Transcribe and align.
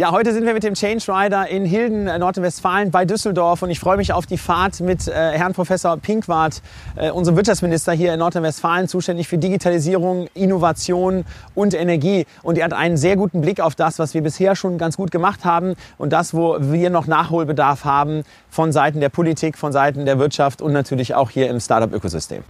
Ja, 0.00 0.12
heute 0.12 0.32
sind 0.32 0.46
wir 0.46 0.54
mit 0.54 0.62
dem 0.62 0.72
Change 0.72 1.04
Rider 1.08 1.46
in 1.48 1.66
Hilden, 1.66 2.06
äh, 2.06 2.18
Nordrhein-Westfalen 2.18 2.90
bei 2.90 3.04
Düsseldorf 3.04 3.60
und 3.60 3.68
ich 3.68 3.78
freue 3.78 3.98
mich 3.98 4.14
auf 4.14 4.24
die 4.24 4.38
Fahrt 4.38 4.80
mit 4.80 5.06
äh, 5.06 5.12
Herrn 5.12 5.52
Professor 5.52 5.98
Pinkwart, 5.98 6.62
äh, 6.96 7.10
unserem 7.10 7.36
Wirtschaftsminister 7.36 7.92
hier 7.92 8.14
in 8.14 8.20
Nordrhein-Westfalen, 8.20 8.88
zuständig 8.88 9.28
für 9.28 9.36
Digitalisierung, 9.36 10.28
Innovation 10.32 11.26
und 11.54 11.74
Energie. 11.74 12.24
Und 12.42 12.56
er 12.56 12.64
hat 12.64 12.72
einen 12.72 12.96
sehr 12.96 13.16
guten 13.16 13.42
Blick 13.42 13.60
auf 13.60 13.74
das, 13.74 13.98
was 13.98 14.14
wir 14.14 14.22
bisher 14.22 14.56
schon 14.56 14.78
ganz 14.78 14.96
gut 14.96 15.10
gemacht 15.10 15.44
haben 15.44 15.74
und 15.98 16.14
das, 16.14 16.32
wo 16.32 16.56
wir 16.58 16.88
noch 16.88 17.06
Nachholbedarf 17.06 17.84
haben 17.84 18.22
von 18.48 18.72
Seiten 18.72 19.00
der 19.00 19.10
Politik, 19.10 19.58
von 19.58 19.70
Seiten 19.70 20.06
der 20.06 20.18
Wirtschaft 20.18 20.62
und 20.62 20.72
natürlich 20.72 21.14
auch 21.14 21.28
hier 21.28 21.50
im 21.50 21.60
Startup-Ökosystem. 21.60 22.42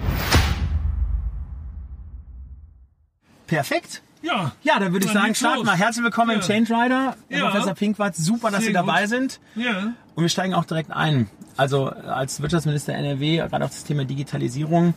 Perfekt. 3.48 4.02
Ja. 4.23 4.52
Ja, 4.62 4.79
dann 4.79 4.92
würde 4.92 5.06
ich 5.06 5.12
sagen, 5.12 5.34
starten 5.34 5.65
wir. 5.65 5.73
Herzlich 5.74 6.05
willkommen 6.05 6.30
im 6.33 6.41
Ja. 6.41 6.47
Change 6.47 6.73
Rider. 6.74 7.16
Ja. 7.30 7.48
Professor 7.48 7.74
Pinkwart, 7.74 8.16
super, 8.16 8.51
dass 8.51 8.61
Sehr 8.61 8.69
Sie 8.69 8.73
dabei 8.74 9.02
gut. 9.02 9.09
sind. 9.11 9.41
Ja. 9.55 9.92
Und 10.15 10.23
wir 10.24 10.28
steigen 10.28 10.55
auch 10.55 10.65
direkt 10.66 10.91
ein. 10.91 11.28
Also 11.56 11.87
als 11.87 12.41
Wirtschaftsminister 12.42 12.92
NRW, 12.95 13.37
gerade 13.38 13.64
auf 13.64 13.70
das 13.70 13.84
Thema 13.84 14.05
Digitalisierung. 14.05 14.95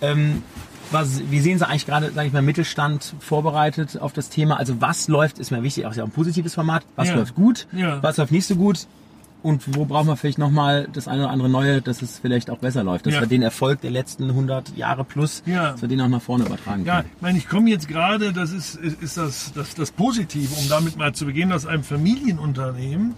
Ähm, 0.00 0.42
was, 0.90 1.22
wie 1.30 1.40
sehen 1.40 1.58
Sie 1.58 1.66
eigentlich 1.66 1.86
gerade, 1.86 2.10
sage 2.12 2.26
ich 2.26 2.32
mal, 2.32 2.42
Mittelstand 2.42 3.14
vorbereitet 3.20 3.98
auf 4.00 4.12
das 4.12 4.28
Thema? 4.28 4.58
Also 4.58 4.80
was 4.80 5.08
läuft, 5.08 5.38
ist 5.38 5.50
mir 5.50 5.62
wichtig, 5.62 5.86
auch 5.86 5.94
ja 5.94 6.04
ein 6.04 6.10
positives 6.10 6.54
Format. 6.54 6.84
Was 6.96 7.08
Ja. 7.08 7.14
läuft 7.14 7.34
gut? 7.34 7.66
Was 7.72 8.16
läuft 8.16 8.32
nicht 8.32 8.46
so 8.46 8.56
gut? 8.56 8.86
Und 9.44 9.76
wo 9.76 9.84
brauchen 9.84 10.06
wir 10.08 10.16
vielleicht 10.16 10.38
nochmal 10.38 10.88
das 10.90 11.06
eine 11.06 11.24
oder 11.24 11.30
andere 11.30 11.50
Neue, 11.50 11.82
dass 11.82 12.00
es 12.00 12.18
vielleicht 12.18 12.48
auch 12.48 12.56
besser 12.56 12.82
läuft? 12.82 13.04
Dass 13.04 13.12
Ja. 13.12 13.20
wir 13.20 13.26
den 13.26 13.42
Erfolg 13.42 13.82
der 13.82 13.90
letzten 13.90 14.30
100 14.30 14.74
Jahre 14.74 15.04
plus, 15.04 15.42
Ja. 15.44 15.72
dass 15.72 15.82
wir 15.82 15.88
den 15.90 16.00
auch 16.00 16.08
nach 16.08 16.22
vorne 16.22 16.46
übertragen 16.46 16.86
Ja, 16.86 17.02
können. 17.02 17.10
ich 17.14 17.20
meine, 17.22 17.36
ich 17.38 17.46
komme 17.46 17.68
jetzt 17.68 17.86
gerade, 17.86 18.32
das 18.32 18.52
ist, 18.52 18.74
ist, 18.76 19.18
das, 19.18 19.52
das, 19.54 19.74
das 19.74 19.90
Positive, 19.90 20.48
um 20.58 20.66
damit 20.70 20.96
mal 20.96 21.14
zu 21.14 21.26
beginnen, 21.26 21.52
aus 21.52 21.66
einem 21.66 21.84
Familienunternehmen, 21.84 23.12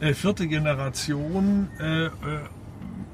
äh, 0.00 0.14
vierte 0.14 0.48
Generation, 0.48 1.68
äh, 1.78 2.06
äh, 2.06 2.10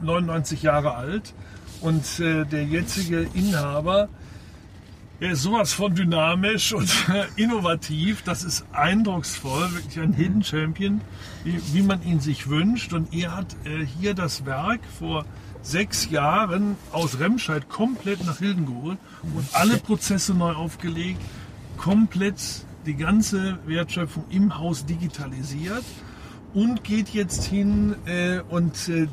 99 0.01 0.63
Jahre 0.63 0.95
alt. 0.95 1.35
Und 1.83 2.19
äh, 2.19 2.47
der 2.47 2.65
jetzige 2.65 3.27
Inhaber, 3.35 4.09
er 5.21 5.31
ist 5.33 5.43
sowas 5.43 5.73
von 5.73 5.95
dynamisch 5.95 6.73
und 6.73 6.91
innovativ. 7.37 8.23
Das 8.23 8.43
ist 8.43 8.65
eindrucksvoll, 8.73 9.73
wirklich 9.73 10.01
ein 10.01 10.13
Hidden 10.13 10.43
Champion, 10.43 11.01
wie, 11.45 11.61
wie 11.73 11.83
man 11.83 12.03
ihn 12.03 12.21
sich 12.21 12.49
wünscht. 12.49 12.93
Und 12.93 13.15
er 13.15 13.37
hat 13.37 13.55
äh, 13.65 13.85
hier 13.85 14.15
das 14.15 14.45
Werk 14.45 14.81
vor 14.99 15.25
sechs 15.63 16.11
Jahren 16.11 16.77
aus 16.93 17.19
Remscheid 17.21 17.69
komplett 17.69 18.25
nach 18.25 18.39
Hilden 18.39 18.67
geholt 18.67 18.99
und 19.23 19.47
alle 19.53 19.79
Prozesse 19.79 20.35
neu 20.35 20.53
aufgelegt, 20.53 21.21
komplett 21.79 22.37
die 22.85 22.95
ganze 22.95 23.59
Wertschöpfung 23.67 24.25
im 24.29 24.59
Haus 24.59 24.85
digitalisiert 24.85 25.85
und 26.53 26.85
geht 26.85 27.09
jetzt 27.11 27.45
hin 27.45 27.97
äh, 28.05 28.41
und 28.51 28.89
äh, 28.89 29.09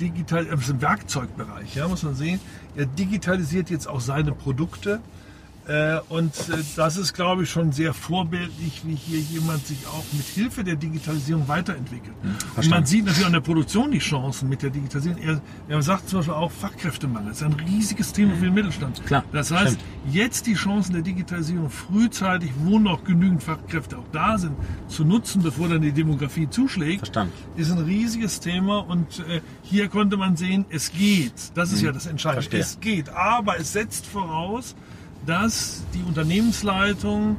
digital, 0.00 0.46
ist 0.46 0.68
im 0.68 0.82
Werkzeugbereich, 0.82 1.74
ja, 1.74 1.88
muss 1.88 2.02
man 2.02 2.14
sehen. 2.14 2.40
Er 2.76 2.86
digitalisiert 2.86 3.70
jetzt 3.70 3.88
auch 3.88 4.00
seine 4.00 4.32
Produkte. 4.32 5.00
Äh, 5.66 5.98
und 6.10 6.34
äh, 6.50 6.58
das 6.76 6.96
ist, 6.98 7.14
glaube 7.14 7.44
ich, 7.44 7.50
schon 7.50 7.72
sehr 7.72 7.94
vorbildlich, 7.94 8.82
wie 8.84 8.94
hier 8.94 9.18
jemand 9.20 9.66
sich 9.66 9.86
auch 9.86 10.04
mit 10.12 10.26
Hilfe 10.26 10.62
der 10.62 10.76
Digitalisierung 10.76 11.48
weiterentwickelt. 11.48 12.14
und 12.56 12.68
man 12.68 12.84
sieht 12.84 13.06
natürlich 13.06 13.24
an 13.26 13.32
der 13.32 13.40
Produktion 13.40 13.90
die 13.90 13.98
Chancen 13.98 14.48
mit 14.50 14.62
der 14.62 14.68
Digitalisierung. 14.70 15.18
Er, 15.22 15.40
er 15.68 15.82
sagt 15.82 16.08
zum 16.10 16.18
Beispiel 16.18 16.34
auch 16.34 16.50
Fachkräftemangel. 16.52 17.30
Das 17.30 17.38
ist 17.40 17.46
ein 17.46 17.54
riesiges 17.54 18.12
Thema 18.12 18.34
für 18.36 18.44
den 18.44 18.54
Mittelstand. 18.54 19.04
Klar, 19.06 19.24
Das 19.32 19.50
heißt, 19.50 19.74
stimmt. 19.80 20.14
jetzt 20.14 20.46
die 20.46 20.54
Chancen 20.54 20.92
der 20.92 21.02
Digitalisierung 21.02 21.70
frühzeitig, 21.70 22.50
wo 22.64 22.78
noch 22.78 23.04
genügend 23.04 23.42
Fachkräfte 23.42 23.96
auch 23.96 24.08
da 24.12 24.36
sind, 24.36 24.56
zu 24.88 25.04
nutzen, 25.04 25.42
bevor 25.42 25.68
dann 25.68 25.80
die 25.80 25.92
Demografie 25.92 26.48
zuschlägt, 26.50 27.06
Verstanden. 27.06 27.32
ist 27.56 27.70
ein 27.70 27.78
riesiges 27.78 28.40
Thema. 28.40 28.78
Und 28.80 29.20
äh, 29.20 29.40
hier 29.62 29.88
konnte 29.88 30.18
man 30.18 30.36
sehen, 30.36 30.66
es 30.68 30.92
geht. 30.92 31.32
Das 31.54 31.72
ist 31.72 31.80
ja 31.80 31.90
das 31.92 32.06
Entscheidende. 32.06 32.42
Verstehe. 32.42 32.60
Es 32.60 32.80
geht. 32.80 33.08
Aber 33.08 33.58
es 33.58 33.72
setzt 33.72 34.04
voraus, 34.06 34.74
dass 35.26 35.84
die 35.94 36.02
Unternehmensleitung, 36.02 37.36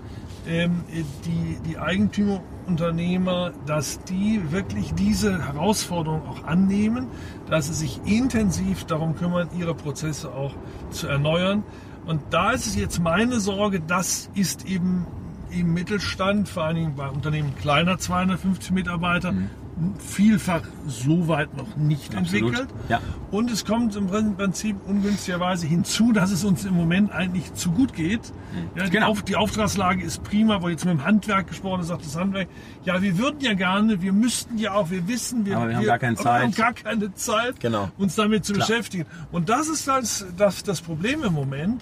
ähm, 0.47 0.84
die, 1.25 1.57
die 1.68 1.78
Eigentümerunternehmer, 1.78 3.51
dass 3.66 4.03
die 4.03 4.41
wirklich 4.51 4.94
diese 4.94 5.46
Herausforderung 5.46 6.28
auch 6.28 6.44
annehmen, 6.44 7.07
dass 7.50 7.68
sie 7.68 7.73
sich 7.73 8.01
intensiv 8.06 8.85
darum 8.85 9.16
kümmern, 9.16 9.50
ihre 9.57 9.73
Prozesse 9.73 10.31
auch 10.31 10.53
zu 10.91 11.07
erneuern. 11.07 11.63
Und 12.06 12.22
da 12.29 12.51
ist 12.51 12.68
es 12.68 12.75
jetzt 12.75 13.00
meine 13.00 13.40
Sorge, 13.40 13.79
das 13.79 14.29
ist 14.35 14.66
eben 14.67 15.07
im 15.50 15.73
Mittelstand, 15.73 16.50
vor 16.50 16.66
allen 16.66 16.75
Dingen 16.75 16.96
bei 16.96 17.07
Unternehmen 17.07 17.56
kleiner 17.56 17.97
250 17.97 18.72
Mitarbeiter, 18.72 19.34
vielfach 20.00 20.62
so 20.88 21.28
weit 21.28 21.56
noch 21.58 21.75
nicht 21.75 22.16
Absolut. 22.16 22.53
entwickelt. 22.53 22.69
Ja. 22.90 23.02
Und 23.31 23.52
es 23.52 23.66
kommt 23.66 23.96
im 23.97 24.08
Prinzip 24.08 24.78
ungünstigerweise 24.88 25.68
hinzu, 25.68 26.13
dass 26.13 26.31
es 26.31 26.46
uns 26.46 26.63
im 26.63 26.74
Moment 26.75 27.12
eigentlich 27.12 27.53
zu 27.56 27.72
gut 27.72 27.94
geht. 27.94 28.22
Ja, 28.75 28.85
die, 28.85 28.90
Genau. 28.91 29.08
Auf, 29.09 29.24
die 29.24 29.35
Auftragslage 29.35 30.02
ist 30.03 30.24
prima, 30.24 30.62
wo 30.62 30.69
jetzt 30.69 30.85
mit 30.85 30.94
dem 30.94 31.03
Handwerk 31.03 31.47
gesprochen 31.50 31.81
ist, 31.81 31.88
sagt 31.88 32.06
das 32.06 32.16
Handwerk, 32.16 32.47
ja, 32.85 33.02
wir 33.02 33.18
würden 33.18 33.41
ja 33.41 33.53
gerne, 33.53 34.02
wir 34.02 34.14
müssten 34.14 34.58
ja 34.58 34.74
auch, 34.74 34.90
wir 34.91 35.08
wissen, 35.09 35.46
wir, 35.46 35.58
wir 35.68 35.75
haben 35.78 35.85
gar 35.85 36.00
keine 36.00 36.18
wir 36.18 36.24
haben 36.25 36.53
Zeit. 36.53 36.56
gar 36.56 36.74
keine 36.74 37.14
Zeit, 37.16 37.59
Genau. 37.59 37.90
uns 37.97 38.16
damit 38.16 38.46
zu 38.46 38.53
Klar. 38.53 38.68
beschäftigen. 38.68 39.06
Und 39.34 39.50
das 39.50 39.68
ist 39.68 39.88
das, 39.90 40.25
das, 40.38 40.64
das 40.64 40.80
Problem 40.81 41.22
im 41.24 41.34
Moment 41.34 41.81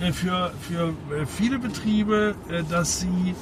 äh, 0.00 0.10
für, 0.10 0.50
für 0.60 0.88
äh, 1.14 1.24
viele 1.26 1.60
Betriebe, 1.60 2.34
äh, 2.50 2.64
dass 2.68 3.00
sie 3.00 3.34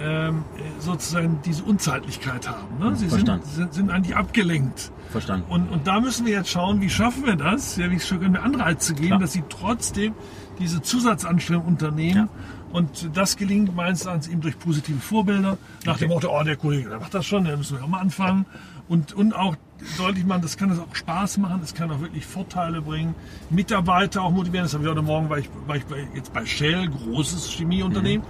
ähm, 0.00 0.44
äh, 0.56 0.80
sozusagen 0.80 1.40
diese 1.44 1.62
Unzeitlichkeit 1.64 2.48
haben. 2.48 2.78
Ne? 2.78 2.96
Sie 2.96 3.08
sind, 3.08 3.30
sind, 3.44 3.74
sind 3.74 3.90
eigentlich 3.90 4.16
abgelenkt. 4.16 4.90
Verstanden. 5.10 5.44
Und, 5.50 5.68
und 5.68 5.86
da 5.86 6.00
müssen 6.00 6.26
wir 6.26 6.32
jetzt 6.32 6.50
schauen, 6.50 6.80
wie 6.80 6.90
schaffen 6.90 7.26
wir 7.26 7.36
das, 7.36 7.76
ja, 7.76 7.90
wie 7.90 8.00
schon 8.00 8.24
eine 8.24 8.40
Anreize 8.40 8.94
geben, 8.94 9.08
Klar. 9.08 9.20
dass 9.20 9.32
sie 9.32 9.44
trotzdem 9.48 10.14
diese 10.58 10.80
Zusatzanstrengungen 10.82 11.68
unternehmen. 11.68 12.28
Und 12.72 13.10
das 13.14 13.36
gelingt 13.36 13.76
meines 13.76 14.06
Erachtens 14.06 14.28
eben 14.28 14.40
durch 14.40 14.58
positive 14.58 14.98
Vorbilder. 14.98 15.58
Nach 15.84 15.98
dem 15.98 16.08
Motto, 16.08 16.30
oh, 16.34 16.42
der 16.42 16.56
Kollege, 16.56 16.88
der 16.88 17.00
macht 17.00 17.12
das 17.12 17.26
schon, 17.26 17.44
der 17.44 17.58
müssen 17.58 17.76
wir 17.76 17.84
auch 17.84 17.88
mal 17.88 18.00
anfangen. 18.00 18.46
Und, 18.88 19.12
und 19.12 19.34
auch 19.34 19.56
deutlich 19.98 20.24
machen, 20.24 20.42
das 20.42 20.56
kann 20.56 20.70
das 20.70 20.78
auch 20.78 20.94
Spaß 20.94 21.38
machen, 21.38 21.60
das 21.60 21.74
kann 21.74 21.90
auch 21.90 22.00
wirklich 22.00 22.24
Vorteile 22.24 22.80
bringen. 22.80 23.14
Mitarbeiter 23.50 24.22
auch 24.22 24.30
motivieren. 24.30 24.64
Das 24.64 24.72
habe 24.72 24.84
ich 24.84 24.90
heute 24.90 25.02
Morgen, 25.02 25.28
war 25.28 25.38
ich, 25.38 25.50
war 25.66 25.76
ich 25.76 25.84
bei, 25.84 26.08
jetzt 26.14 26.32
bei 26.32 26.46
Shell, 26.46 26.88
großes 26.88 27.50
Chemieunternehmen. 27.50 28.26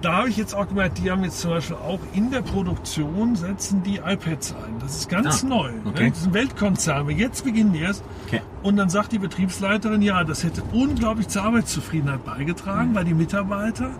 Da 0.00 0.18
habe 0.18 0.28
ich 0.28 0.36
jetzt 0.36 0.54
auch 0.54 0.68
gemerkt, 0.68 0.98
die 0.98 1.10
haben 1.10 1.24
jetzt 1.24 1.40
zum 1.40 1.50
Beispiel 1.50 1.74
auch 1.76 1.98
in 2.14 2.30
der 2.30 2.40
Produktion 2.42 3.34
setzen 3.34 3.82
die 3.82 3.96
iPads 3.96 4.54
ein. 4.54 4.78
Das 4.80 4.94
ist 4.96 5.08
ganz 5.08 5.42
Ah, 5.42 5.46
neu. 5.48 5.70
okay. 5.84 6.04
Ja, 6.04 6.10
das 6.10 6.18
ist 6.20 6.26
ein 6.28 6.34
Weltkonzern, 6.34 6.98
aber 6.98 7.10
jetzt 7.10 7.44
beginnen 7.44 7.72
die 7.72 7.80
erst. 7.80 8.04
Okay. 8.28 8.40
Und 8.62 8.76
dann 8.76 8.90
sagt 8.90 9.10
die 9.10 9.18
Betriebsleiterin, 9.18 10.00
ja, 10.02 10.22
das 10.22 10.44
hätte 10.44 10.62
unglaublich 10.72 11.26
zur 11.28 11.42
Arbeitszufriedenheit 11.42 12.20
Mhm. 12.20 12.30
beigetragen, 12.30 12.94
weil 12.94 13.04
die 13.06 13.14
Mitarbeiter 13.14 13.90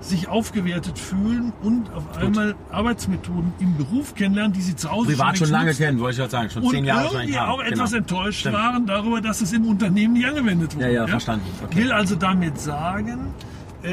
sich 0.00 0.28
aufgewertet 0.28 0.98
fühlen 0.98 1.52
und 1.62 1.92
auf 1.94 2.16
einmal 2.18 2.54
Arbeitsmethoden 2.70 3.52
im 3.60 3.76
Beruf 3.76 4.14
kennenlernen, 4.16 4.52
die 4.52 4.60
sie 4.60 4.74
zu 4.76 4.90
Hause 4.90 5.10
Privat 5.12 5.38
schon 5.38 5.48
längst 5.48 5.52
lange 5.52 5.74
kennen, 5.74 6.00
wollte 6.00 6.12
ich 6.12 6.18
gerade 6.18 6.30
sagen. 6.32 6.50
Schon 6.50 6.62
Und 6.64 6.70
zehn 6.70 6.84
Jahre 6.84 7.02
irgendwie 7.04 7.14
wahrscheinlich 7.14 7.38
haben. 7.40 7.50
auch 7.52 7.60
etwas 7.62 7.90
Genau. 7.92 8.00
enttäuscht 8.02 8.40
Stimmt. 8.40 8.54
waren 8.56 8.86
darüber, 8.86 9.20
dass 9.20 9.40
es 9.40 9.52
im 9.52 9.64
Unternehmen 9.66 10.14
nicht 10.14 10.26
angewendet 10.26 10.74
wurde. 10.74 10.86
Ja, 10.86 10.90
ja, 10.92 11.06
verstanden. 11.06 11.46
Okay. 11.64 11.76
Will 11.76 11.92
also 11.92 12.14
damit 12.16 12.60
sagen, 12.60 13.28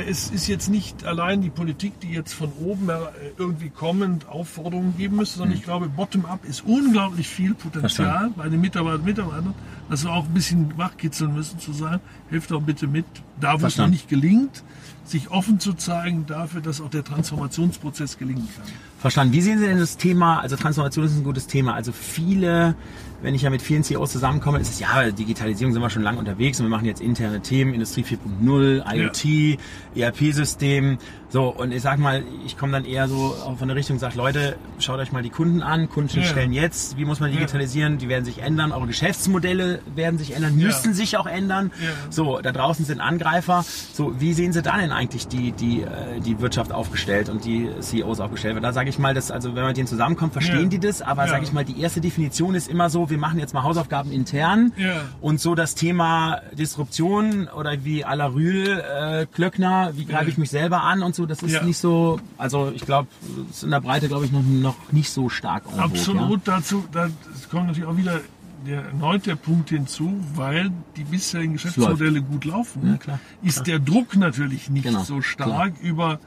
es 0.08 0.32
ist 0.32 0.48
jetzt 0.48 0.70
nicht 0.70 1.06
allein 1.06 1.42
die 1.42 1.50
Politik, 1.50 2.00
die 2.00 2.12
jetzt 2.12 2.34
von 2.34 2.52
oben 2.64 2.90
äh, 2.90 2.96
irgendwie 3.38 3.70
kommend 3.70 4.28
Aufforderungen 4.28 4.96
geben 4.98 5.18
müsste, 5.18 5.38
sondern 5.40 5.58
ich 5.58 5.64
glaube, 5.64 5.88
bottom-up 5.90 6.46
ist 6.46 6.64
unglaublich 6.66 7.28
viel 7.28 7.54
Potenzial 7.54 7.84
Hm. 7.84 8.12
Verstanden. 8.12 8.34
bei 8.38 8.50
den 8.50 8.62
Mitarbeitern 8.62 9.00
und 9.00 9.06
Mitarbeitern, 9.06 9.54
dass 9.90 10.04
wir 10.04 10.12
auch 10.12 10.26
ein 10.26 10.34
bisschen 10.34 10.78
wachkitzeln 10.78 11.34
müssen, 11.34 11.60
zu 11.60 11.74
sagen, 11.74 12.02
helft 12.30 12.52
doch 12.52 12.62
bitte 12.62 12.88
mit, 12.88 13.06
da 13.40 13.62
wo 13.62 13.66
es 13.66 13.78
noch 13.78 13.88
nicht 13.88 14.10
gelingt, 14.10 14.64
sich 15.06 15.30
offen 15.32 15.60
zu 15.60 15.74
zeigen 15.74 16.26
dafür, 16.26 16.62
dass 16.62 16.80
auch 16.82 16.90
der 16.90 17.04
Transformationsprozess 17.04 18.18
gelingen 18.18 18.48
kann. 18.56 18.66
Verstanden. 19.00 19.34
Wie 19.34 19.42
sehen 19.42 19.60
Sie 19.60 19.66
denn 19.66 19.80
das 19.80 19.98
Thema, 19.98 20.40
also 20.40 20.56
Transformation 20.56 21.06
ist 21.06 21.18
ein 21.18 21.24
gutes 21.26 21.48
Thema, 21.48 21.74
also 21.74 21.92
viele 21.92 22.76
wenn 23.24 23.34
ich 23.36 23.42
ja 23.42 23.50
mit 23.50 23.62
vielen 23.62 23.84
CEOs 23.84 24.12
zusammenkomme, 24.12 24.60
ist 24.60 24.70
es 24.70 24.80
ja, 24.80 25.10
Digitalisierung 25.10 25.74
sind 25.74 25.82
wir 25.82 25.90
schon 25.90 26.04
lange 26.04 26.20
unterwegs 26.20 26.60
und 26.60 26.66
wir 26.66 26.70
machen 26.70 26.86
jetzt 26.86 27.02
interne 27.02 27.42
Themen, 27.42 27.74
Industrie 27.74 28.04
4.0, 28.04 28.84
IoT, 28.96 29.58
ja. 29.96 30.08
ERP-System. 30.08 30.98
So, 31.30 31.48
und 31.48 31.72
ich 31.72 31.82
sag 31.82 31.98
mal, 31.98 32.24
ich 32.46 32.58
komme 32.58 32.74
dann 32.74 32.86
eher 32.86 33.08
so 33.08 33.36
von 33.58 33.68
der 33.68 33.76
Richtung, 33.76 33.98
sag 33.98 34.14
Leute, 34.14 34.56
schaut 34.78 35.00
euch 35.00 35.12
mal 35.12 35.24
die 35.24 35.32
Kunden 35.32 35.64
an, 35.64 35.90
Kunden 35.90 36.20
ja. 36.20 36.26
stellen 36.26 36.54
jetzt, 36.54 36.98
wie 36.98 37.06
muss 37.06 37.22
man 37.22 37.32
digitalisieren, 37.32 37.98
die 37.98 38.08
werden 38.08 38.24
sich 38.24 38.40
ändern, 38.40 38.72
eure 38.72 38.86
Geschäftsmodelle 38.86 39.80
werden 39.96 40.20
sich 40.20 40.36
ändern, 40.36 40.56
müssen 40.56 40.90
ja. 40.90 40.94
sich 40.94 41.18
auch 41.18 41.26
ändern. 41.26 41.72
So, 42.12 42.40
da 42.40 42.52
draußen 42.52 42.86
sind 42.86 43.00
Angreifer. 43.00 43.66
So, 43.94 44.20
wie 44.20 44.34
sehen 44.34 44.54
Sie 44.54 44.62
da 44.62 44.78
denn 44.78 44.92
eigentlich 44.92 45.28
die, 45.28 45.54
die, 45.54 45.82
äh, 45.82 46.20
die 46.20 46.40
Wirtschaft 46.40 46.72
aufgestellt 46.72 47.30
und 47.30 47.46
die 47.46 47.70
CEOs 47.80 48.20
aufgestellt? 48.20 48.56
Weil 48.56 48.62
da 48.62 48.74
sage 48.74 48.90
ich 48.90 49.00
mal, 49.00 49.16
dass, 49.16 49.32
also 49.32 49.56
wenn 49.56 49.64
man 49.64 49.68
mit 49.70 49.78
denen 49.78 49.88
zusammenkommt, 49.88 50.34
verstehen 50.34 50.70
die 50.70 50.80
das, 50.80 51.02
aber 51.02 51.28
sage 51.28 51.46
ich 51.46 51.54
mal, 51.54 51.66
die 51.66 51.82
erste 51.82 52.02
Definition 52.02 52.54
ist 52.54 52.70
immer 52.70 52.92
so, 52.92 53.10
wir 53.14 53.20
machen 53.20 53.38
jetzt 53.38 53.54
mal 53.54 53.62
Hausaufgaben 53.62 54.12
intern 54.12 54.74
und 55.22 55.40
so 55.40 55.54
das 55.54 55.76
Thema 55.76 56.42
Disruption 56.52 57.48
oder 57.48 57.86
wie 57.86 58.04
à 58.04 58.16
la 58.16 58.26
Rühl, 58.26 58.80
äh, 58.80 59.28
Klöckner, 59.28 59.92
wie 59.96 60.06
greife 60.06 60.32
ich 60.32 60.40
mich 60.40 60.50
selber 60.50 60.82
an 60.82 61.04
und 61.04 61.14
so, 61.14 61.28
das 61.28 61.44
ist 61.44 61.54
ja. 61.54 61.64
nicht 61.64 61.78
so, 61.78 62.20
also 62.40 62.72
ich 62.74 62.86
glaube, 62.86 63.08
es 63.52 63.58
ist 63.58 63.64
in 63.64 63.70
der 63.70 63.82
Breite, 63.82 64.08
glaube 64.08 64.26
ich, 64.26 64.32
noch, 64.32 64.42
noch 64.44 64.92
nicht 64.92 65.12
so 65.12 65.30
stark. 65.30 65.64
Absolut, 65.78 66.48
ja? 66.48 66.56
dazu, 66.56 66.84
da 66.92 67.08
kommt 67.52 67.68
natürlich 67.68 67.88
auch 67.88 67.98
wieder 67.98 68.20
der 68.66 68.86
erneut 68.86 69.26
der 69.26 69.36
Punkt 69.36 69.70
hinzu, 69.70 70.24
weil 70.36 70.72
die 70.96 71.04
bisherigen 71.04 71.54
Geschäftsmodelle 71.54 72.22
gut 72.22 72.46
laufen, 72.46 72.92
ja, 72.92 72.98
klar, 72.98 73.20
ist 73.42 73.56
klar. 73.56 73.66
der 73.66 73.80
Druck 73.80 74.16
natürlich 74.16 74.70
nicht 74.70 74.84
genau, 74.84 75.04
so 75.04 75.22
stark 75.22 75.76
klar. 75.76 75.84
über 75.84 76.20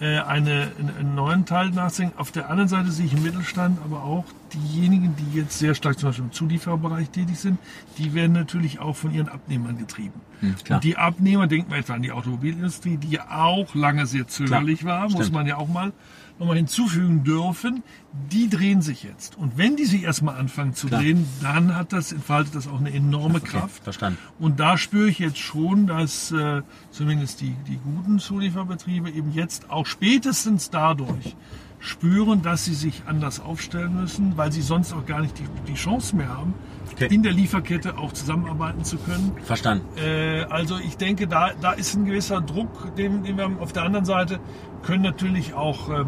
äh, 0.00 0.18
eine, 0.18 0.70
einen 0.78 1.14
neuen 1.14 1.46
Teil 1.46 1.70
nachzudenken. 1.70 2.18
Auf 2.18 2.30
der 2.30 2.50
anderen 2.50 2.68
Seite 2.68 2.92
sehe 2.92 3.06
ich 3.06 3.14
im 3.14 3.22
Mittelstand 3.22 3.78
aber 3.84 4.04
auch 4.04 4.24
diejenigen, 4.54 5.14
die 5.16 5.38
jetzt 5.38 5.58
sehr 5.58 5.74
stark 5.74 5.98
zum 5.98 6.10
Beispiel 6.10 6.24
im 6.26 6.32
Zuliefererbereich 6.32 7.10
tätig 7.10 7.38
sind, 7.38 7.58
die 7.98 8.14
werden 8.14 8.32
natürlich 8.32 8.78
auch 8.78 8.96
von 8.96 9.12
ihren 9.12 9.28
Abnehmern 9.28 9.78
getrieben. 9.78 10.20
Hm, 10.40 10.54
und 10.70 10.84
die 10.84 10.96
Abnehmer, 10.96 11.46
denken 11.46 11.70
wir 11.70 11.78
etwa 11.78 11.94
an 11.94 12.02
die 12.02 12.12
Automobilindustrie, 12.12 12.96
die 12.96 13.10
ja 13.10 13.30
auch 13.30 13.74
lange 13.74 14.06
sehr 14.06 14.26
zögerlich 14.26 14.80
klar, 14.80 15.02
war, 15.02 15.10
stimmt. 15.10 15.18
muss 15.18 15.32
man 15.32 15.46
ja 15.46 15.56
auch 15.56 15.68
mal 15.68 15.92
nochmal 16.38 16.56
hinzufügen 16.56 17.24
dürfen, 17.24 17.82
die 18.30 18.48
drehen 18.48 18.80
sich 18.80 19.02
jetzt. 19.02 19.36
Und 19.36 19.58
wenn 19.58 19.76
die 19.76 19.84
sich 19.84 20.04
erstmal 20.04 20.36
anfangen 20.36 20.74
zu 20.74 20.86
Klar. 20.86 21.02
drehen, 21.02 21.26
dann 21.42 21.74
hat 21.74 21.92
das, 21.92 22.12
entfaltet 22.12 22.54
das 22.54 22.68
auch 22.68 22.78
eine 22.78 22.92
enorme 22.92 23.38
okay, 23.38 23.58
Kraft. 23.58 23.82
Verstanden. 23.82 24.18
Und 24.38 24.60
da 24.60 24.78
spüre 24.78 25.08
ich 25.08 25.18
jetzt 25.18 25.38
schon, 25.38 25.86
dass 25.86 26.30
äh, 26.30 26.62
zumindest 26.90 27.40
die, 27.40 27.54
die 27.66 27.78
guten 27.78 28.18
Zulieferbetriebe 28.18 29.10
eben 29.10 29.32
jetzt 29.32 29.70
auch 29.70 29.86
spätestens 29.86 30.70
dadurch 30.70 31.34
spüren, 31.80 32.42
dass 32.42 32.64
sie 32.64 32.74
sich 32.74 33.02
anders 33.06 33.40
aufstellen 33.40 34.00
müssen, 34.00 34.36
weil 34.36 34.52
sie 34.52 34.62
sonst 34.62 34.92
auch 34.92 35.06
gar 35.06 35.20
nicht 35.20 35.38
die, 35.38 35.44
die 35.66 35.74
Chance 35.74 36.16
mehr 36.16 36.28
haben, 36.28 36.54
okay. 36.92 37.08
in 37.12 37.22
der 37.22 37.32
Lieferkette 37.32 37.98
auch 37.98 38.12
zusammenarbeiten 38.12 38.84
zu 38.84 38.96
können. 38.98 39.32
Verstanden. 39.44 39.84
Äh, 39.96 40.42
also 40.50 40.78
ich 40.78 40.96
denke, 40.96 41.26
da, 41.26 41.52
da 41.60 41.72
ist 41.72 41.94
ein 41.94 42.04
gewisser 42.04 42.40
Druck, 42.40 42.94
den, 42.96 43.22
den 43.22 43.36
wir 43.36 43.44
haben. 43.44 43.58
Auf 43.58 43.72
der 43.72 43.84
anderen 43.84 44.04
Seite 44.04 44.40
können 44.82 45.02
natürlich 45.02 45.54
auch 45.54 45.88
ähm, 45.88 46.06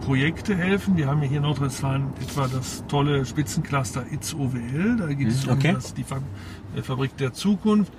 Projekte 0.00 0.54
helfen. 0.54 0.96
Wir 0.96 1.08
haben 1.08 1.22
ja 1.22 1.28
hier 1.28 1.38
in 1.38 1.44
Nordrhein-Westfalen 1.44 2.12
etwa 2.20 2.48
das 2.48 2.84
tolle 2.86 3.24
Spitzencluster 3.24 4.04
ITS 4.10 4.34
OWL. 4.34 4.96
Da 4.98 5.06
geht 5.12 5.28
es 5.28 5.48
okay. 5.48 5.68
um 5.68 5.74
das, 5.74 5.94
die 5.94 6.04
Fabrik 6.82 7.16
der 7.16 7.32
Zukunft. 7.32 7.92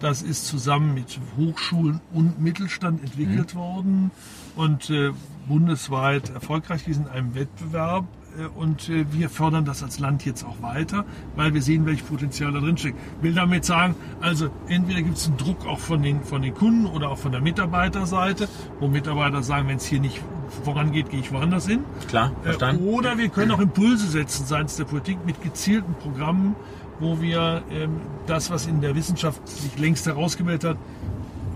Das 0.00 0.22
ist 0.22 0.46
zusammen 0.46 0.94
mit 0.94 1.18
Hochschulen 1.36 2.00
und 2.12 2.40
Mittelstand 2.40 3.02
entwickelt 3.02 3.54
mhm. 3.54 3.58
worden 3.58 4.10
und 4.54 4.90
äh, 4.90 5.10
bundesweit 5.48 6.30
erfolgreich 6.30 6.84
gewesen 6.84 7.06
in 7.06 7.10
einem 7.10 7.34
Wettbewerb. 7.34 8.04
Äh, 8.38 8.46
und 8.58 8.88
äh, 8.88 9.04
wir 9.12 9.28
fördern 9.28 9.64
das 9.64 9.82
als 9.82 9.98
Land 9.98 10.24
jetzt 10.24 10.44
auch 10.44 10.62
weiter, 10.62 11.04
weil 11.36 11.54
wir 11.54 11.62
sehen, 11.62 11.86
welches 11.86 12.06
Potenzial 12.06 12.52
da 12.52 12.60
drin 12.60 12.76
steckt. 12.76 12.98
Will 13.22 13.34
damit 13.34 13.64
sagen, 13.64 13.94
also 14.20 14.50
entweder 14.68 15.02
gibt 15.02 15.16
es 15.16 15.26
einen 15.26 15.36
Druck 15.36 15.66
auch 15.66 15.80
von 15.80 16.02
den, 16.02 16.22
von 16.22 16.42
den 16.42 16.54
Kunden 16.54 16.86
oder 16.86 17.08
auch 17.10 17.18
von 17.18 17.32
der 17.32 17.40
Mitarbeiterseite, 17.40 18.48
wo 18.80 18.88
Mitarbeiter 18.88 19.42
sagen, 19.42 19.68
wenn 19.68 19.78
es 19.78 19.86
hier 19.86 20.00
nicht 20.00 20.22
vorangeht, 20.64 21.10
gehe 21.10 21.20
ich 21.20 21.32
woanders 21.32 21.66
hin. 21.66 21.84
Klar, 22.08 22.32
äh, 22.42 22.44
verstanden. 22.44 22.84
Oder 22.86 23.18
wir 23.18 23.28
können 23.28 23.50
auch 23.50 23.60
Impulse 23.60 24.06
setzen 24.06 24.46
seitens 24.46 24.76
der 24.76 24.84
Politik 24.84 25.18
mit 25.26 25.42
gezielten 25.42 25.94
Programmen, 25.94 26.54
wo 27.00 27.20
wir 27.20 27.62
ähm, 27.70 28.00
das, 28.26 28.50
was 28.50 28.66
in 28.66 28.80
der 28.80 28.94
Wissenschaft 28.94 29.46
sich 29.48 29.78
längst 29.78 30.06
herausgebildet 30.06 30.70
hat, 30.70 30.76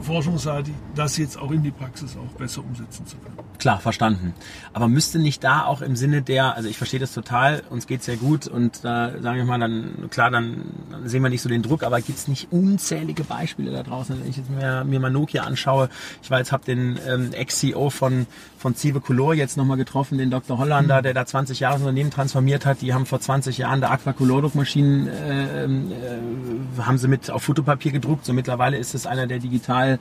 forschungsseitig, 0.02 0.74
das 0.94 1.16
jetzt 1.16 1.38
auch 1.38 1.50
in 1.50 1.62
die 1.62 1.70
Praxis 1.70 2.16
auch 2.16 2.36
besser 2.36 2.62
umsetzen 2.62 3.06
zu 3.06 3.16
können. 3.18 3.36
Klar, 3.58 3.78
verstanden. 3.78 4.34
Aber 4.72 4.88
müsste 4.88 5.20
nicht 5.20 5.44
da 5.44 5.64
auch 5.64 5.82
im 5.82 5.94
Sinne 5.94 6.22
der, 6.22 6.56
also 6.56 6.68
ich 6.68 6.76
verstehe 6.76 6.98
das 6.98 7.12
total, 7.12 7.62
uns 7.70 7.86
geht's 7.86 8.06
sehr 8.06 8.16
gut 8.16 8.48
und 8.48 8.84
da 8.84 9.12
sage 9.20 9.40
ich 9.40 9.46
mal, 9.46 9.60
dann 9.60 10.08
klar, 10.10 10.30
dann, 10.30 10.64
dann 10.90 11.08
sehen 11.08 11.22
wir 11.22 11.30
nicht 11.30 11.42
so 11.42 11.48
den 11.48 11.62
Druck, 11.62 11.84
aber 11.84 12.00
gibt's 12.00 12.26
nicht 12.26 12.48
unzählige 12.50 13.22
Beispiele 13.22 13.70
da 13.70 13.84
draußen, 13.84 14.20
wenn 14.20 14.28
ich 14.28 14.36
jetzt 14.36 14.50
mir, 14.50 14.82
mir 14.84 14.98
mal 14.98 15.10
Nokia 15.10 15.44
anschaue. 15.44 15.88
Ich 16.22 16.30
weiß, 16.30 16.50
habe 16.50 16.64
den 16.64 16.98
ähm, 17.06 17.32
Ex-CEO 17.32 17.90
von, 17.90 18.26
von 18.62 18.76
Cive 18.76 19.00
Color 19.00 19.34
jetzt 19.34 19.56
nochmal 19.56 19.76
getroffen, 19.76 20.18
den 20.18 20.30
Dr. 20.30 20.56
Hollander, 20.56 20.98
mhm. 20.98 21.02
der 21.02 21.14
da 21.14 21.26
20 21.26 21.58
Jahre 21.58 21.74
das 21.74 21.82
Unternehmen 21.82 22.10
transformiert 22.10 22.64
hat. 22.64 22.80
Die 22.80 22.94
haben 22.94 23.06
vor 23.06 23.18
20 23.18 23.58
Jahren 23.58 23.80
der 23.80 23.90
Aquacolor-Druckmaschinen 23.90 25.08
äh, 25.08 25.64
äh, 25.64 25.68
haben 26.78 26.96
sie 26.96 27.08
mit 27.08 27.28
auf 27.28 27.42
Fotopapier 27.42 27.90
gedruckt. 27.90 28.24
So 28.24 28.32
mittlerweile 28.32 28.76
ist 28.76 28.94
es 28.94 29.04
einer 29.04 29.26
der 29.26 29.40
digital 29.40 29.98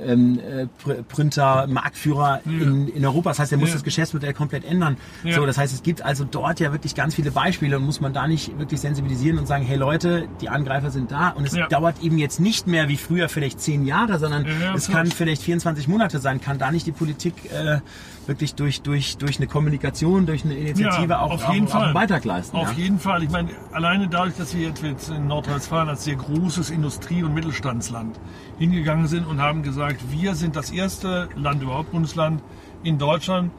ähm, 0.00 0.38
äh, 0.38 0.66
Printer, 1.08 1.66
Marktführer 1.66 2.40
ja. 2.44 2.52
in, 2.52 2.86
in 2.86 3.04
Europa. 3.04 3.30
Das 3.30 3.40
heißt, 3.40 3.52
er 3.52 3.58
muss 3.58 3.70
ja. 3.70 3.74
das 3.74 3.82
Geschäftsmodell 3.82 4.32
komplett 4.32 4.64
ändern. 4.64 4.96
Ja. 5.24 5.34
So, 5.34 5.44
das 5.44 5.58
heißt, 5.58 5.74
es 5.74 5.82
gibt 5.82 6.02
also 6.02 6.24
dort 6.24 6.60
ja 6.60 6.70
wirklich 6.70 6.94
ganz 6.94 7.16
viele 7.16 7.32
Beispiele 7.32 7.76
und 7.76 7.84
muss 7.84 8.00
man 8.00 8.12
da 8.12 8.28
nicht 8.28 8.56
wirklich 8.60 8.80
sensibilisieren 8.80 9.40
und 9.40 9.48
sagen, 9.48 9.64
hey 9.64 9.76
Leute, 9.76 10.28
die 10.40 10.48
Angreifer 10.48 10.92
sind 10.92 11.10
da 11.10 11.30
und 11.30 11.46
es 11.46 11.56
dauert 11.68 12.00
eben 12.00 12.18
jetzt 12.18 12.38
nicht 12.38 12.68
mehr 12.68 12.88
wie 12.88 12.96
früher 12.96 13.28
vielleicht 13.28 13.60
zehn 13.60 13.84
Jahre, 13.84 14.20
sondern 14.20 14.46
es 14.76 14.88
kann 14.88 15.08
vielleicht 15.08 15.42
24 15.42 15.88
Monate 15.88 16.20
sein. 16.20 16.40
Kann 16.40 16.58
da 16.58 16.70
nicht 16.70 16.86
die 16.86 16.92
Politik 16.92 17.34
äh, 17.52 17.80
wirklich 18.26 18.54
durch, 18.54 18.82
durch, 18.82 19.16
durch 19.18 19.38
eine 19.38 19.46
Kommunikation, 19.46 20.26
durch 20.26 20.44
eine 20.44 20.54
Initiative 20.54 21.10
ja, 21.10 21.20
auch, 21.20 21.32
auf 21.32 21.52
jeden 21.52 21.66
auch, 21.66 21.72
Fall. 21.72 21.90
auch 21.90 21.94
Beitrag 21.94 22.24
leisten. 22.24 22.56
Auf 22.56 22.72
ja? 22.72 22.84
jeden 22.84 22.98
Fall. 22.98 23.22
Ich 23.22 23.30
meine, 23.30 23.50
alleine 23.72 24.08
dadurch, 24.08 24.36
dass 24.36 24.54
wir 24.54 24.68
jetzt 24.68 24.82
in 25.10 25.26
Nordrhein-Westfalen 25.26 25.88
als 25.88 26.04
sehr 26.04 26.16
großes 26.16 26.70
Industrie- 26.70 27.22
und 27.22 27.34
Mittelstandsland 27.34 28.18
hingegangen 28.58 29.06
sind 29.06 29.26
und 29.26 29.40
haben 29.40 29.62
gesagt, 29.62 30.00
wir 30.10 30.34
sind 30.34 30.56
das 30.56 30.70
erste 30.70 31.28
Land 31.36 31.62
überhaupt, 31.62 31.92
Bundesland 31.92 32.42
in 32.82 32.98
Deutschland, 32.98 33.50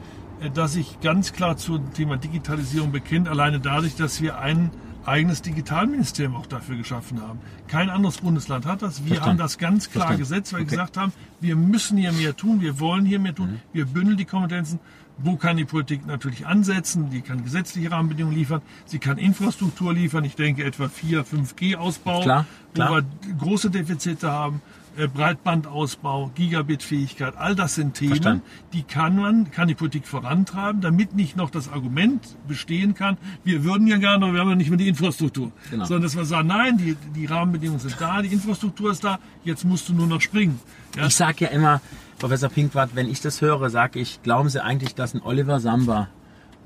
äh, 0.41 0.49
das 0.49 0.73
sich 0.73 0.99
ganz 1.01 1.33
klar 1.33 1.57
zum 1.57 1.93
Thema 1.93 2.17
Digitalisierung 2.17 2.91
bekennt, 2.91 3.27
alleine 3.27 3.59
dadurch, 3.59 3.95
dass 3.95 4.21
wir 4.21 4.39
einen 4.39 4.71
eigenes 5.07 5.41
Digitalministerium 5.41 6.35
auch 6.35 6.45
dafür 6.45 6.77
geschaffen 6.77 7.21
haben. 7.21 7.39
Kein 7.67 7.89
anderes 7.89 8.17
Bundesland 8.17 8.65
hat 8.65 8.81
das. 8.81 9.01
Wir 9.01 9.07
Verstand. 9.07 9.29
haben 9.29 9.37
das 9.37 9.57
ganz 9.57 9.89
klar 9.89 10.07
Verstand. 10.07 10.29
gesetzt, 10.29 10.53
weil 10.53 10.61
okay. 10.61 10.71
wir 10.71 10.77
gesagt 10.77 10.97
haben, 10.97 11.13
wir 11.39 11.55
müssen 11.55 11.97
hier 11.97 12.11
mehr 12.11 12.35
tun, 12.35 12.61
wir 12.61 12.79
wollen 12.79 13.05
hier 13.05 13.19
mehr 13.19 13.35
tun, 13.35 13.51
mhm. 13.51 13.59
wir 13.73 13.85
bündeln 13.85 14.17
die 14.17 14.25
Kompetenzen. 14.25 14.79
Wo 15.17 15.37
kann 15.37 15.55
die 15.55 15.63
Politik 15.63 16.05
natürlich 16.05 16.45
ansetzen? 16.45 17.09
Die 17.09 17.21
kann 17.21 17.43
gesetzliche 17.43 17.89
Rahmenbedingungen 17.89 18.35
liefern, 18.35 18.61
sie 18.85 18.99
kann 18.99 19.17
Infrastruktur 19.17 19.93
liefern. 19.93 20.25
Ich 20.25 20.35
denke 20.35 20.65
etwa 20.65 20.89
4, 20.89 21.25
5G-Ausbau, 21.25 22.21
klar, 22.21 22.45
klar. 22.73 22.89
wo 22.89 22.95
wir 22.95 23.35
große 23.37 23.69
Defizite 23.69 24.29
haben. 24.29 24.61
Äh, 24.97 25.07
Breitbandausbau, 25.07 26.31
Gigabit-Fähigkeit, 26.35 27.35
all 27.35 27.53
das 27.53 27.75
sind 27.75 27.95
Themen, 27.95 28.11
Verstanden. 28.11 28.43
die 28.71 28.83
kann 28.83 29.17
man, 29.17 29.51
kann 29.51 29.67
die 29.67 29.75
Politik 29.75 30.07
vorantreiben, 30.07 30.79
damit 30.79 31.15
nicht 31.15 31.35
noch 31.35 31.49
das 31.49 31.67
Argument 31.67 32.37
bestehen 32.47 32.93
kann, 32.93 33.17
wir 33.43 33.65
würden 33.65 33.87
ja 33.87 33.97
gerne, 33.97 34.23
aber 34.23 34.33
wir 34.33 34.41
haben 34.41 34.49
ja 34.49 34.55
nicht 34.55 34.69
mehr 34.69 34.77
die 34.77 34.87
Infrastruktur. 34.87 35.51
Genau. 35.69 35.83
Sondern 35.83 36.03
dass 36.03 36.15
wir 36.15 36.23
sagen, 36.23 36.47
nein, 36.47 36.77
die, 36.77 36.95
die 37.13 37.25
Rahmenbedingungen 37.25 37.79
sind 37.81 37.95
da, 37.99 38.21
die 38.21 38.31
Infrastruktur 38.31 38.91
ist 38.91 39.03
da, 39.03 39.19
jetzt 39.43 39.65
musst 39.65 39.89
du 39.89 39.93
nur 39.93 40.07
noch 40.07 40.21
springen. 40.21 40.59
Ja? 40.95 41.07
Ich 41.07 41.15
sage 41.15 41.45
ja 41.45 41.51
immer, 41.51 41.81
Professor 42.17 42.49
Pinkwart, 42.49 42.91
wenn 42.95 43.09
ich 43.09 43.19
das 43.19 43.41
höre, 43.41 43.69
sage 43.69 43.99
ich, 43.99 44.23
glauben 44.23 44.47
Sie 44.47 44.63
eigentlich, 44.63 44.95
dass 44.95 45.13
ein 45.13 45.21
Oliver 45.21 45.59
Samba 45.59 46.07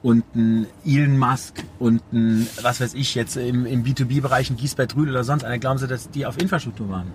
und 0.01 0.23
ein 0.35 0.67
Elon 0.85 1.17
Musk 1.17 1.63
und 1.77 2.01
ein, 2.13 2.47
was 2.61 2.79
weiß 2.79 2.93
ich 2.93 3.15
jetzt 3.15 3.35
im, 3.35 3.65
im 3.65 3.83
B2B-Bereich, 3.83 4.49
ein 4.49 4.57
Giesbert 4.57 4.95
Rühl 4.95 5.09
oder 5.09 5.23
sonst 5.23 5.43
einer, 5.43 5.57
glauben 5.57 5.77
Sie, 5.77 5.87
dass 5.87 6.09
die 6.09 6.25
auf 6.25 6.39
Infrastruktur 6.39 6.89
waren? 6.89 7.07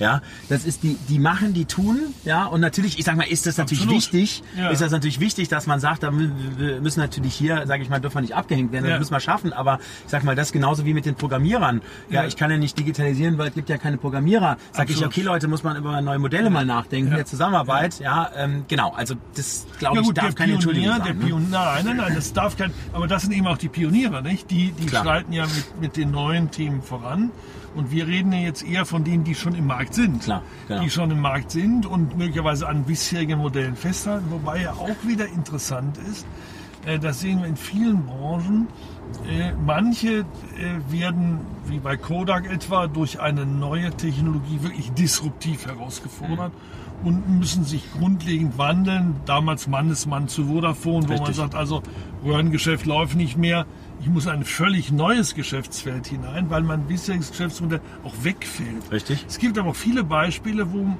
Ja, 0.00 0.22
das 0.48 0.64
ist 0.64 0.82
die, 0.82 0.96
die 1.08 1.20
machen, 1.20 1.54
die 1.54 1.66
tun, 1.66 2.00
ja, 2.24 2.46
und 2.46 2.60
natürlich, 2.60 2.98
ich 2.98 3.04
sag 3.04 3.16
mal, 3.16 3.28
ist 3.28 3.46
das 3.46 3.58
natürlich 3.58 3.84
Absolut. 3.84 4.02
wichtig, 4.02 4.42
ja. 4.58 4.70
ist 4.70 4.82
das 4.82 4.90
natürlich 4.90 5.20
wichtig, 5.20 5.48
dass 5.48 5.68
man 5.68 5.78
sagt, 5.78 6.02
da 6.02 6.10
müssen 6.10 6.98
natürlich 6.98 7.34
hier, 7.34 7.64
sage 7.66 7.84
ich 7.84 7.88
mal, 7.88 8.00
dürfen 8.00 8.16
wir 8.16 8.22
nicht 8.22 8.34
abgehängt 8.34 8.72
werden, 8.72 8.84
das 8.84 8.92
ja. 8.92 8.98
müssen 8.98 9.12
wir 9.12 9.20
schaffen, 9.20 9.52
aber 9.52 9.78
ich 10.04 10.10
sag 10.10 10.24
mal, 10.24 10.34
das 10.34 10.50
genauso 10.50 10.84
wie 10.84 10.94
mit 10.94 11.06
den 11.06 11.14
Programmierern. 11.14 11.80
Ja, 12.10 12.22
ja, 12.22 12.28
ich 12.28 12.36
kann 12.36 12.50
ja 12.50 12.56
nicht 12.56 12.76
digitalisieren, 12.76 13.38
weil 13.38 13.48
es 13.48 13.54
gibt 13.54 13.68
ja 13.68 13.78
keine 13.78 13.96
Programmierer. 13.96 14.56
Sag 14.72 14.82
Absolut. 14.82 15.00
ich, 15.00 15.06
okay, 15.06 15.22
Leute, 15.22 15.46
muss 15.46 15.62
man 15.62 15.76
über 15.76 16.00
neue 16.00 16.18
Modelle 16.18 16.50
mal 16.50 16.66
nachdenken, 16.66 17.10
ja. 17.10 17.18
der 17.18 17.26
Zusammenarbeit, 17.26 18.00
ja, 18.00 18.30
ähm, 18.36 18.64
genau, 18.66 18.92
also 18.92 19.14
das, 19.36 19.64
glaube 19.78 20.00
ich, 20.00 20.12
darf 20.12 20.34
keine 20.34 20.54
Entschuldigung 20.54 20.88
sein. 20.88 21.02
Der 21.04 21.14
ne? 21.14 21.24
Pionier, 21.24 21.48
nein, 21.50 21.84
nein, 21.84 21.96
nein, 21.98 22.14
das 22.24 22.32
darf 22.32 22.56
kein, 22.56 22.72
aber 22.92 23.06
das 23.06 23.22
sind 23.22 23.32
eben 23.32 23.46
auch 23.46 23.58
die 23.58 23.68
Pioniere, 23.68 24.22
nicht? 24.22 24.50
Die, 24.50 24.72
die 24.72 24.88
schreiten 24.88 25.32
ja 25.32 25.44
mit, 25.44 25.80
mit 25.80 25.96
den 25.96 26.10
neuen 26.10 26.50
Themen 26.50 26.82
voran. 26.82 27.30
Und 27.74 27.90
wir 27.90 28.06
reden 28.06 28.32
ja 28.32 28.38
jetzt 28.38 28.64
eher 28.64 28.86
von 28.86 29.02
denen, 29.02 29.24
die 29.24 29.34
schon 29.34 29.54
im 29.54 29.66
Markt 29.66 29.94
sind. 29.94 30.22
Klar, 30.22 30.42
genau. 30.68 30.82
Die 30.82 30.90
schon 30.90 31.10
im 31.10 31.20
Markt 31.20 31.50
sind 31.50 31.86
und 31.86 32.16
möglicherweise 32.16 32.68
an 32.68 32.84
bisherigen 32.84 33.38
Modellen 33.40 33.76
festhalten. 33.76 34.26
Wobei 34.30 34.62
ja 34.62 34.72
auch 34.72 34.96
wieder 35.04 35.26
interessant 35.26 35.98
ist, 36.10 36.24
das 37.00 37.20
sehen 37.20 37.40
wir 37.40 37.48
in 37.48 37.56
vielen 37.56 38.04
Branchen, 38.06 38.68
Äh, 39.28 39.52
manche 39.64 40.20
äh, 40.20 40.24
werden, 40.88 41.40
wie 41.66 41.78
bei 41.78 41.96
Kodak 41.96 42.50
etwa, 42.50 42.88
durch 42.88 43.20
eine 43.20 43.46
neue 43.46 43.90
Technologie 43.90 44.62
wirklich 44.62 44.92
disruptiv 44.92 45.66
herausgefordert 45.66 46.52
mhm. 47.02 47.06
und 47.06 47.38
müssen 47.38 47.64
sich 47.64 47.90
grundlegend 47.92 48.58
wandeln. 48.58 49.16
Damals 49.24 49.66
Mannesmann 49.66 50.28
zu 50.28 50.46
Vodafone, 50.46 51.08
Richtig. 51.08 51.18
wo 51.18 51.22
man 51.22 51.34
sagt, 51.34 51.54
also 51.54 51.82
Röhrengeschäft 52.24 52.86
läuft 52.86 53.14
nicht 53.14 53.36
mehr. 53.36 53.66
Ich 54.00 54.08
muss 54.08 54.26
ein 54.26 54.44
völlig 54.44 54.92
neues 54.92 55.34
Geschäftsfeld 55.34 56.06
hinein, 56.06 56.50
weil 56.50 56.62
mein 56.62 56.82
bisheriges 56.82 57.30
Geschäftsmodell 57.30 57.80
auch 58.04 58.14
wegfällt. 58.22 58.90
Richtig. 58.90 59.24
Es 59.26 59.38
gibt 59.38 59.56
aber 59.56 59.70
auch 59.70 59.76
viele 59.76 60.04
Beispiele, 60.04 60.72
wo 60.72 60.98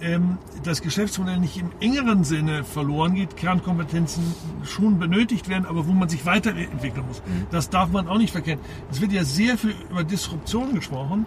ähm, 0.00 0.38
das 0.62 0.82
Geschäftsmodell 0.82 1.38
nicht 1.38 1.56
im 1.56 1.70
engeren 1.80 2.24
Sinne 2.24 2.64
verloren 2.64 3.14
geht, 3.14 3.36
Kernkompetenzen 3.36 4.34
schon 4.64 4.98
benötigt 4.98 5.48
werden, 5.48 5.66
aber 5.66 5.86
wo 5.86 5.92
man 5.92 6.08
sich 6.08 6.26
weiterentwickeln 6.26 7.06
muss. 7.06 7.20
Mhm. 7.20 7.46
Das 7.50 7.70
darf 7.70 7.90
man 7.90 8.08
auch 8.08 8.18
nicht 8.18 8.32
verkennen. 8.32 8.64
Es 8.90 9.00
wird 9.00 9.12
ja 9.12 9.24
sehr 9.24 9.58
viel 9.58 9.74
über 9.90 10.04
Disruption 10.04 10.74
gesprochen. 10.74 11.26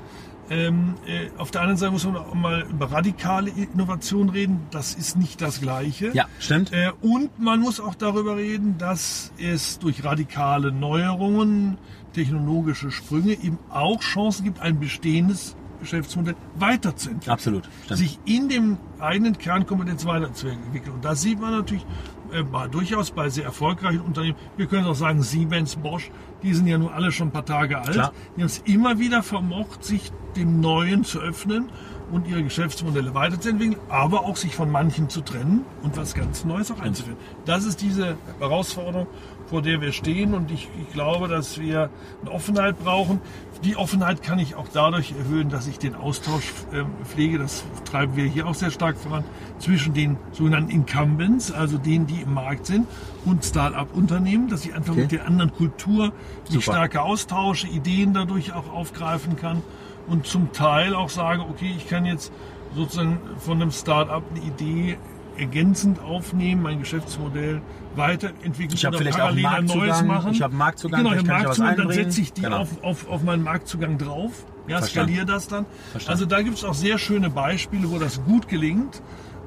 Ähm, 0.49 0.95
äh, 1.05 1.29
auf 1.37 1.51
der 1.51 1.61
anderen 1.61 1.77
Seite 1.77 1.91
muss 1.91 2.05
man 2.05 2.15
auch 2.15 2.33
mal 2.33 2.65
über 2.69 2.89
radikale 2.91 3.49
Innovation 3.49 4.29
reden. 4.29 4.61
Das 4.71 4.93
ist 4.93 5.17
nicht 5.17 5.41
das 5.41 5.59
Gleiche. 5.59 6.11
Ja, 6.13 6.25
stimmt. 6.39 6.71
Äh, 6.71 6.91
und 7.01 7.37
man 7.39 7.59
muss 7.59 7.81
auch 7.81 7.95
darüber 7.95 8.37
reden, 8.37 8.77
dass 8.77 9.33
es 9.37 9.77
durch 9.79 10.05
radikale 10.05 10.71
Neuerungen, 10.71 11.77
technologische 12.13 12.91
Sprünge 12.91 13.33
eben 13.33 13.59
auch 13.69 13.99
Chancen 13.99 14.45
gibt, 14.45 14.61
ein 14.61 14.79
bestehendes 14.79 15.56
Geschäftsmodell 15.79 16.35
weiterzuentwickeln. 16.55 17.33
Absolut. 17.33 17.69
Stimmt. 17.85 17.97
Sich 17.99 18.19
in 18.25 18.49
dem 18.49 18.77
eigenen 18.99 19.37
Kernkompetenz 19.37 20.05
weiterzuentwickeln. 20.05 20.95
Und 20.95 21.05
das 21.05 21.21
sieht 21.21 21.39
man 21.39 21.51
natürlich 21.51 21.85
äh, 22.31 22.43
bei, 22.43 22.67
durchaus 22.67 23.11
bei 23.11 23.29
sehr 23.29 23.45
erfolgreichen 23.45 24.01
Unternehmen. 24.01 24.37
Wir 24.57 24.67
können 24.67 24.85
auch 24.85 24.95
sagen, 24.95 25.21
Siemens, 25.21 25.75
Bosch, 25.75 26.11
die 26.43 26.53
sind 26.53 26.67
ja 26.67 26.77
nun 26.77 26.89
alle 26.89 27.11
schon 27.11 27.29
ein 27.29 27.31
paar 27.31 27.45
Tage 27.45 27.79
alt. 27.79 27.91
Klar. 27.91 28.13
Die 28.35 28.41
haben 28.41 28.47
es 28.47 28.59
immer 28.59 28.99
wieder 28.99 29.23
vermocht, 29.23 29.83
sich 29.83 30.11
dem 30.35 30.59
Neuen 30.59 31.03
zu 31.03 31.19
öffnen 31.19 31.69
und 32.11 32.27
ihre 32.27 32.43
Geschäftsmodelle 32.43 33.13
weiterzuentwickeln, 33.13 33.79
aber 33.89 34.25
auch 34.25 34.35
sich 34.37 34.55
von 34.55 34.71
manchen 34.71 35.09
zu 35.09 35.21
trennen 35.21 35.65
und 35.83 35.97
was 35.97 36.13
ganz 36.13 36.45
Neues 36.45 36.71
auch 36.71 36.79
einzuführen. 36.79 37.17
Das 37.45 37.65
ist 37.65 37.81
diese 37.81 38.17
Herausforderung, 38.39 39.07
vor 39.47 39.61
der 39.61 39.81
wir 39.81 39.91
stehen 39.91 40.33
und 40.33 40.51
ich, 40.51 40.69
ich 40.79 40.93
glaube, 40.93 41.27
dass 41.27 41.59
wir 41.59 41.89
eine 42.21 42.31
Offenheit 42.31 42.79
brauchen. 42.81 43.19
Die 43.63 43.75
Offenheit 43.75 44.21
kann 44.21 44.39
ich 44.39 44.55
auch 44.55 44.67
dadurch 44.71 45.13
erhöhen, 45.17 45.49
dass 45.49 45.67
ich 45.67 45.79
den 45.79 45.95
Austausch 45.95 46.53
äh, 46.71 46.83
pflege. 47.03 47.39
Das 47.39 47.63
treiben 47.85 48.15
wir 48.15 48.25
hier 48.25 48.47
auch 48.47 48.53
sehr 48.53 48.71
stark 48.71 48.97
voran 48.97 49.23
zwischen 49.59 49.93
den 49.93 50.17
sogenannten 50.31 50.69
Incumbents, 50.69 51.51
also 51.51 51.77
denen, 51.77 52.07
die 52.07 52.21
im 52.21 52.33
Markt 52.33 52.65
sind, 52.67 52.87
und 53.25 53.43
Start-up-Unternehmen, 53.43 54.47
dass 54.47 54.65
ich 54.65 54.73
einfach 54.73 54.93
okay. 54.93 55.01
mit 55.01 55.11
der 55.11 55.25
anderen 55.25 55.53
Kultur 55.53 56.13
mich 56.49 56.63
stärker 56.63 57.03
austausche, 57.03 57.67
Ideen 57.67 58.13
dadurch 58.13 58.53
auch 58.53 58.71
aufgreifen 58.71 59.35
kann 59.35 59.63
und 60.07 60.27
zum 60.27 60.51
Teil 60.53 60.93
auch 60.93 61.09
sage, 61.09 61.41
okay, 61.41 61.73
ich 61.75 61.89
kann 61.89 62.05
jetzt 62.05 62.31
sozusagen 62.75 63.19
von 63.39 63.61
einem 63.61 63.71
Start-up 63.71 64.23
eine 64.31 64.45
Idee 64.45 64.97
ergänzend 65.37 65.99
aufnehmen, 66.01 66.61
mein 66.61 66.79
Geschäftsmodell 66.79 67.61
weiterentwickeln 67.95 68.75
ich 68.75 68.87
oder 68.87 68.97
vielleicht 68.97 69.19
auch 69.19 69.29
ein 69.29 69.65
neues 69.65 70.03
machen. 70.03 70.31
Ich 70.31 70.41
habe 70.41 70.55
Marktzugang, 70.55 71.03
genau, 71.03 71.15
ich 71.15 71.25
Marktzugang, 71.25 71.75
dann 71.77 71.91
setze 71.91 72.21
ich 72.21 72.33
die 72.33 72.41
genau. 72.41 72.59
auf, 72.59 72.83
auf, 72.83 73.09
auf 73.09 73.23
meinen 73.23 73.43
Marktzugang 73.43 73.97
drauf, 73.97 74.45
ja, 74.67 74.81
skaliere 74.81 75.25
das 75.25 75.47
dann. 75.47 75.65
Verstanden. 75.91 76.11
Also 76.11 76.25
da 76.25 76.41
gibt 76.41 76.57
es 76.57 76.63
auch 76.63 76.73
sehr 76.73 76.97
schöne 76.97 77.29
Beispiele, 77.29 77.89
wo 77.89 77.97
das 77.99 78.23
gut 78.23 78.47
gelingt. 78.47 79.01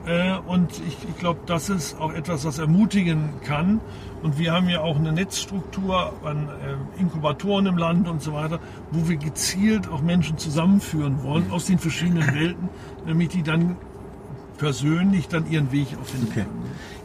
Äh, 0.07 0.39
und 0.47 0.71
ich, 0.89 0.97
ich 1.09 1.19
glaube, 1.19 1.41
das 1.47 1.69
ist 1.69 2.01
auch 2.01 2.13
etwas, 2.13 2.45
was 2.45 2.59
ermutigen 2.59 3.31
kann. 3.45 3.81
Und 4.23 4.39
wir 4.39 4.53
haben 4.53 4.69
ja 4.69 4.81
auch 4.81 4.97
eine 4.97 5.13
Netzstruktur 5.13 6.13
an 6.25 6.49
äh, 6.49 7.01
Inkubatoren 7.01 7.67
im 7.67 7.77
Land 7.77 8.09
und 8.09 8.23
so 8.23 8.33
weiter, 8.33 8.61
wo 8.91 9.09
wir 9.09 9.17
gezielt 9.17 9.89
auch 9.89 10.03
Menschen 10.03 10.39
zusammenführen 10.39 11.23
wollen 11.23 11.51
aus 11.51 11.67
den 11.67 11.79
verschiedenen 11.79 12.35
Welten, 12.35 12.69
damit 13.07 13.35
die 13.35 13.43
dann 13.43 13.77
persönlich 14.61 15.27
dann 15.27 15.51
ihren 15.51 15.73
Weg 15.73 15.89
auf 15.99 16.11
den 16.13 16.29
okay. 16.29 16.45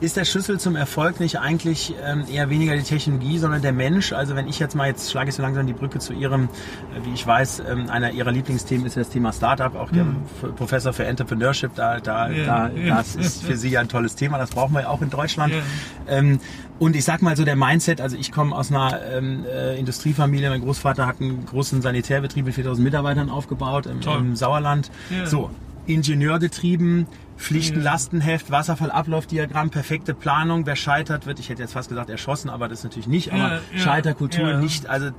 Ist 0.01 0.17
der 0.17 0.25
Schlüssel 0.25 0.59
zum 0.59 0.75
Erfolg 0.75 1.21
nicht 1.21 1.39
eigentlich 1.39 1.95
ähm, 2.05 2.25
eher 2.29 2.49
weniger 2.49 2.75
die 2.75 2.83
Technologie, 2.83 3.37
sondern 3.37 3.61
der 3.61 3.71
Mensch? 3.71 4.11
Also 4.11 4.35
wenn 4.35 4.49
ich 4.49 4.59
jetzt 4.59 4.75
mal, 4.75 4.87
jetzt 4.87 5.09
schlage 5.09 5.29
ich 5.29 5.35
so 5.35 5.41
langsam 5.41 5.65
die 5.65 5.73
Brücke 5.73 5.99
zu 5.99 6.11
Ihrem, 6.11 6.43
äh, 6.43 7.05
wie 7.05 7.13
ich 7.13 7.25
weiß, 7.25 7.63
ähm, 7.69 7.89
einer 7.89 8.11
Ihrer 8.11 8.33
Lieblingsthemen 8.33 8.85
ist 8.85 8.97
das 8.97 9.07
Thema 9.07 9.31
Startup, 9.31 9.73
auch 9.73 9.89
der 9.89 10.03
mhm. 10.03 10.17
Professor 10.57 10.91
für 10.91 11.05
Entrepreneurship, 11.05 11.73
da, 11.75 12.01
da, 12.01 12.29
ja, 12.29 12.45
da 12.45 12.71
ja. 12.75 12.97
das 12.97 13.15
ist 13.15 13.43
für 13.43 13.55
Sie 13.55 13.69
ja 13.69 13.79
ein 13.79 13.87
tolles 13.87 14.15
Thema, 14.15 14.37
das 14.37 14.49
brauchen 14.49 14.73
wir 14.73 14.81
ja 14.81 14.89
auch 14.89 15.01
in 15.01 15.09
Deutschland. 15.09 15.53
Ja. 15.53 15.61
Ähm, 16.09 16.41
und 16.77 16.97
ich 16.97 17.05
sag 17.05 17.21
mal 17.21 17.37
so 17.37 17.45
der 17.45 17.55
Mindset, 17.55 18.01
also 18.01 18.17
ich 18.17 18.33
komme 18.33 18.53
aus 18.53 18.69
einer 18.69 18.99
ähm, 19.13 19.45
äh, 19.45 19.79
Industriefamilie, 19.79 20.49
mein 20.49 20.61
Großvater 20.61 21.07
hat 21.07 21.21
einen 21.21 21.45
großen 21.45 21.81
Sanitärbetrieb 21.81 22.43
mit 22.43 22.53
4000 22.53 22.83
Mitarbeitern 22.83 23.29
aufgebaut 23.29 23.85
im, 23.85 24.01
im 24.01 24.35
Sauerland. 24.35 24.91
So, 25.23 25.51
Ingenieurgetrieben, 27.35 27.37
Pflichtenlastenheft, 27.37 28.51
Wasserfallablaufdiagramm, 28.51 29.69
perfekte 29.69 30.13
Planung. 30.13 30.65
Wer 30.65 30.75
scheitert, 30.75 31.25
wird, 31.25 31.39
ich 31.39 31.49
hätte 31.49 31.61
jetzt 31.61 31.73
fast 31.73 31.89
gesagt, 31.89 32.09
erschossen, 32.09 32.49
aber 32.49 32.67
das 32.67 32.79
ist 32.79 32.83
natürlich 32.85 33.07
nicht. 33.07 33.31
Aber 33.31 33.43
ja, 33.43 33.59
ja, 33.73 33.79
Scheiterkultur 33.79 34.49
ja. 34.51 34.59
nicht, 34.59 34.87
also 34.87 35.09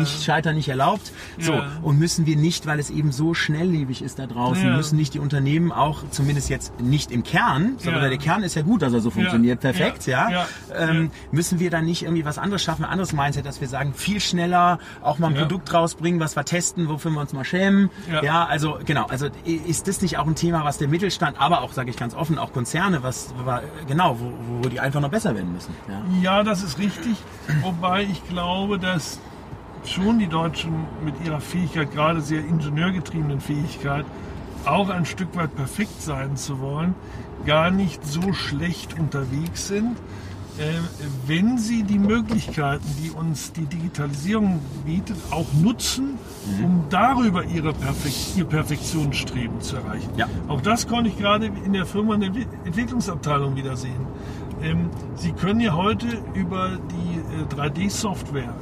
nicht 0.00 0.24
Scheitern 0.24 0.56
nicht 0.56 0.68
erlaubt. 0.68 1.12
So 1.38 1.62
und 1.82 1.98
müssen 1.98 2.26
wir 2.26 2.36
nicht, 2.36 2.66
weil 2.66 2.78
es 2.78 2.90
eben 2.90 3.12
so 3.12 3.34
schnelllebig 3.34 4.02
ist 4.02 4.18
da 4.18 4.26
draußen, 4.26 4.74
müssen 4.76 4.96
nicht 4.96 5.14
die 5.14 5.18
Unternehmen 5.18 5.72
auch 5.72 6.02
zumindest 6.10 6.48
jetzt 6.48 6.80
nicht 6.80 7.10
im 7.10 7.22
Kern, 7.22 7.76
sondern 7.78 8.08
der 8.08 8.18
Kern 8.18 8.42
ist 8.42 8.54
ja 8.54 8.62
gut, 8.62 8.82
dass 8.82 8.92
er 8.92 9.00
so 9.00 9.10
funktioniert, 9.10 9.60
perfekt, 9.60 10.06
ja. 10.06 10.46
Ähm, 10.74 11.10
müssen 11.32 11.58
wir 11.58 11.70
dann 11.70 11.84
nicht 11.84 12.02
irgendwie 12.02 12.24
was 12.24 12.38
anderes 12.38 12.62
schaffen, 12.62 12.84
ein 12.84 12.90
anderes 12.90 13.12
Mindset, 13.12 13.46
dass 13.46 13.60
wir 13.60 13.68
sagen, 13.68 13.94
viel 13.94 14.20
schneller 14.20 14.78
auch 15.02 15.18
mal 15.18 15.28
ein 15.28 15.34
Produkt 15.34 15.72
rausbringen, 15.72 16.20
was 16.20 16.36
wir 16.36 16.44
testen, 16.44 16.88
wofür 16.88 17.10
wir 17.10 17.20
uns 17.20 17.32
mal 17.32 17.44
schämen. 17.44 17.90
Ja, 18.22 18.44
also 18.44 18.78
genau, 18.84 19.06
also 19.06 19.28
ist 19.44 19.88
das 19.88 20.02
nicht 20.02 20.18
auch 20.18 20.26
ein 20.26 20.34
Thema, 20.34 20.64
was 20.64 20.78
der 20.78 20.88
Mittelstand, 20.88 21.40
aber 21.40 21.55
aber 21.56 21.64
auch, 21.64 21.72
sage 21.72 21.90
ich 21.90 21.96
ganz 21.96 22.14
offen, 22.14 22.38
auch 22.38 22.52
Konzerne, 22.52 23.02
was 23.02 23.34
genau, 23.86 24.18
wo, 24.18 24.32
wo 24.62 24.68
die 24.68 24.80
einfach 24.80 25.00
noch 25.00 25.10
besser 25.10 25.34
werden 25.34 25.52
müssen. 25.52 25.74
Ja, 25.88 26.02
ja 26.20 26.42
das 26.42 26.62
ist 26.62 26.78
richtig. 26.78 27.16
Wobei 27.62 28.02
ich 28.04 28.26
glaube, 28.28 28.78
dass 28.78 29.20
schon 29.84 30.18
die 30.18 30.26
Deutschen 30.26 30.72
mit 31.04 31.14
ihrer 31.24 31.40
Fähigkeit, 31.40 31.92
gerade 31.92 32.20
sehr 32.20 32.40
ingenieurgetriebenen 32.40 33.40
Fähigkeit, 33.40 34.04
auch 34.64 34.88
ein 34.88 35.06
Stück 35.06 35.36
weit 35.36 35.54
perfekt 35.54 36.02
sein 36.02 36.36
zu 36.36 36.60
wollen, 36.60 36.94
gar 37.44 37.70
nicht 37.70 38.04
so 38.04 38.32
schlecht 38.32 38.98
unterwegs 38.98 39.68
sind. 39.68 39.96
Äh, 40.58 40.80
wenn 41.26 41.58
sie 41.58 41.82
die 41.82 41.98
Möglichkeiten, 41.98 42.84
die 43.02 43.10
uns 43.10 43.52
die 43.52 43.66
Digitalisierung 43.66 44.60
bietet, 44.86 45.16
auch 45.30 45.46
nutzen, 45.62 46.18
mhm. 46.58 46.64
um 46.64 46.84
darüber 46.88 47.44
ihre 47.44 47.74
Perfekt, 47.74 48.36
ihr 48.36 48.46
Perfektionsstreben 48.46 49.60
zu 49.60 49.76
erreichen. 49.76 50.08
Ja. 50.16 50.26
Auch 50.48 50.62
das 50.62 50.86
konnte 50.86 51.10
ich 51.10 51.18
gerade 51.18 51.46
in 51.46 51.74
der 51.74 51.84
Firma 51.84 52.14
in 52.14 52.20
der 52.20 52.30
Entwicklungsabteilung 52.64 53.54
wieder 53.54 53.76
sehen. 53.76 54.06
Ähm, 54.62 54.88
sie 55.14 55.32
können 55.32 55.60
ja 55.60 55.74
heute 55.74 56.06
über 56.32 56.78
die 56.90 57.54
3D-Software, 57.54 58.54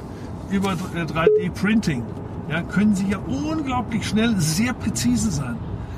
äh, 0.51 0.55
über 0.55 0.73
3D-Printing, 0.73 2.01
äh, 2.01 2.51
ja, 2.51 2.61
können 2.61 2.93
Sie 2.93 3.07
ja 3.07 3.17
unglaublich 3.19 4.07
schnell 4.07 4.35
sehr 4.37 4.73
präzise 4.73 5.31
sein. 5.31 5.57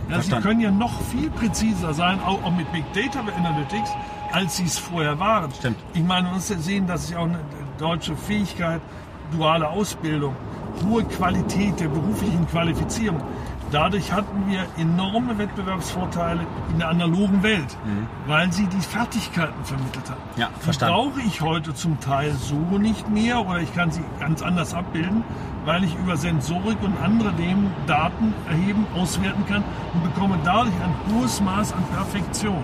Ja, 0.10 0.22
Sie 0.22 0.32
können 0.32 0.62
ja 0.62 0.72
noch 0.72 1.02
viel 1.02 1.30
präziser 1.30 1.94
sein, 1.94 2.20
auch, 2.22 2.42
auch 2.44 2.56
mit 2.56 2.72
Big 2.72 2.86
Data 2.94 3.20
Analytics 3.20 3.90
als 4.32 4.58
sie 4.58 4.66
es 4.66 4.78
vorher 4.78 5.20
waren. 5.20 5.52
Stimmt. 5.52 5.78
Ich 5.94 6.04
meine, 6.04 6.24
man 6.24 6.36
muss 6.36 6.50
ja 6.50 6.58
sehen, 6.58 6.88
dass 6.88 7.08
sich 7.08 7.16
auch 7.16 7.26
eine 7.26 7.40
deutsche 7.78 8.16
Fähigkeit, 8.16 8.82
duale 9.32 9.68
Ausbildung, 9.68 10.36
hohe 10.86 11.04
Qualität 11.04 11.80
der 11.80 11.88
beruflichen 11.90 12.48
Qualifizierung. 12.48 13.22
Dadurch 13.70 14.14
hatten 14.14 14.50
wir 14.50 14.66
enorme 14.78 15.38
Wettbewerbsvorteile 15.38 16.40
in 16.72 16.80
der 16.80 16.88
analogen 16.88 17.44
Welt, 17.44 17.78
mhm. 17.86 18.08
weil 18.26 18.52
sie 18.54 18.66
die 18.68 18.80
Fertigkeiten 18.80 19.66
vermittelt 19.66 20.10
haben. 20.10 20.22
Ja, 20.38 20.50
verstanden. 20.60 20.96
Die 20.96 21.02
brauche 21.02 21.28
ich 21.28 21.42
heute 21.42 21.74
zum 21.74 22.00
Teil 22.00 22.32
so 22.32 22.56
nicht 22.78 23.10
mehr 23.10 23.46
oder 23.46 23.60
ich 23.60 23.74
kann 23.76 23.92
sie 23.92 24.02
ganz 24.22 24.42
anders 24.42 24.74
abbilden, 24.74 25.24
weil 25.66 25.84
ich 25.84 25.94
über 25.96 26.16
Sensorik 26.16 26.82
und 26.82 26.98
andere 27.04 27.36
Themen 27.36 27.70
Daten 27.88 28.34
erheben, 28.48 28.88
auswerten 28.96 29.46
kann 29.48 29.66
und 29.94 30.04
bekomme 30.04 30.40
dadurch 30.46 30.76
ein 30.82 31.14
hohes 31.14 31.42
Maß 31.42 31.74
an 31.74 31.84
Perfektion. 31.94 32.64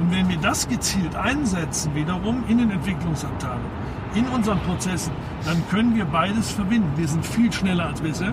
Und 0.00 0.10
wenn 0.10 0.28
wir 0.28 0.38
das 0.38 0.68
gezielt 0.68 1.14
einsetzen, 1.14 1.94
wiederum 1.94 2.44
in 2.48 2.58
den 2.58 2.70
Entwicklungsabteilungen, 2.70 3.84
in 4.14 4.26
unseren 4.28 4.60
Prozessen, 4.60 5.12
dann 5.44 5.62
können 5.70 5.94
wir 5.94 6.04
beides 6.04 6.52
verbinden. 6.52 6.90
Wir 6.96 7.08
sind 7.08 7.24
viel 7.24 7.52
schneller 7.52 7.86
als 7.86 8.00
bisher, 8.00 8.32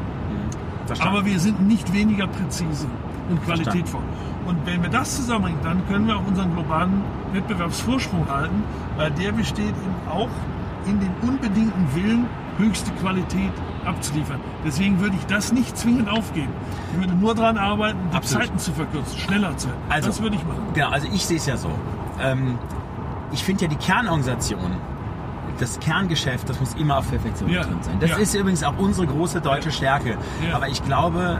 Verstanden. 0.85 1.15
aber 1.15 1.25
wir 1.25 1.39
sind 1.39 1.61
nicht 1.67 1.93
weniger 1.93 2.27
präzise 2.27 2.87
und 3.29 3.43
qualitätvoll. 3.43 4.03
Und 4.45 4.65
wenn 4.65 4.81
wir 4.81 4.89
das 4.89 5.15
zusammenbringen, 5.17 5.59
dann 5.63 5.87
können 5.87 6.07
wir 6.07 6.17
auch 6.17 6.25
unseren 6.25 6.53
globalen 6.53 7.03
Wettbewerbsvorsprung 7.33 8.27
halten, 8.29 8.63
weil 8.97 9.11
der 9.11 9.31
besteht 9.31 9.69
eben 9.69 10.09
auch 10.09 10.29
in 10.85 10.99
dem 10.99 11.13
unbedingten 11.21 11.87
Willen, 11.95 12.25
höchste 12.57 12.91
Qualität 12.93 13.51
abzuliefern. 13.85 14.39
Deswegen 14.65 14.99
würde 14.99 15.15
ich 15.17 15.25
das 15.25 15.51
nicht 15.51 15.77
zwingend 15.77 16.09
aufgeben. 16.09 16.49
Ich 16.93 16.99
würde 16.99 17.13
nur 17.13 17.35
daran 17.35 17.57
arbeiten, 17.57 17.99
die 18.11 18.15
Absolut. 18.17 18.45
Zeiten 18.47 18.59
zu 18.59 18.71
verkürzen, 18.73 19.17
schneller 19.19 19.55
zu 19.57 19.67
werden. 19.69 19.81
Also, 19.89 20.07
das 20.09 20.21
würde 20.21 20.35
ich 20.35 20.43
machen. 20.43 20.63
Genau, 20.73 20.89
also 20.89 21.07
ich 21.11 21.25
sehe 21.25 21.37
es 21.37 21.45
ja 21.45 21.57
so. 21.57 21.69
Ähm, 22.21 22.57
ich 23.31 23.43
finde 23.43 23.63
ja 23.63 23.69
die 23.69 23.77
Kernorganisation 23.77 24.71
das 25.59 25.79
Kerngeschäft, 25.79 26.49
das 26.49 26.59
muss 26.59 26.73
immer 26.73 26.97
auf 26.97 27.09
Perfektion 27.09 27.49
Ja. 27.49 27.61
getrimmt 27.61 27.85
sein. 27.85 27.97
Das 27.99 28.09
Ja. 28.11 28.15
ist 28.17 28.33
übrigens 28.33 28.63
auch 28.63 28.77
unsere 28.79 29.05
große 29.05 29.41
deutsche 29.41 29.71
Stärke. 29.71 30.17
Ja. 30.47 30.55
Aber 30.55 30.67
ich 30.69 30.83
glaube, 30.83 31.39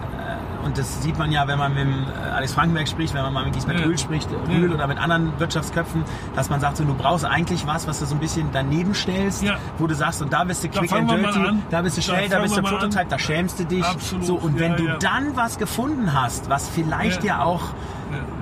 und 0.63 0.77
das 0.77 1.01
sieht 1.01 1.17
man 1.17 1.31
ja, 1.31 1.47
wenn 1.47 1.57
man 1.57 1.73
mit 1.73 1.87
äh, 1.87 2.29
Alex 2.29 2.53
Frankenberg 2.53 2.87
spricht, 2.87 3.13
wenn 3.13 3.21
man 3.23 3.33
mal 3.33 3.45
mit 3.45 3.53
Gisbert 3.53 3.79
Ja. 3.79 3.85
Rühl 3.85 3.97
spricht, 3.97 4.29
Ja. 4.31 4.37
Rühl 4.53 4.71
oder 4.73 4.87
mit 4.87 4.97
anderen 4.97 5.37
Wirtschaftsköpfen, 5.39 6.03
dass 6.35 6.49
man 6.49 6.59
sagt, 6.59 6.77
so, 6.77 6.83
du 6.83 6.93
brauchst 6.93 7.25
eigentlich 7.25 7.65
was, 7.67 7.87
was 7.87 7.99
du 7.99 8.05
so 8.05 8.15
ein 8.15 8.19
bisschen 8.19 8.49
daneben 8.51 8.93
stellst, 8.93 9.43
Ja. 9.43 9.57
wo 9.77 9.87
du 9.87 9.95
sagst, 9.95 10.21
und 10.21 10.31
da 10.31 10.43
bist 10.43 10.63
du 10.63 10.67
Da 10.69 10.79
quick 10.79 10.91
and 10.93 11.09
dirty, 11.09 11.39
da 11.69 11.81
bist 11.81 11.97
du 11.97 12.01
Da 12.01 12.05
schnell, 12.07 12.29
da 12.29 12.35
fangen 12.37 12.43
bist 12.43 12.57
du 12.57 12.61
Prototype, 12.61 13.05
da 13.09 13.19
schämst 13.19 13.59
du 13.59 13.65
dich. 13.65 13.83
Absolut. 13.85 14.25
So, 14.25 14.35
und 14.35 14.59
wenn 14.59 14.71
Ja, 14.71 14.77
du 14.77 14.85
ja. 14.87 14.97
dann 14.97 15.35
was 15.35 15.57
gefunden 15.57 16.13
hast, 16.13 16.49
was 16.49 16.67
vielleicht 16.69 17.23
ja, 17.23 17.37
Ja. 17.39 17.43
auch 17.43 17.61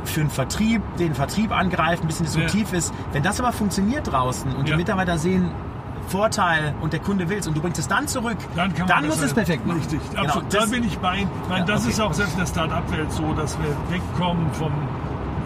für 0.04 0.22
den 0.22 0.30
Vertrieb, 0.32 0.82
den 0.98 1.14
Vertrieb 1.14 1.52
angreift, 1.52 2.04
ein 2.04 2.08
bisschen 2.08 2.26
disruptiv 2.26 2.74
ist, 2.74 2.92
wenn 3.14 3.22
das 3.22 3.40
aber 3.40 3.52
funktioniert 3.52 4.12
draußen 4.12 4.56
und 4.56 4.66
die 4.68 4.72
Ja. 4.72 4.78
Mitarbeiter 4.78 5.18
sehen, 5.20 5.52
Vorteil 6.10 6.74
und 6.82 6.92
der 6.94 7.00
Kunde 7.00 7.30
will 7.30 7.38
es 7.38 7.48
und 7.48 7.56
du 7.56 7.62
bringst 7.62 7.80
es 7.80 7.88
dann 7.88 8.08
zurück, 8.08 8.38
Dann, 8.56 8.74
kann 8.74 8.88
man 8.88 9.06
muss 9.06 9.16
das 9.18 9.26
es 9.28 9.34
perfekt 9.34 9.66
machen. 9.66 9.80
Richtig, 9.80 10.00
Genau, 10.12 10.24
absolut. 10.24 10.54
da 10.54 10.66
bin 10.66 10.84
ich 10.84 10.98
bei 11.00 11.28
meine, 11.48 11.60
Ja, 11.62 11.66
das 11.66 11.82
okay. 11.82 11.90
ist 11.92 12.02
auch 12.02 12.14
selbst 12.14 12.34
in 12.34 12.40
der 12.40 12.48
Start-up-Welt 12.48 13.12
so, 13.12 13.34
dass 13.34 13.58
wir 13.60 13.70
wegkommen 13.96 14.52
vom 14.54 14.72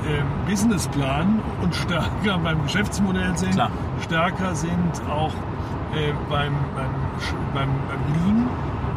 ähm, 0.08 0.26
Businessplan 0.48 1.40
und 1.62 1.76
stärker 1.76 2.38
beim 2.44 2.64
Geschäftsmodell 2.64 3.38
sind, 3.38 3.54
Klar. 3.54 3.72
stärker 4.04 4.56
sind 4.56 5.02
auch 5.10 5.32
äh, 5.96 6.12
beim, 6.30 6.54
beim, 6.76 6.90
beim, 7.54 7.70
beim 7.88 8.26
Lean 8.26 8.50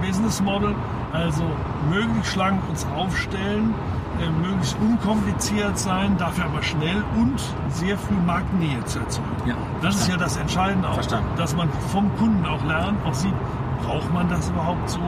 Business 0.07 0.41
Model, 0.43 0.75
also 1.13 1.45
möglichst 1.91 2.33
schlank 2.33 2.61
uns 2.69 2.87
aufstellen, 2.97 3.75
äh, 4.21 4.31
möglichst 4.31 4.77
unkompliziert 4.81 5.79
sein, 5.79 6.17
dafür 6.19 6.45
aber 6.47 6.63
schnell 6.63 7.03
und 7.17 7.41
sehr 7.69 7.99
früh 7.99 8.15
Marktnähe 8.15 8.85
zu 8.85 8.99
erzeugen. 9.01 9.29
Ja, 9.47 9.55
das 9.83 9.97
ist 9.97 10.09
ja 10.09 10.17
das 10.17 10.37
Entscheidende 10.37 10.89
auch, 10.89 10.95
Verstanden. 10.95 11.29
dass 11.37 11.55
man 11.55 11.69
vom 11.93 12.15
Kunden 12.17 12.45
auch 12.47 12.65
lernt, 12.65 13.05
auch 13.05 13.15
sieht, 13.15 13.35
braucht 13.83 14.13
man 14.13 14.29
das 14.29 14.49
überhaupt 14.51 14.89
so? 14.89 15.01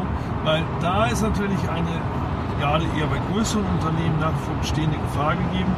Weil 0.45 0.63
da 0.81 1.07
ist 1.07 1.23
natürlich 1.23 1.59
eine, 1.69 2.01
gerade 2.61 2.85
eher 2.99 3.07
bei 3.07 3.21
größeren 3.33 3.65
Unternehmen, 3.65 4.19
nach 4.21 4.33
wie 4.33 4.45
vor 4.47 4.55
bestehende 4.61 4.99
Gefahr 4.99 5.35
gegeben, 5.37 5.75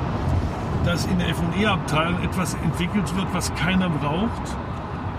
dass 0.85 1.07
in 1.07 1.19
der 1.19 1.29
F&E-Abteilung 1.29 2.23
etwas 2.23 2.55
entwickelt 2.55 3.15
wird, 3.17 3.27
was 3.33 3.55
keiner 3.55 3.89
braucht, 3.89 4.57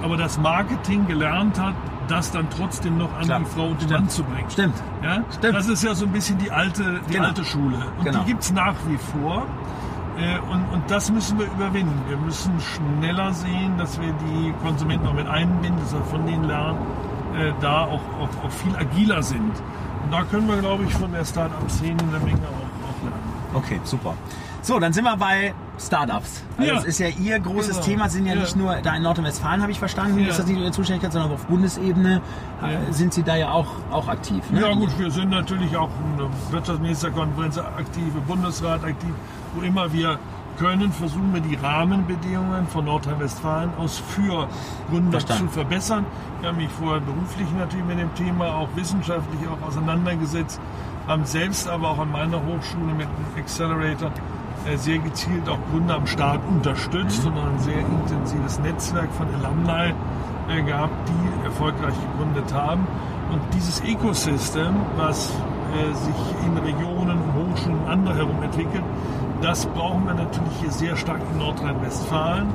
aber 0.04 0.18
das 0.18 0.38
Marketing 0.40 1.08
gelernt 1.08 1.60
hat, 1.60 1.74
das 2.08 2.32
dann 2.32 2.48
trotzdem 2.50 2.98
noch 2.98 3.14
an 3.18 3.24
Klar. 3.26 3.40
die 3.40 3.46
Frau 3.46 3.66
und 3.68 3.82
den 3.82 3.88
Stimmt. 3.88 3.92
Mann 4.00 4.10
zu 4.10 4.24
bringen. 4.24 4.50
Stimmt. 4.50 4.76
Ja? 5.04 5.24
Stimmt. 5.32 5.56
Das 5.56 5.68
ist 5.68 5.84
ja 5.84 5.96
so 5.96 6.06
ein 6.06 6.12
bisschen 6.12 6.38
die 6.40 6.52
alte, 6.52 7.00
die 7.10 7.14
Genau. 7.14 7.28
alte 7.28 7.44
Schule. 7.46 7.78
Und 7.98 8.06
Genau. 8.06 8.20
die 8.20 8.26
gibt 8.26 8.44
es 8.44 8.52
nach 8.52 8.76
wie 8.88 8.98
vor. 8.98 9.46
Äh, 10.18 10.40
Und, 10.52 10.66
und 10.74 10.92
das 10.92 11.10
müssen 11.12 11.40
wir 11.40 11.46
überwinden. 11.46 11.98
Wir 12.10 12.18
müssen 12.18 12.52
schneller 12.60 13.32
sehen, 13.34 13.78
dass 13.78 14.00
wir 14.02 14.12
die 14.14 14.54
Konsumenten 14.62 15.08
auch 15.08 15.14
mit 15.14 15.28
einbinden, 15.28 15.80
dass 15.80 15.94
wir 15.94 16.02
von 16.04 16.26
denen 16.26 16.44
lernen, 16.44 16.80
äh, 17.38 17.54
da 17.62 17.86
auch, 17.86 18.02
auch, 18.20 18.46
auch 18.46 18.52
viel 18.52 18.76
agiler 18.76 19.24
sind. 19.24 19.54
Und 20.04 20.12
da 20.12 20.24
können 20.24 20.48
wir, 20.50 20.58
glaube 20.58 20.84
ich, 20.84 20.94
von 20.94 21.12
der 21.14 21.24
Start-up-Szene 21.24 21.98
eine 22.02 22.20
Menge 22.26 22.40
auch, 22.46 22.90
auch 22.90 23.04
lernen. 23.04 23.24
Okay, 23.54 23.80
super. 23.86 24.16
So, 24.62 24.80
dann 24.80 24.92
sind 24.92 25.06
wir 25.06 25.16
bei 25.16 25.54
Startups. 25.88 26.44
Also 26.58 26.70
Ja. 26.70 26.76
Das 26.78 26.86
ist 26.86 27.00
ja 27.00 27.08
Ihr 27.08 27.40
großes 27.40 27.78
Genau. 27.78 27.86
Thema, 27.86 28.10
sind 28.10 28.26
ja, 28.26 28.34
Ja. 28.36 28.42
nicht 28.42 28.56
nur 28.56 28.76
da 28.76 28.96
in 28.96 29.04
Nordrhein-Westfalen, 29.04 29.62
habe 29.62 29.72
ich 29.72 29.80
verstanden, 29.80 30.20
Ja. 30.20 30.30
ist 30.30 30.40
das 30.40 30.46
nicht 30.48 30.60
Ihre 30.60 30.72
Zuständigkeit, 30.72 31.12
sondern 31.12 31.32
auf 31.32 31.46
Bundesebene 31.48 32.22
äh, 32.64 32.74
Ja. 32.74 32.80
sind 32.94 33.14
Sie 33.14 33.24
da 33.24 33.36
ja 33.36 33.52
auch, 33.52 33.68
auch 33.92 34.08
aktiv. 34.08 34.44
Ne? 34.52 34.62
Ja 34.62 34.74
gut, 34.74 34.98
wir 35.00 35.10
sind 35.12 35.30
natürlich 35.30 35.76
auch 35.76 35.90
in 36.14 36.18
der 36.18 36.28
Wirtschaftsministerkonferenz 36.52 37.58
aktiv, 37.58 38.04
im 38.16 38.24
Bundesrat 38.26 38.84
aktiv, 38.84 39.14
wo 39.56 39.62
immer 39.62 39.92
wir 39.92 40.18
können, 40.58 40.92
versuchen 40.92 41.34
wir 41.34 41.42
die 41.42 41.56
Rahmenbedingungen 41.56 42.68
von 42.68 42.86
Nordrhein-Westfalen 42.86 43.72
aus 43.80 43.98
für 44.10 44.48
Gründer 44.90 45.12
Verstanden. 45.20 45.48
zu 45.48 45.54
verbessern. 45.54 46.06
Wir 46.42 46.50
haben 46.50 46.58
mich 46.58 46.70
vorher 46.72 47.02
beruflich 47.02 47.48
natürlich 47.58 47.86
mit 47.86 47.98
dem 48.00 48.14
Thema, 48.16 48.54
auch 48.56 48.68
wissenschaftlich 48.76 49.40
auch 49.48 49.68
auseinandergesetzt, 49.68 50.60
haben 51.08 51.26
selbst 51.26 51.68
aber 51.68 51.90
auch 51.92 52.00
an 52.00 52.12
meiner 52.12 52.38
Hochschule 52.38 52.94
mit 52.94 53.08
dem 53.08 53.42
Accelerator 53.44 54.12
sehr 54.78 55.00
gezielt 55.00 55.48
auch 55.50 55.60
Gründer 55.72 55.96
am 55.96 56.08
Start 56.08 56.42
unterstützt 56.48 57.26
und 57.26 57.38
ein 57.38 57.60
sehr 57.60 57.80
intensives 57.80 58.60
Netzwerk 58.60 59.12
von 59.14 59.28
Alumni 59.36 59.94
äh, 60.50 60.62
gehabt, 60.64 61.10
die 61.10 61.46
erfolgreich 61.46 61.96
gegründet 62.14 62.54
haben. 62.54 62.88
Und 63.32 63.42
dieses 63.54 63.82
Ecosystem, 63.82 64.76
was 64.98 65.30
äh, 65.30 65.94
sich 65.94 66.16
in 66.46 66.58
Regionen, 66.58 67.20
Hochschulen 67.34 67.80
und 67.80 67.88
andere 67.88 68.18
herum 68.18 68.44
entwickelt, 68.44 68.84
das 69.42 69.66
brauchen 69.66 70.06
wir 70.06 70.14
natürlich 70.14 70.54
hier 70.60 70.72
sehr 70.72 70.96
stark 70.96 71.22
in 71.32 71.40
Nordrhein-Westfalen. 71.40 72.48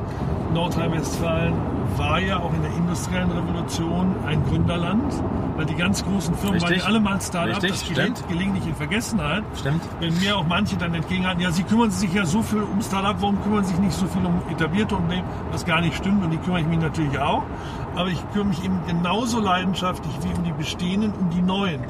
Nordrhein-Westfalen 0.54 1.54
war 1.96 2.20
ja 2.20 2.38
auch 2.38 2.52
in 2.52 2.62
der 2.62 2.72
industriellen 2.72 3.30
Revolution 3.30 4.14
ein 4.26 4.44
Gründerland, 4.44 5.12
weil 5.56 5.66
die 5.66 5.74
ganz 5.74 6.04
großen 6.04 6.34
Firmen 6.34 6.60
waren 6.60 6.68
Richtig. 6.68 6.82
ja 6.82 6.88
alle 6.88 7.00
mal 7.00 7.20
Start-up, 7.20 7.60
das 7.60 7.88
gerät 7.88 8.28
gelegentlich 8.28 8.66
in 8.66 8.74
Vergessenheit. 8.74 9.42
Stimmt. 9.58 9.82
Wenn 10.00 10.18
mir 10.18 10.36
auch 10.36 10.46
manche 10.46 10.76
dann 10.76 10.94
entgegenhalten, 10.94 11.42
ja, 11.42 11.50
sie 11.50 11.62
kümmern 11.64 11.90
sich 11.90 12.12
ja 12.12 12.24
so 12.24 12.42
viel 12.42 12.62
um 12.62 12.80
Start-up, 12.80 13.16
warum 13.20 13.42
kümmern 13.42 13.64
sie 13.64 13.72
sich 13.72 13.80
nicht 13.80 13.94
so 13.94 14.06
viel 14.06 14.24
um 14.24 14.40
etablierte 14.50 14.94
Unternehmen, 14.96 15.26
was 15.50 15.64
gar 15.64 15.80
nicht 15.80 15.96
stimmt 15.96 16.24
und 16.24 16.30
die 16.30 16.38
kümmere 16.38 16.60
ich 16.60 16.66
mich 16.66 16.78
natürlich 16.78 17.18
auch. 17.18 17.42
Aber 17.94 18.08
ich 18.08 18.20
kümmere 18.32 18.48
mich 18.48 18.64
eben 18.64 18.80
genauso 18.86 19.40
leidenschaftlich 19.40 20.12
wie 20.22 20.36
um 20.36 20.44
die 20.44 20.52
bestehenden, 20.52 21.12
um 21.12 21.30
die 21.30 21.42
neuen. 21.42 21.80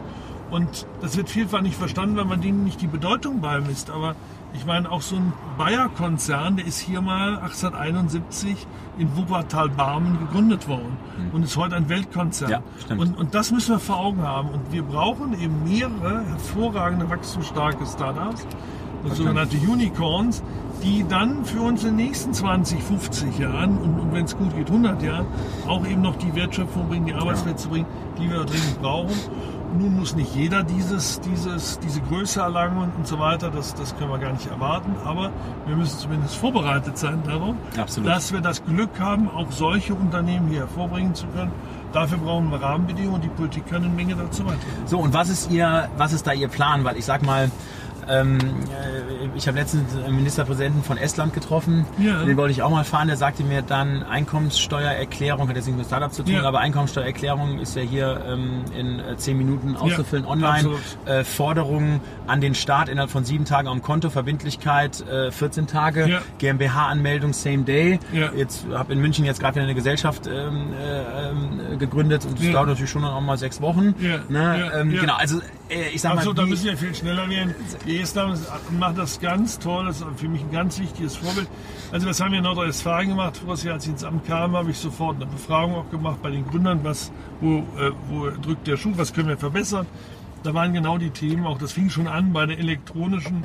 Und 0.51 0.87
das 1.01 1.17
wird 1.17 1.29
vielfach 1.29 1.61
nicht 1.61 1.77
verstanden, 1.77 2.17
weil 2.17 2.25
man 2.25 2.41
denen 2.41 2.65
nicht 2.65 2.81
die 2.81 2.87
Bedeutung 2.87 3.41
beimisst. 3.41 3.91
Aber 3.91 4.15
ich 4.57 4.67
meine, 4.67 4.91
auch 4.91 5.03
so 5.03 5.17
ein 5.17 5.33
Bayer-Konzern, 5.59 6.57
der 6.57 6.67
ist 6.67 6.81
hier 6.81 7.01
mal 7.01 7.39
1871 7.39 8.67
in 8.99 9.17
Wuppertal-Barmen 9.17 10.19
gegründet 10.19 10.67
worden 10.69 10.97
und 11.33 11.43
ist 11.43 11.57
heute 11.57 11.77
ein 11.77 11.89
Weltkonzern. 11.89 12.51
Ja, 12.51 12.63
und, 12.97 13.17
und 13.19 13.35
das 13.35 13.53
müssen 13.53 13.73
wir 13.73 13.79
vor 13.79 13.99
Augen 13.99 14.23
haben. 14.23 14.49
Und 14.49 14.73
wir 14.73 14.83
brauchen 14.83 15.39
eben 15.39 15.65
mehrere 15.65 16.25
hervorragende, 16.25 17.09
wachstumsstarke 17.11 17.85
Startups, 17.87 18.47
sogenannte 19.13 19.57
Unicorns, 19.57 20.43
die 20.83 21.05
dann 21.09 21.45
für 21.45 21.61
uns 21.61 21.85
in 21.85 21.97
den 21.97 22.07
nächsten 22.07 22.33
20, 22.33 22.83
50 22.83 23.39
Jahren 23.39 23.79
und, 23.79 23.99
und 23.99 24.13
wenn 24.13 24.25
es 24.25 24.37
gut 24.37 24.55
geht 24.55 24.69
100 24.69 25.03
Jahren 25.03 25.27
auch 25.67 25.87
eben 25.87 26.03
noch 26.03 26.17
die 26.17 26.35
Wertschöpfung 26.35 26.89
bringen, 26.89 27.07
die 27.07 27.15
Arbeitsplätze 27.15 27.69
bringen, 27.69 27.87
die 28.19 28.31
wir 28.31 28.45
dringend 28.45 28.81
brauchen. 28.81 29.15
Nun 29.79 29.99
muss 29.99 30.17
nicht 30.17 30.35
jeder 30.35 30.63
dieses, 30.63 31.21
dieses, 31.21 31.79
diese 31.81 32.01
Größe 32.01 32.41
erlangen 32.41 32.79
und, 32.79 32.97
und 32.97 33.07
so 33.07 33.19
weiter, 33.19 33.51
das, 33.51 33.75
das 33.75 33.97
können 33.97 34.11
wir 34.11 34.19
gar 34.19 34.33
nicht 34.33 34.47
erwarten, 34.47 34.95
aber 35.05 35.31
wir 35.67 35.77
müssen 35.77 35.99
zumindest 35.99 36.37
vorbereitet 36.37 36.97
sein 36.97 37.23
darauf, 37.27 37.55
Absolut. 37.77 38.09
dass 38.09 38.33
wir 38.33 38.41
das 38.41 38.65
Glück 38.65 38.99
haben, 38.99 39.29
auch 39.29 39.51
solche 39.53 39.95
Unternehmen 39.95 40.49
hier 40.49 40.61
hervorbringen 40.61 41.15
zu 41.15 41.27
können. 41.29 41.53
Dafür 41.93 42.19
brauchen 42.19 42.51
wir 42.51 42.61
Rahmenbedingungen 42.61 43.17
und 43.17 43.25
die 43.25 43.29
Politik 43.29 43.69
kann 43.69 43.85
eine 43.85 43.93
Menge 43.93 44.17
dazu 44.17 44.45
beitragen. 44.45 44.87
So, 44.87 44.99
und 44.99 45.13
was 45.15 45.29
ist 45.29 45.51
Ihr, 45.51 45.89
was 45.97 46.13
ist 46.13 46.27
da 46.27 46.33
Ihr 46.33 46.49
Plan? 46.49 46.85
Weil 46.85 46.97
ich 46.97 47.05
sag 47.05 47.23
mal, 47.25 47.51
ähm, 48.09 48.39
äh, 48.39 49.37
ich 49.37 49.47
habe 49.49 49.59
letztens 49.59 49.95
einen 49.97 50.17
Ministerpräsidenten 50.17 50.83
von 50.83 50.97
Estland 50.97 51.35
getroffen, 51.35 51.85
Ja. 51.99 52.25
den 52.25 52.37
wollte 52.37 52.53
ich 52.53 52.63
auch 52.63 52.71
mal 52.71 52.85
fahren, 52.85 53.09
der 53.09 53.17
sagte 53.17 53.43
mir 53.45 53.63
dann, 53.63 54.03
Einkommenssteuererklärung, 54.05 55.49
hat 55.49 55.57
jetzt 55.57 55.67
nichts 55.67 55.79
mit 55.79 55.87
Startups 55.87 56.17
zu 56.17 56.23
tun, 56.23 56.35
Ja. 56.35 56.43
aber 56.45 56.61
Einkommenssteuererklärung 56.61 57.59
ist 57.59 57.77
ja 57.77 57.83
hier 57.83 58.23
ähm, 58.29 58.65
in 58.77 59.01
äh, 59.01 59.17
zehn 59.17 59.37
Minuten 59.39 59.77
auszufüllen 59.77 60.25
online. 60.27 60.47
absolut. 60.57 60.81
Äh, 61.07 61.25
Forderungen 61.25 62.01
an 62.27 62.41
den 62.41 62.55
Staat 62.55 62.89
innerhalb 62.89 63.11
von 63.11 63.25
sieben 63.25 63.45
Tagen 63.45 63.69
am 63.69 63.83
Konto, 63.83 64.11
Verbindlichkeit 64.11 65.05
äh, 65.09 65.31
14 65.31 65.67
Tage, 65.67 66.09
Ja. 66.09 66.23
GmbH-Anmeldung 66.39 67.33
same 67.33 67.65
day. 67.65 67.99
Ja. 68.13 68.31
Jetzt 68.37 68.67
habe 68.73 68.93
in 68.93 69.01
München 69.01 69.25
jetzt 69.25 69.41
gerade 69.41 69.57
wieder 69.57 69.65
eine 69.65 69.75
Gesellschaft 69.75 70.27
ähm, 70.27 70.73
äh, 70.73 71.29
ähm, 71.73 71.79
gegründet 71.79 72.25
und 72.25 72.39
das 72.39 72.47
Ja. 72.47 72.53
dauert 72.53 72.69
natürlich 72.69 72.91
schon 72.91 73.03
noch 73.03 73.21
mal 73.21 73.37
sechs 73.39 73.61
Wochen. 73.61 73.95
Ja. 74.01 74.19
Ne? 74.29 74.71
Ja. 74.73 74.81
Ähm, 74.81 74.91
Ja. 74.93 75.01
Genau, 75.03 75.15
also 75.17 75.39
äh, 75.69 75.89
ich 75.93 76.01
sag 76.01 76.13
Achso, 76.13 76.31
mal, 76.31 76.35
da 76.35 76.45
wie- 76.45 76.51
müssen 76.51 76.65
wir 76.67 76.77
viel 76.77 76.95
schneller 76.95 77.29
werden. 77.29 77.55
Die 77.87 77.96
Estland 78.01 78.39
macht 78.79 78.99
das 78.99 79.21
ganz 79.21 79.59
toll. 79.59 79.87
Das 79.87 80.01
ist 80.01 80.07
für 80.17 80.29
mich 80.29 80.43
ein 80.43 80.51
ganz 80.51 80.79
wichtiges 80.79 81.17
Vorbild. 81.17 81.49
Also 81.93 82.09
was 82.09 82.21
haben 82.21 82.33
wir 82.33 82.39
in 82.39 82.45
Nordrhein-Westfalen 82.45 83.09
gemacht? 83.11 83.41
Jahr, 83.63 83.75
als 83.75 83.85
ich 83.85 83.91
ins 83.91 84.05
Amt 84.05 84.27
kam, 84.27 84.57
habe 84.57 84.71
ich 84.71 84.79
sofort 84.79 85.17
eine 85.17 85.27
Befragung 85.27 85.75
auch 85.75 85.91
gemacht 85.91 86.21
bei 86.23 86.31
den 86.31 86.47
Gründern. 86.47 86.81
Was, 86.83 87.13
wo, 87.41 87.59
äh, 87.79 87.93
wo 88.09 88.31
drückt 88.31 88.67
der 88.67 88.77
Schuh? 88.77 88.93
Was 88.97 89.13
können 89.13 89.29
wir 89.29 89.39
verbessern? 89.39 89.87
Da 90.43 90.55
waren 90.55 90.73
genau 90.73 90.99
die 90.99 91.11
Themen. 91.11 91.47
Auch 91.47 91.59
das 91.59 91.73
fing 91.73 91.91
schon 91.91 92.07
an 92.07 92.33
bei 92.33 92.47
der 92.47 92.59
elektronischen 92.59 93.45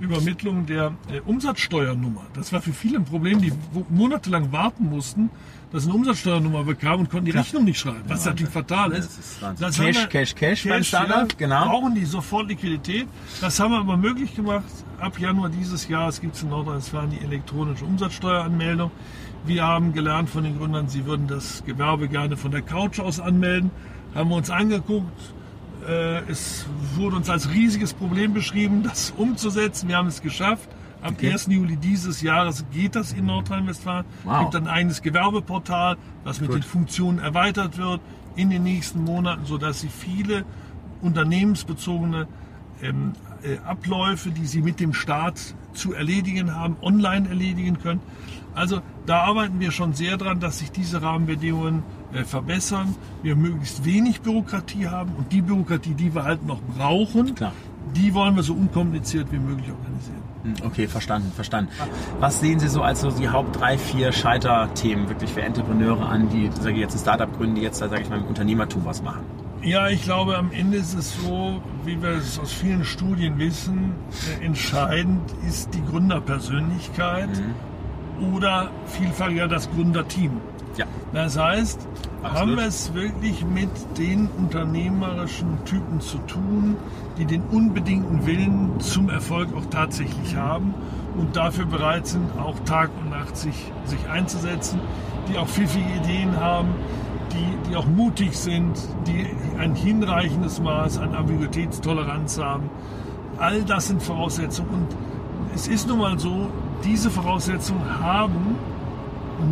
Übermittlung 0.00 0.66
der 0.66 0.92
äh, 1.12 1.20
Umsatzsteuernummer. 1.20 2.22
Das 2.34 2.52
war 2.52 2.60
für 2.62 2.72
viele 2.72 2.98
ein 2.98 3.04
Problem, 3.04 3.40
die 3.40 3.52
monatelang 3.90 4.52
warten 4.52 4.88
mussten, 4.88 5.30
dass 5.72 5.82
sie 5.82 5.88
eine 5.90 5.98
Umsatzsteuernummer 5.98 6.64
bekamen 6.64 7.00
und 7.00 7.10
konnten 7.10 7.26
die 7.26 7.32
Rechnung 7.32 7.64
nicht 7.64 7.78
schreiben, 7.80 8.02
was 8.06 8.24
natürlich 8.24 8.52
fatal 8.52 8.92
ist. 8.92 9.18
Das 9.58 9.70
ist 9.70 9.76
Cash, 9.78 9.96
wir- 9.96 10.06
Cash, 10.06 10.34
Cash 10.34 10.64
beim 10.68 10.82
Startup, 10.84 11.30
ja, 11.32 11.36
genau. 11.36 11.64
Brauchen 11.68 11.94
die 11.94 12.04
sofort 12.04 12.48
Liquidität. 12.48 13.06
Das 13.40 13.58
haben 13.60 13.72
wir 13.72 13.78
aber 13.80 13.96
möglich 13.96 14.34
gemacht. 14.34 14.64
Ab 15.00 15.18
Januar 15.18 15.48
dieses 15.50 15.86
Jahres 15.88 16.20
gibt 16.20 16.36
es 16.36 16.42
in 16.42 16.48
Nordrhein-Westfalen 16.48 17.10
die 17.10 17.20
elektronische 17.20 17.84
Umsatzsteueranmeldung. 17.84 18.90
Wir 19.46 19.64
haben 19.64 19.92
gelernt 19.92 20.30
von 20.30 20.44
den 20.44 20.58
Gründern, 20.58 20.88
sie 20.88 21.06
würden 21.06 21.26
das 21.28 21.62
Gewerbe 21.64 22.08
gerne 22.08 22.36
von 22.36 22.50
der 22.50 22.62
Couch 22.62 22.98
aus 22.98 23.20
anmelden. 23.20 23.70
Haben 24.14 24.30
wir 24.30 24.36
uns 24.36 24.50
angeguckt. 24.50 25.34
Äh, 25.88 26.22
Es 26.30 26.66
wurde 26.96 27.16
uns 27.16 27.30
als 27.30 27.50
riesiges 27.50 27.94
Problem 27.94 28.34
beschrieben, 28.34 28.82
das 28.82 29.12
umzusetzen. 29.16 29.88
Wir 29.88 29.96
haben 29.96 30.08
es 30.08 30.20
geschafft. 30.22 30.68
Ab 31.00 31.12
Okay. 31.16 31.30
1. 31.32 31.46
Juli 31.46 31.76
dieses 31.76 32.22
Jahres 32.22 32.64
geht 32.72 32.96
das 32.96 33.12
in 33.12 33.26
Nordrhein-Westfalen. 33.26 34.04
Wow. 34.24 34.32
Es 34.34 34.40
gibt 34.40 34.56
ein 34.56 34.66
eigenes 34.68 35.00
Gewerbeportal, 35.00 35.96
das 36.24 36.40
mit 36.40 36.50
Gut. 36.50 36.58
den 36.58 36.62
Funktionen 36.64 37.18
erweitert 37.20 37.78
wird 37.78 38.00
in 38.34 38.50
den 38.50 38.64
nächsten 38.64 39.04
Monaten, 39.04 39.46
sodass 39.46 39.80
Sie 39.80 39.88
viele 39.88 40.44
unternehmensbezogene 41.00 42.26
ähm, 42.82 43.12
äh, 43.42 43.58
Abläufe, 43.64 44.30
die 44.30 44.46
Sie 44.46 44.60
mit 44.62 44.80
dem 44.80 44.92
Staat 44.92 45.54
zu 45.72 45.92
erledigen 45.94 46.54
haben, 46.54 46.76
online 46.82 47.28
erledigen 47.28 47.78
können. 47.78 48.00
Also 48.54 48.80
da 49.06 49.22
arbeiten 49.22 49.60
wir 49.60 49.70
schon 49.70 49.92
sehr 49.94 50.16
dran, 50.16 50.40
dass 50.40 50.58
sich 50.58 50.72
diese 50.72 51.00
Rahmenbedingungen 51.00 51.84
äh, 52.12 52.24
verbessern, 52.24 52.94
wir 53.22 53.36
möglichst 53.36 53.84
wenig 53.84 54.20
Bürokratie 54.20 54.88
haben 54.88 55.12
und 55.16 55.32
die 55.32 55.42
Bürokratie, 55.42 55.94
die 55.94 56.14
wir 56.14 56.24
halt 56.24 56.46
noch 56.46 56.60
brauchen, 56.76 57.34
Klar. 57.34 57.52
die 57.96 58.14
wollen 58.14 58.36
wir 58.36 58.42
so 58.42 58.54
unkompliziert 58.54 59.30
wie 59.32 59.38
möglich 59.38 59.70
organisieren. 59.70 60.22
Hm, 60.44 60.54
Okay, 60.66 60.86
verstanden, 60.86 61.32
verstanden. 61.34 61.70
Was 62.20 62.40
sehen 62.40 62.60
Sie 62.60 62.68
so 62.68 62.82
als 62.82 63.00
so 63.00 63.10
die 63.10 63.28
Haupt 63.28 63.60
drei, 63.60 63.76
vier 63.76 64.12
Scheiterthemen 64.12 65.08
wirklich 65.08 65.30
für 65.32 65.42
Entrepreneure 65.42 66.08
an, 66.08 66.28
die 66.30 66.50
sage 66.60 66.74
ich 66.74 66.80
jetzt 66.80 66.94
ein 66.94 67.00
Startup 67.00 67.36
gründen, 67.36 67.56
die 67.56 67.62
jetzt, 67.62 67.78
sage 67.78 68.00
ich 68.00 68.08
mal, 68.08 68.18
im 68.18 68.26
Unternehmertum 68.26 68.84
was 68.84 69.02
machen? 69.02 69.22
Ja, 69.60 69.88
ich 69.88 70.02
glaube, 70.04 70.38
am 70.38 70.52
Ende 70.52 70.76
ist 70.78 70.94
es 70.94 71.20
so, 71.20 71.60
wie 71.84 72.00
wir 72.00 72.10
es 72.10 72.38
aus 72.38 72.52
vielen 72.52 72.84
Studien 72.84 73.38
wissen, 73.40 73.92
äh, 74.40 74.44
entscheidend 74.44 75.20
ist 75.48 75.74
die 75.74 75.82
Gründerpersönlichkeit 75.84 77.28
oder 78.32 78.70
vielfach 78.86 79.30
ja 79.30 79.48
das 79.48 79.68
Gründerteam. 79.70 80.40
Ja. 80.78 80.86
Das 81.12 81.36
heißt, 81.36 81.86
Absolut. 82.22 82.38
haben 82.38 82.56
wir 82.56 82.66
es 82.66 82.94
wirklich 82.94 83.44
mit 83.44 83.70
den 83.98 84.28
unternehmerischen 84.38 85.64
Typen 85.64 86.00
zu 86.00 86.18
tun, 86.18 86.76
die 87.18 87.24
den 87.24 87.42
unbedingten 87.42 88.24
Willen 88.26 88.78
zum 88.78 89.10
Erfolg 89.10 89.48
auch 89.56 89.66
tatsächlich 89.66 90.36
haben 90.36 90.72
und 91.16 91.36
dafür 91.36 91.66
bereit 91.66 92.06
sind, 92.06 92.30
auch 92.38 92.58
Tag 92.60 92.90
und 93.00 93.10
Nacht 93.10 93.36
sich, 93.36 93.72
sich 93.84 94.08
einzusetzen, 94.08 94.80
die 95.28 95.36
auch 95.36 95.48
pfiffige 95.48 95.90
Ideen 96.04 96.38
haben, 96.38 96.68
die, 97.32 97.68
die 97.68 97.76
auch 97.76 97.86
mutig 97.86 98.38
sind, 98.38 98.78
die 99.06 99.26
ein 99.58 99.74
hinreichendes 99.74 100.60
Maß 100.60 100.98
an 100.98 101.14
Ambiguitätstoleranz 101.14 102.38
haben. 102.38 102.70
All 103.38 103.62
das 103.62 103.88
sind 103.88 104.00
Voraussetzungen 104.00 104.70
und 104.70 104.86
es 105.54 105.66
ist 105.66 105.88
nun 105.88 105.98
mal 105.98 106.18
so, 106.18 106.48
diese 106.84 107.10
Voraussetzungen 107.10 108.00
haben 108.00 108.56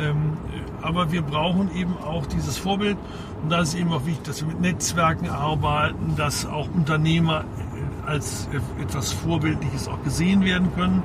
Ähm, 0.00 0.36
äh, 0.50 0.61
aber 0.82 1.12
wir 1.12 1.22
brauchen 1.22 1.74
eben 1.76 1.96
auch 1.98 2.26
dieses 2.26 2.58
Vorbild 2.58 2.96
und 3.42 3.50
da 3.50 3.60
ist 3.60 3.74
eben 3.74 3.92
auch 3.92 4.04
wichtig, 4.06 4.24
dass 4.24 4.40
wir 4.42 4.48
mit 4.48 4.60
Netzwerken 4.60 5.28
arbeiten, 5.28 6.14
dass 6.16 6.46
auch 6.46 6.68
Unternehmer 6.74 7.44
äh, 8.06 8.10
als 8.10 8.48
äh, 8.52 8.82
etwas 8.82 9.12
Vorbildliches 9.12 9.88
auch 9.88 10.02
gesehen 10.02 10.44
werden 10.44 10.72
können. 10.74 11.02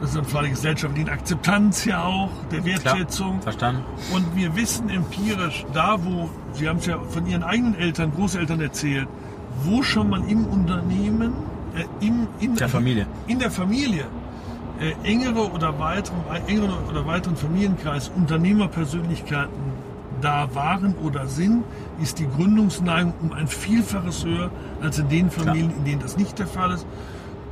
Das 0.00 0.10
ist 0.10 0.16
im 0.16 0.24
Fall 0.24 0.42
der 0.42 0.50
gesellschaftlichen 0.52 1.10
Akzeptanz 1.10 1.84
ja 1.84 2.04
auch, 2.04 2.30
der 2.50 2.64
Wertschätzung. 2.64 3.32
Klar, 3.32 3.42
verstanden. 3.42 3.82
Und 4.14 4.34
wir 4.34 4.56
wissen 4.56 4.88
empirisch, 4.88 5.66
da 5.74 5.98
wo, 6.02 6.30
Sie 6.54 6.68
haben 6.68 6.78
es 6.78 6.86
ja 6.86 6.98
von 6.98 7.26
Ihren 7.26 7.42
eigenen 7.42 7.74
Eltern, 7.74 8.12
Großeltern 8.12 8.60
erzählt, 8.60 9.08
wo 9.62 9.82
schon 9.82 10.08
mal 10.08 10.22
im 10.28 10.46
Unternehmen, 10.46 11.34
äh, 11.74 11.84
im, 12.04 12.26
in 12.40 12.54
Der 12.56 12.68
Familie. 12.68 13.06
in 13.26 13.38
der 13.38 13.50
Familie 13.50 14.06
äh, 14.80 14.94
engere 15.04 15.50
oder 15.50 15.78
weiteren, 15.78 16.20
engeren 16.46 16.84
oder 16.88 17.06
weiteren 17.06 17.36
Familienkreis 17.36 18.10
Unternehmerpersönlichkeiten 18.14 19.90
da 20.20 20.54
waren 20.54 20.94
oder 20.96 21.26
sind, 21.26 21.64
ist 22.00 22.18
die 22.18 22.26
Gründungsneigung 22.26 23.14
um 23.22 23.32
ein 23.32 23.48
Vielfaches 23.48 24.24
höher 24.24 24.50
als 24.82 24.98
in 24.98 25.08
den 25.08 25.30
Familien, 25.30 25.70
in 25.78 25.84
denen 25.84 26.00
das 26.00 26.16
nicht 26.16 26.38
der 26.38 26.46
Fall 26.46 26.72
ist. 26.72 26.86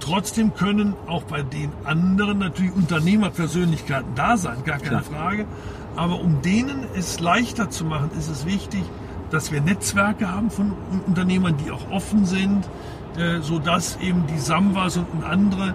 Trotzdem 0.01 0.55
können 0.55 0.95
auch 1.07 1.25
bei 1.25 1.43
den 1.43 1.73
anderen 1.85 2.39
natürlich 2.39 2.75
Unternehmerpersönlichkeiten 2.75 4.15
da 4.15 4.37
sein, 4.37 4.65
gar 4.65 4.79
keine 4.79 5.03
Klar. 5.03 5.03
Frage. 5.03 5.47
Aber 5.97 6.21
um 6.21 6.41
denen 6.43 6.87
es 6.95 7.21
leichter 7.21 7.71
zu 7.71 7.85
machen, 7.85 8.11
ist 8.17 8.31
es 8.31 8.47
wichtig, 8.47 8.83
dass 9.31 9.53
wir 9.53 9.61
Netzwerke 9.61 10.31
haben 10.31 10.51
von 10.51 10.73
Unternehmern, 11.07 11.57
die 11.65 11.71
auch 11.71 11.91
offen 11.91 12.25
sind, 12.25 12.69
äh, 13.19 13.41
sodass 13.41 13.99
eben 14.01 14.27
die 14.27 14.39
Samwas 14.39 14.97
und 14.97 15.25
andere, 15.25 15.71
äh, 15.71 15.75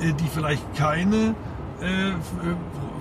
die 0.00 0.28
vielleicht 0.32 0.74
keine 0.76 1.34
äh, 1.82 2.08
äh, 2.10 2.14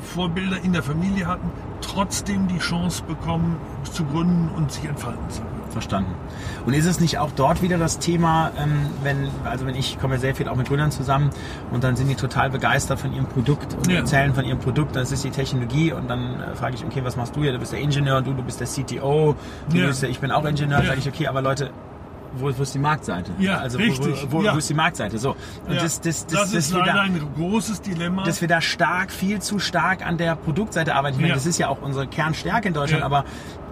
Vorbilder 0.02 0.58
in 0.64 0.74
der 0.74 0.84
Familie 0.84 1.28
hatten, 1.28 1.50
trotzdem 1.82 2.48
die 2.48 2.60
Chance 2.60 3.04
bekommen 3.08 3.58
zu 3.92 4.04
gründen 4.06 4.50
und 4.56 4.72
sich 4.72 4.86
entfalten 4.86 5.30
zu 5.30 5.42
können. 5.42 5.50
Verstanden. 5.70 6.14
Und 6.68 6.74
ist 6.76 6.86
es 6.86 7.00
nicht 7.00 7.18
auch 7.18 7.32
dort 7.36 7.64
wieder 7.64 7.80
das 7.80 7.98
Thema, 7.98 8.52
ähm, 8.60 8.86
wenn, 9.02 9.28
also 9.44 9.66
wenn 9.66 9.74
ich 9.74 10.00
komme 10.00 10.20
sehr 10.20 10.36
viel 10.36 10.48
auch 10.48 10.56
mit 10.56 10.68
Gründern 10.68 10.92
zusammen 10.92 11.32
und 11.72 11.84
dann 11.84 11.96
sind 11.96 12.08
die 12.10 12.16
total 12.16 12.52
begeistert 12.52 13.00
von 13.00 13.12
ihrem 13.12 13.26
Produkt 13.26 13.74
und 13.74 13.90
Ja. 13.90 13.98
erzählen 14.02 14.36
von 14.36 14.46
ihrem 14.46 14.60
Produkt, 14.60 14.96
das 14.96 15.12
ist 15.12 15.24
die 15.24 15.32
Technologie 15.32 15.92
und 15.92 16.08
dann 16.12 16.40
äh, 16.42 16.56
frage 16.56 16.76
ich, 16.76 16.86
okay, 16.86 17.04
was 17.04 17.16
machst 17.16 17.36
du 17.36 17.42
hier? 17.42 17.54
Du 17.54 17.58
bist 17.60 17.72
der 17.72 17.80
Ingenieur, 17.80 18.22
du, 18.22 18.34
du 18.34 18.44
bist 18.44 18.60
der 18.60 18.68
CTO, 18.68 19.36
du 19.72 19.78
Ja. 19.78 19.88
bist 19.88 20.04
der, 20.04 20.10
ich 20.12 20.20
bin 20.20 20.30
auch 20.32 20.46
Ingenieur, 20.46 20.82
Ja. 20.82 20.86
sage 20.86 21.00
ich, 21.00 21.08
okay, 21.08 21.26
aber 21.26 21.42
Leute, 21.42 21.72
wo, 22.36 22.52
wo 22.58 22.64
ist 22.64 22.74
die 22.74 22.80
Marktseite? 22.80 23.32
Ja, 23.40 23.58
also 23.60 23.78
richtig, 23.78 24.28
Wo, 24.30 24.40
wo, 24.40 24.44
ja. 24.44 24.54
wo 24.54 24.58
ist 24.58 24.70
die 24.70 24.74
Marktseite? 24.74 25.18
So. 25.18 25.32
Und 25.68 25.74
Ja, 25.76 25.82
das, 25.84 26.02
das, 26.02 26.26
das, 26.26 26.34
das 26.34 26.52
das 26.52 26.54
ist 26.54 26.72
leider 26.74 26.94
da- 26.94 27.02
ein 27.02 27.20
großes 27.36 27.82
Dilemma. 27.82 28.24
dass 28.24 28.42
wir 28.42 28.48
da 28.48 28.62
stark, 28.62 29.12
viel 29.12 29.42
zu 29.42 29.60
stark 29.60 30.06
an 30.06 30.18
der 30.18 30.36
Produktseite 30.36 30.96
arbeiten. 30.96 31.16
Ich 31.16 31.22
meine, 31.22 31.30
Ja. 31.30 31.36
das 31.36 31.46
ist 31.46 31.58
ja 31.60 31.68
auch 31.70 31.82
unsere 31.82 32.08
Kernstärke 32.08 32.68
in 32.68 32.74
Deutschland, 32.74 33.04
aber 33.04 33.26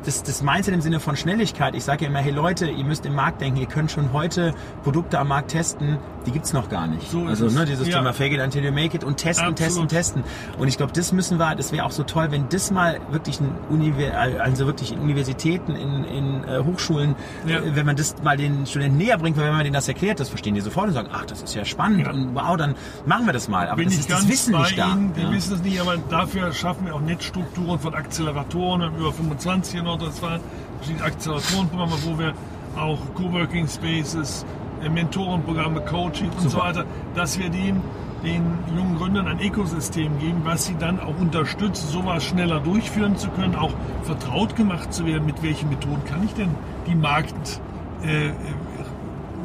das, 0.06 0.24
das 0.24 0.42
Mindset 0.42 0.74
im 0.74 0.82
Sinne 0.82 1.00
von 1.00 1.16
Schnelligkeit. 1.16 1.76
Ich 1.76 1.84
sage 1.84 2.04
ja 2.06 2.10
immer, 2.10 2.20
hey 2.20 2.32
Leute, 2.32 2.68
ihr 2.70 2.84
müsst 2.84 3.06
im 3.06 3.16
Markt 3.16 3.42
denken, 3.42 3.60
ihr 3.60 3.68
könnt 3.68 3.92
schon 3.92 4.14
heute 4.14 4.54
Produkte 4.84 5.20
am 5.20 5.28
Markt 5.28 5.52
testen, 5.52 5.98
die 6.26 6.32
gibt's 6.32 6.54
noch 6.54 6.70
gar 6.70 6.88
nicht. 6.88 7.10
So 7.10 7.28
ist 7.28 7.42
also 7.42 7.58
ne, 7.60 7.66
dieses 7.66 7.88
Ja. 7.88 7.98
Thema 7.98 8.14
Fake 8.14 8.34
it 8.34 8.40
until 8.42 8.64
you 8.64 8.72
make 8.72 8.96
it 8.96 9.04
und 9.04 9.18
testen, 9.18 9.48
Absolut. 9.50 9.90
testen, 9.90 10.24
testen. 10.24 10.58
Und 10.60 10.68
ich 10.68 10.78
glaube, 10.78 10.94
das 10.94 11.12
müssen 11.12 11.38
wir, 11.40 11.56
das 11.56 11.72
wäre 11.72 11.86
auch 11.86 11.92
so 11.92 12.04
toll, 12.04 12.28
wenn 12.32 12.48
das 12.50 12.72
mal 12.72 13.00
wirklich 13.12 13.40
in 13.40 13.50
Univer 13.70 14.14
also 14.40 14.66
wirklich 14.68 14.92
in 14.92 15.00
Universitäten, 15.00 15.76
in, 15.76 16.04
in 16.04 16.44
äh, 16.44 16.60
Hochschulen, 16.64 17.16
Ja. 17.48 17.58
äh, 17.60 17.76
wenn 17.76 17.86
man 17.86 17.96
das 17.96 18.16
mal 18.24 18.38
den 18.38 18.66
Studenten 18.66 18.98
näher 18.98 19.18
bringt, 19.18 19.38
weil 19.38 19.46
wenn 19.46 19.54
man 19.54 19.64
denen 19.64 19.74
das 19.74 19.88
erklärt, 19.88 20.20
das 20.20 20.30
verstehen 20.30 20.56
die 20.56 20.62
sofort 20.62 20.88
und 20.88 20.94
sagen, 20.94 21.10
ach, 21.12 21.26
das 21.26 21.42
ist 21.42 21.54
ja 21.56 21.66
spannend 21.66 22.06
Ja. 22.06 22.12
und 22.12 22.36
wow, 22.36 22.58
dann 22.58 22.76
machen 23.06 23.26
wir 23.26 23.34
das 23.34 23.48
mal. 23.48 23.68
Aber 23.68 23.78
bin 23.78 23.86
das 23.86 23.96
ist 23.98 24.12
das 24.12 24.28
Wissen 24.28 24.56
nicht 24.58 24.78
da. 24.78 24.92
Ihnen. 24.94 25.14
Ja. 25.16 25.32
wissen 25.32 25.56
es 25.56 25.62
nicht, 25.64 25.80
aber 25.82 25.98
dafür 26.10 26.52
schaffen 26.54 26.86
wir 26.86 26.96
auch 26.96 27.02
Netzstrukturen 27.02 27.80
von 27.80 27.94
Acceleratoren. 27.96 28.96
Über 28.96 29.12
25 29.12 29.80
in 29.80 29.88
Nordrhein-Westfalen 29.92 30.42
verschiedene 30.78 31.06
Acceleratorenprogramme, 31.06 31.94
wo 32.04 32.20
wir 32.20 32.34
auch 32.76 33.00
Coworking 33.16 33.68
Spaces, 33.68 34.46
äh, 34.84 34.90
Mentorenprogramme, 34.90 35.82
Coaching 35.82 36.30
und 36.30 36.42
so 36.42 36.50
Super. 36.50 36.66
weiter, 36.66 36.86
dass 37.16 37.38
wir 37.38 37.50
den, 37.50 37.82
den 38.24 38.44
jungen 38.76 38.98
Gründern 38.98 39.28
ein 39.28 39.40
Ökosystem 39.40 40.18
geben, 40.20 40.42
was 40.44 40.66
sie 40.66 40.76
dann 40.80 41.00
auch 41.00 41.20
unterstützt, 41.20 41.90
sowas 41.92 42.24
schneller 42.24 42.60
durchführen 42.60 43.18
zu 43.18 43.30
können, 43.30 43.56
auch 43.56 43.74
vertraut 44.04 44.56
gemacht 44.56 44.94
zu 44.94 45.06
werden, 45.06 45.26
mit 45.26 45.44
welchen 45.44 45.70
Methoden 45.70 46.04
kann 46.06 46.24
ich 46.24 46.34
denn 46.34 46.56
die 46.88 46.96
Markt, 46.96 47.60
äh, 48.04 48.30
äh, 48.30 48.34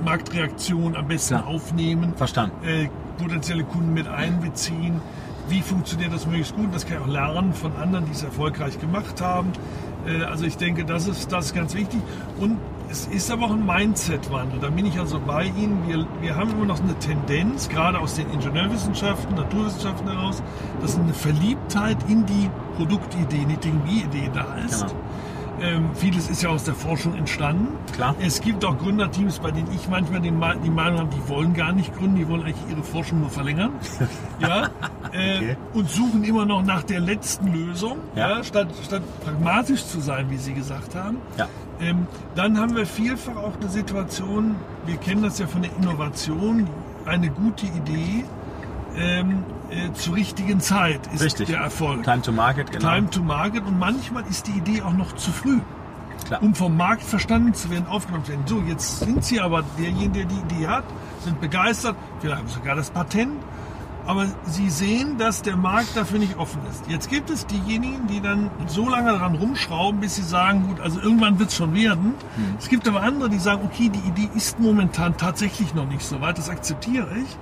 Marktreaktion 0.05 0.95
am 0.97 1.09
besten 1.09 1.37
Klar. 1.37 1.49
aufnehmen, 1.49 2.15
Verstanden. 2.17 2.57
äh, 2.67 2.89
potenzielle 3.19 3.65
Kunden 3.65 3.93
mit 3.95 4.07
einbeziehen. 4.09 5.01
Wie 5.49 5.63
funktioniert 5.63 6.13
das 6.13 6.27
möglichst 6.27 6.57
gut? 6.57 6.75
Das 6.75 6.87
kann 6.87 6.99
ich 6.99 7.03
auch 7.05 7.09
lernen 7.13 7.53
von 7.55 7.75
anderen, 7.77 8.05
die 8.07 8.13
es 8.13 8.23
erfolgreich 8.23 8.81
gemacht 8.81 9.21
haben. 9.21 9.53
Äh, 10.07 10.25
also 10.25 10.45
ich 10.45 10.57
denke, 10.57 10.85
das 10.85 11.07
ist, 11.07 11.33
das 11.33 11.47
ist 11.47 11.55
ganz 11.55 11.75
wichtig. 11.75 12.01
Und 12.39 12.59
es 12.89 13.07
ist 13.09 13.31
aber 13.31 13.47
auch 13.47 13.53
ein 13.53 13.67
Mindset-Wandel. 13.67 14.61
Da 14.61 14.71
bin 14.71 14.87
ich 14.87 14.99
also 14.99 15.19
bei 15.19 15.45
Ihnen. 15.45 15.83
Wir, 15.89 16.07
wir 16.21 16.37
haben 16.37 16.51
immer 16.51 16.67
noch 16.67 16.81
eine 16.81 16.97
Tendenz, 16.99 17.69
gerade 17.69 17.99
aus 17.99 18.15
den 18.15 18.31
Ingenieurwissenschaften, 18.31 19.35
Naturwissenschaften 19.35 20.09
heraus, 20.09 20.43
dass 20.81 20.97
eine 20.97 21.13
Verliebtheit 21.13 21.97
in 22.09 22.25
die 22.27 22.49
Produktidee, 22.77 23.43
in 23.43 23.49
die 23.49 23.57
Technologieidee 23.57 24.31
da 24.33 24.55
ist. 24.65 24.87
Genau. 24.87 25.01
Ähm, 25.63 25.91
vieles 25.95 26.29
ist 26.29 26.43
ja 26.43 26.51
aus 26.51 26.65
der 26.65 26.75
Forschung 26.75 27.15
entstanden. 27.15 27.69
Klar. 27.95 28.15
Es 28.21 28.41
gibt 28.43 28.65
auch 28.65 28.77
Gründerteams, 28.77 29.39
bei 29.39 29.51
denen 29.51 29.69
ich 29.75 29.89
manchmal 29.89 30.21
die, 30.21 30.31
Ma- 30.31 30.55
die 30.55 30.69
Meinung 30.71 31.01
habe, 31.01 31.11
die 31.15 31.29
wollen 31.31 31.55
gar 31.55 31.73
nicht 31.73 31.97
gründen, 31.97 32.17
die 32.17 32.29
wollen 32.29 32.43
eigentlich 32.43 32.71
ihre 32.71 32.83
Forschung 32.83 33.21
nur 33.21 33.31
verlängern. 33.31 33.71
ja, 34.39 34.65
äh, 35.13 35.37
Okay. 35.39 35.57
und 35.73 35.89
suchen 35.91 36.25
immer 36.25 36.45
noch 36.45 36.63
nach 36.63 36.83
der 36.83 37.01
letzten 37.01 37.53
Lösung, 37.53 37.99
Ja. 38.15 38.37
ja. 38.39 38.45
statt, 38.45 38.69
statt 38.85 39.03
pragmatisch 39.25 39.85
zu 39.87 40.01
sein, 40.01 40.27
wie 40.31 40.37
Sie 40.37 40.53
gesagt 40.53 40.95
haben. 40.95 41.17
Ja. 41.39 41.49
Ähm, 41.81 42.07
dann 42.35 42.59
haben 42.61 42.77
wir 42.77 42.87
vielfach 42.87 43.37
auch 43.37 43.53
eine 43.61 43.71
Situation, 43.71 44.57
wir 44.85 44.97
kennen 44.99 45.23
das 45.23 45.39
ja 45.39 45.47
von 45.47 45.63
der 45.63 45.71
Innovation, 45.81 46.67
eine 47.07 47.31
gute 47.31 47.67
Idee 47.67 48.25
ähm, 48.99 49.43
äh, 49.71 49.93
zur 49.95 50.15
richtigen 50.17 50.61
Zeit 50.61 51.01
ist 51.13 51.23
Richtig. 51.23 51.49
der 51.49 51.61
Erfolg. 51.61 52.05
Time 52.05 52.23
to 52.23 52.33
Market, 52.33 52.71
genau. 52.71 52.95
Time 52.95 53.11
to 53.11 53.23
Market 53.23 53.65
und 53.67 53.79
manchmal 53.79 54.25
ist 54.29 54.47
die 54.47 54.53
Idee 54.53 54.83
auch 54.83 54.93
noch 54.93 55.15
zu 55.17 55.31
früh, 55.33 55.61
Klar. 56.27 56.43
um 56.43 56.55
vom 56.55 56.77
Markt 56.77 57.03
verstanden 57.03 57.55
zu 57.55 57.71
werden, 57.71 57.87
aufgenommen 57.89 58.25
zu 58.25 58.33
werden. 58.33 58.45
So, 58.47 58.63
jetzt 58.67 59.01
sind 59.01 59.25
Sie 59.25 59.41
aber 59.41 59.65
derjenige, 59.79 60.11
der 60.11 60.25
die 60.27 60.55
Idee 60.55 60.67
hat, 60.69 60.85
sind 61.25 61.41
begeistert, 61.41 61.97
vielleicht 62.21 62.39
haben 62.39 62.49
sogar 62.49 62.77
das 62.77 62.91
Patent, 62.91 63.43
aber 64.07 64.27
Sie 64.45 64.71
sehen, 64.71 65.19
dass 65.19 65.43
der 65.43 65.57
Markt 65.57 65.97
dafür 65.97 66.21
nicht 66.21 66.37
offen 66.39 66.61
ist. 66.71 66.89
Jetzt 66.89 67.11
gibt 67.11 67.29
es 67.29 67.45
diejenigen, 67.47 68.07
die 68.07 68.21
dann 68.21 68.51
so 68.69 68.89
lange 68.89 69.11
daran 69.11 69.35
rumschrauben, 69.35 69.99
bis 70.01 70.15
sie 70.15 70.23
sagen, 70.23 70.69
gut, 70.69 70.79
also 70.79 71.01
irgendwann 71.01 71.41
wird 71.41 71.49
es 71.49 71.57
schon 71.57 71.75
werden. 71.75 72.15
Es 72.57 72.69
gibt 72.69 72.87
aber 72.87 73.03
andere, 73.03 73.29
die 73.29 73.39
sagen, 73.41 73.63
okay, 73.65 73.89
die 73.89 74.09
Idee 74.09 74.31
ist 74.37 74.61
momentan 74.61 75.17
tatsächlich 75.17 75.75
noch 75.75 75.89
nicht 75.89 76.05
so 76.05 76.21
weit, 76.21 76.39
das 76.39 76.49
akzeptiere 76.49 77.09
ich. 77.19 77.37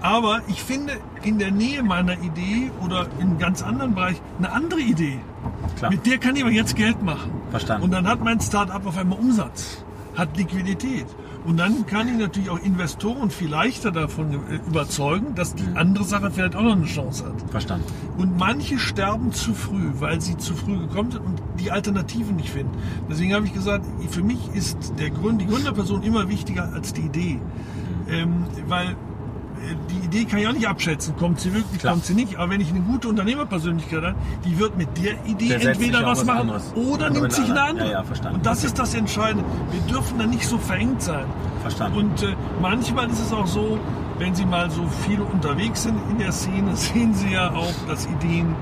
Aber 0.00 0.40
ich 0.48 0.62
finde 0.62 0.94
in 1.22 1.38
der 1.38 1.50
Nähe 1.50 1.82
meiner 1.82 2.14
Idee 2.22 2.70
oder 2.84 3.06
in 3.18 3.28
einem 3.28 3.38
ganz 3.38 3.62
anderen 3.62 3.94
Bereich 3.94 4.20
eine 4.38 4.52
andere 4.52 4.80
Idee. 4.80 5.18
Klar. 5.76 5.90
Mit 5.90 6.06
der 6.06 6.18
kann 6.18 6.36
ich 6.36 6.42
aber 6.42 6.52
jetzt 6.52 6.76
Geld 6.76 7.02
machen. 7.02 7.32
Verstanden. 7.50 7.84
Und 7.84 7.90
dann 7.92 8.06
hat 8.06 8.22
mein 8.22 8.40
Startup 8.40 8.84
auf 8.86 8.96
einmal 8.96 9.18
Umsatz, 9.18 9.84
hat 10.16 10.36
Liquidität. 10.36 11.06
Und 11.44 11.56
dann 11.56 11.86
kann 11.86 12.08
ich 12.08 12.18
natürlich 12.18 12.50
auch 12.50 12.58
Investoren 12.58 13.30
viel 13.30 13.48
leichter 13.48 13.90
davon 13.90 14.32
äh, 14.32 14.56
überzeugen, 14.66 15.34
dass 15.34 15.54
die 15.54 15.64
andere 15.74 16.04
Sache 16.04 16.30
vielleicht 16.30 16.56
auch 16.56 16.62
noch 16.62 16.76
eine 16.76 16.84
Chance 16.84 17.24
hat. 17.26 17.50
Verstanden. 17.50 17.86
Und 18.18 18.36
manche 18.36 18.78
sterben 18.78 19.32
zu 19.32 19.54
früh, 19.54 19.92
weil 19.98 20.20
sie 20.20 20.36
zu 20.36 20.54
früh 20.54 20.78
gekommen 20.78 21.12
sind 21.12 21.24
und 21.24 21.40
die 21.58 21.70
Alternativen 21.70 22.36
nicht 22.36 22.50
finden. 22.50 22.76
Deswegen 23.08 23.34
habe 23.34 23.46
ich 23.46 23.54
gesagt, 23.54 23.84
für 24.10 24.22
mich 24.22 24.38
ist 24.52 24.94
der 24.98 25.10
Grund, 25.10 25.40
die 25.40 25.46
Gründerperson 25.46 26.02
immer 26.02 26.28
wichtiger 26.28 26.70
als 26.72 26.92
die 26.92 27.02
Idee. 27.02 27.40
Ähm, 28.10 28.44
weil 28.66 28.96
die 29.90 30.04
Idee 30.06 30.24
kann 30.24 30.38
ich 30.40 30.48
auch 30.48 30.52
nicht 30.52 30.68
abschätzen, 30.68 31.16
kommt 31.16 31.40
sie 31.40 31.52
wirklich, 31.54 31.80
Klar. 31.80 31.92
kommt 31.94 32.04
sie 32.04 32.14
nicht. 32.14 32.36
Aber 32.36 32.50
wenn 32.52 32.60
ich 32.60 32.70
eine 32.70 32.80
gute 32.80 33.08
Unternehmerpersönlichkeit 33.08 34.02
habe, 34.02 34.14
die 34.44 34.58
wird 34.58 34.76
mit 34.76 34.88
der 35.02 35.12
Idee 35.26 35.48
Der 35.48 35.62
entweder 35.70 36.04
was 36.04 36.18
was 36.20 36.24
machen 36.26 36.40
anderes. 36.40 36.72
oder 36.74 37.10
nimmt 37.10 37.32
sich 37.32 37.50
eine 37.50 37.62
andere. 37.62 37.86
Ja, 37.86 37.92
ja, 37.92 38.02
verstanden. 38.04 38.36
Und 38.38 38.46
das 38.46 38.64
ist 38.64 38.78
das 38.78 38.94
Entscheidende. 38.94 39.44
Wir 39.70 39.80
dürfen 39.92 40.18
da 40.18 40.26
nicht 40.26 40.46
so 40.46 40.58
verengt 40.58 41.02
sein. 41.02 41.24
Verstanden. 41.62 41.98
Und 41.98 42.22
äh, 42.22 42.34
manchmal 42.60 43.08
ist 43.10 43.20
es 43.20 43.32
auch 43.32 43.46
so, 43.46 43.78
wenn 44.18 44.34
Sie 44.34 44.44
mal 44.46 44.70
so 44.70 44.86
viel 45.06 45.20
unterwegs 45.20 45.82
sind 45.84 45.96
in 46.10 46.18
der 46.18 46.32
Szene, 46.32 46.70
sehen 46.76 47.14
Sie 47.14 47.32
ja 47.32 47.50
auch, 47.52 47.74
dass 47.88 48.06
Ideen 48.06 48.54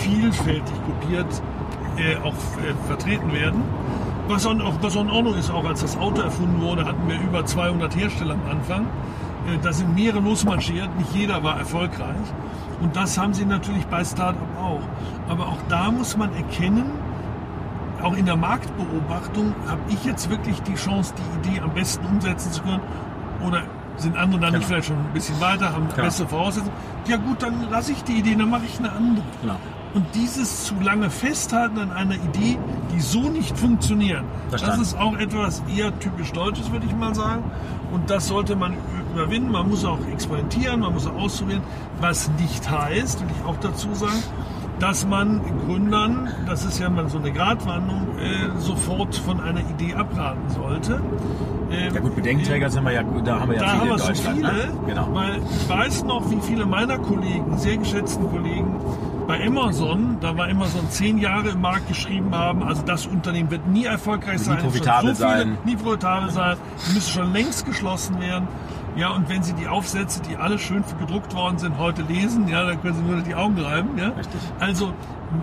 vielfältig 0.00 0.74
kopiert 0.86 1.26
äh, 1.98 2.16
auch 2.22 2.32
äh, 2.32 2.74
vertreten 2.86 3.32
werden. 3.32 3.62
Was 4.28 4.44
auch, 4.44 4.56
was 4.80 4.96
auch 4.96 5.02
in 5.02 5.10
Ordnung 5.10 5.34
ist, 5.34 5.50
auch 5.50 5.64
als 5.64 5.82
das 5.82 5.96
Auto 5.96 6.20
erfunden 6.22 6.60
wurde, 6.60 6.84
hatten 6.84 7.08
wir 7.08 7.20
über 7.20 7.44
200 7.46 7.94
Hersteller 7.94 8.34
am 8.34 8.50
Anfang. 8.50 8.86
Äh, 9.46 9.58
da 9.62 9.72
sind 9.72 9.94
mehrere 9.94 10.20
losmarschiert, 10.20 10.88
nicht 10.98 11.14
jeder 11.14 11.42
war 11.42 11.58
erfolgreich. 11.58 12.16
Und 12.80 12.94
das 12.96 13.16
haben 13.16 13.32
sie 13.34 13.44
natürlich 13.44 13.86
bei 13.86 14.04
Startup 14.04 14.36
auch. 14.60 14.80
Aber 15.28 15.46
auch 15.46 15.58
da 15.68 15.90
muss 15.90 16.16
man 16.16 16.34
erkennen, 16.34 16.90
auch 18.02 18.14
in 18.14 18.26
der 18.26 18.36
Marktbeobachtung, 18.36 19.54
habe 19.66 19.80
ich 19.88 20.04
jetzt 20.04 20.28
wirklich 20.28 20.60
die 20.62 20.74
Chance, 20.74 21.14
die 21.44 21.48
Idee 21.50 21.60
am 21.60 21.70
besten 21.70 22.04
umsetzen 22.06 22.52
zu 22.52 22.62
können? 22.62 22.82
Oder 23.46 23.62
sind 23.96 24.16
andere 24.16 24.40
dann 24.40 24.50
nicht 24.52 24.60
Genau. 24.62 24.68
vielleicht 24.68 24.88
schon 24.88 24.96
ein 24.98 25.12
bisschen 25.14 25.40
weiter, 25.40 25.72
haben 25.72 25.88
Genau. 25.88 26.02
bessere 26.02 26.28
Voraussetzungen? 26.28 26.72
Ja 27.08 27.16
gut, 27.16 27.42
dann 27.42 27.70
lasse 27.70 27.92
ich 27.92 28.04
die 28.04 28.18
Idee, 28.18 28.34
dann 28.34 28.50
mache 28.50 28.66
ich 28.66 28.78
eine 28.78 28.92
andere. 28.92 29.24
Genau. 29.40 29.56
Und 29.94 30.04
dieses 30.14 30.64
zu 30.66 30.74
lange 30.82 31.08
Festhalten 31.08 31.78
an 31.78 31.90
einer 31.92 32.16
Idee, 32.16 32.58
die 32.94 33.00
so 33.00 33.20
nicht 33.30 33.56
funktioniert, 33.58 34.22
Verstanden. 34.50 34.80
das 34.80 34.88
ist 34.88 34.98
auch 34.98 35.16
etwas 35.16 35.62
eher 35.74 35.98
typisch 35.98 36.32
Deutsches, 36.32 36.70
würde 36.70 36.84
ich 36.84 36.94
mal 36.94 37.14
sagen. 37.14 37.44
Und 37.92 38.10
das 38.10 38.28
sollte 38.28 38.56
man 38.56 38.74
überwinden. 39.16 39.50
Man 39.52 39.68
muss 39.68 39.84
auch 39.84 39.98
experimentieren, 40.12 40.80
man 40.80 40.92
muss 40.92 41.06
auch 41.06 41.14
ausprobieren, 41.16 41.62
was 42.00 42.30
nicht 42.40 42.68
heißt, 42.70 43.20
will 43.20 43.28
ich 43.38 43.44
auch 43.46 43.56
dazu 43.60 43.92
sagen, 43.94 44.22
dass 44.78 45.06
man 45.06 45.40
Gründern, 45.66 46.28
das 46.46 46.64
ist 46.66 46.78
ja 46.78 46.90
mal 46.90 47.08
so 47.08 47.16
eine 47.18 47.32
Gratwanderung, 47.32 48.08
äh, 48.18 48.60
sofort 48.60 49.14
von 49.16 49.40
einer 49.40 49.60
Idee 49.60 49.94
abraten 49.94 50.50
sollte. 50.50 51.00
Ähm, 51.70 51.94
Ja 51.94 52.00
gut, 52.00 52.14
Bedenkenträger 52.14 52.68
sind 52.70 52.84
wir 52.84 52.92
ja, 52.92 53.02
da 53.24 53.40
haben 53.40 53.50
wir 53.50 53.56
ja 53.56 53.62
da 53.62 53.68
viele 53.70 53.80
haben 53.80 53.82
in 53.82 53.88
wir 53.94 53.98
so 53.98 54.06
Deutschland. 54.08 54.36
viele, 54.36 54.52
Ne? 54.52 54.68
Genau. 54.86 55.08
weil 55.14 55.36
ich 55.38 55.68
weiß 55.68 56.04
noch, 56.04 56.30
wie 56.30 56.40
viele 56.42 56.66
meiner 56.66 56.98
Kollegen, 56.98 57.56
sehr 57.58 57.78
geschätzten 57.78 58.28
Kollegen, 58.30 58.76
bei 59.26 59.44
Amazon, 59.44 60.18
da 60.20 60.36
war 60.36 60.48
Amazon 60.48 60.88
zehn 60.90 61.18
Jahre 61.18 61.48
im 61.48 61.60
Markt 61.62 61.88
geschrieben 61.88 62.32
haben, 62.32 62.62
also 62.62 62.82
das 62.82 63.06
Unternehmen 63.06 63.50
wird 63.50 63.66
nie 63.66 63.84
erfolgreich 63.86 64.38
sein, 64.40 64.58
es 64.58 64.62
wird 64.62 64.72
profitabel 64.72 65.14
so 65.16 65.24
viele, 65.26 65.38
sein. 65.38 65.58
nie 65.64 65.74
profitabel 65.74 66.30
sein, 66.30 66.56
die 66.88 66.94
müssen 66.94 67.10
schon 67.12 67.32
längst 67.32 67.64
geschlossen 67.66 68.20
werden. 68.20 68.46
Ja, 68.96 69.10
und 69.10 69.28
wenn 69.28 69.42
Sie 69.42 69.52
die 69.52 69.68
Aufsätze, 69.68 70.22
die 70.22 70.36
alle 70.36 70.58
schön 70.58 70.82
gedruckt 70.98 71.34
worden 71.34 71.58
sind, 71.58 71.76
heute 71.78 72.02
lesen, 72.02 72.48
ja, 72.48 72.64
dann 72.64 72.80
können 72.80 72.94
Sie 72.94 73.02
nur 73.02 73.20
die 73.20 73.34
Augen 73.34 73.58
reiben. 73.58 73.90
Ja? 73.98 74.08
Richtig. 74.08 74.40
Also 74.58 74.94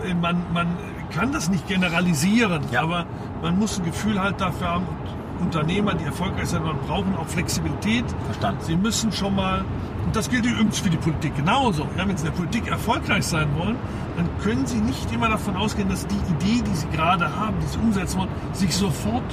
äh, 0.06 0.14
man, 0.16 0.38
man 0.54 0.68
kann 1.16 1.32
das 1.32 1.50
nicht 1.50 1.68
generalisieren, 1.68 2.64
Ja. 2.72 2.82
aber 2.82 3.06
man 3.44 3.60
muss 3.60 3.78
ein 3.80 3.86
Gefühl 3.86 4.20
halt 4.20 4.42
dafür 4.42 4.68
haben, 4.70 4.88
Unternehmer, 5.40 5.94
die 5.94 6.06
erfolgreich 6.06 6.48
sind, 6.50 6.64
man 6.66 6.78
brauchen 6.88 7.16
auch 7.16 7.28
Flexibilität. 7.28 8.06
Verstanden. 8.26 8.62
Sie 8.62 8.76
müssen 8.76 9.12
schon 9.12 9.36
mal, 9.36 9.64
und 10.06 10.16
das 10.16 10.30
gilt 10.30 10.46
übrigens 10.46 10.80
für 10.80 10.90
die 10.90 10.98
Politik 10.98 11.36
genauso, 11.36 11.84
ja, 11.98 12.08
wenn 12.08 12.18
Sie 12.18 12.26
in 12.26 12.32
der 12.32 12.38
Politik 12.38 12.68
erfolgreich 12.68 13.26
sein 13.26 13.50
wollen, 13.58 13.76
dann 14.18 14.30
können 14.42 14.66
Sie 14.66 14.78
nicht 14.80 15.12
immer 15.12 15.30
davon 15.30 15.56
ausgehen, 15.58 15.90
dass 15.90 16.08
die 16.08 16.16
Idee, 16.16 16.64
die 16.64 16.76
Sie 16.76 16.88
gerade 16.90 17.36
haben, 17.40 17.56
die 17.62 17.68
Sie 17.68 17.78
umsetzen 17.80 18.20
wollen, 18.20 18.30
sich 18.54 18.76
sofort 18.76 19.24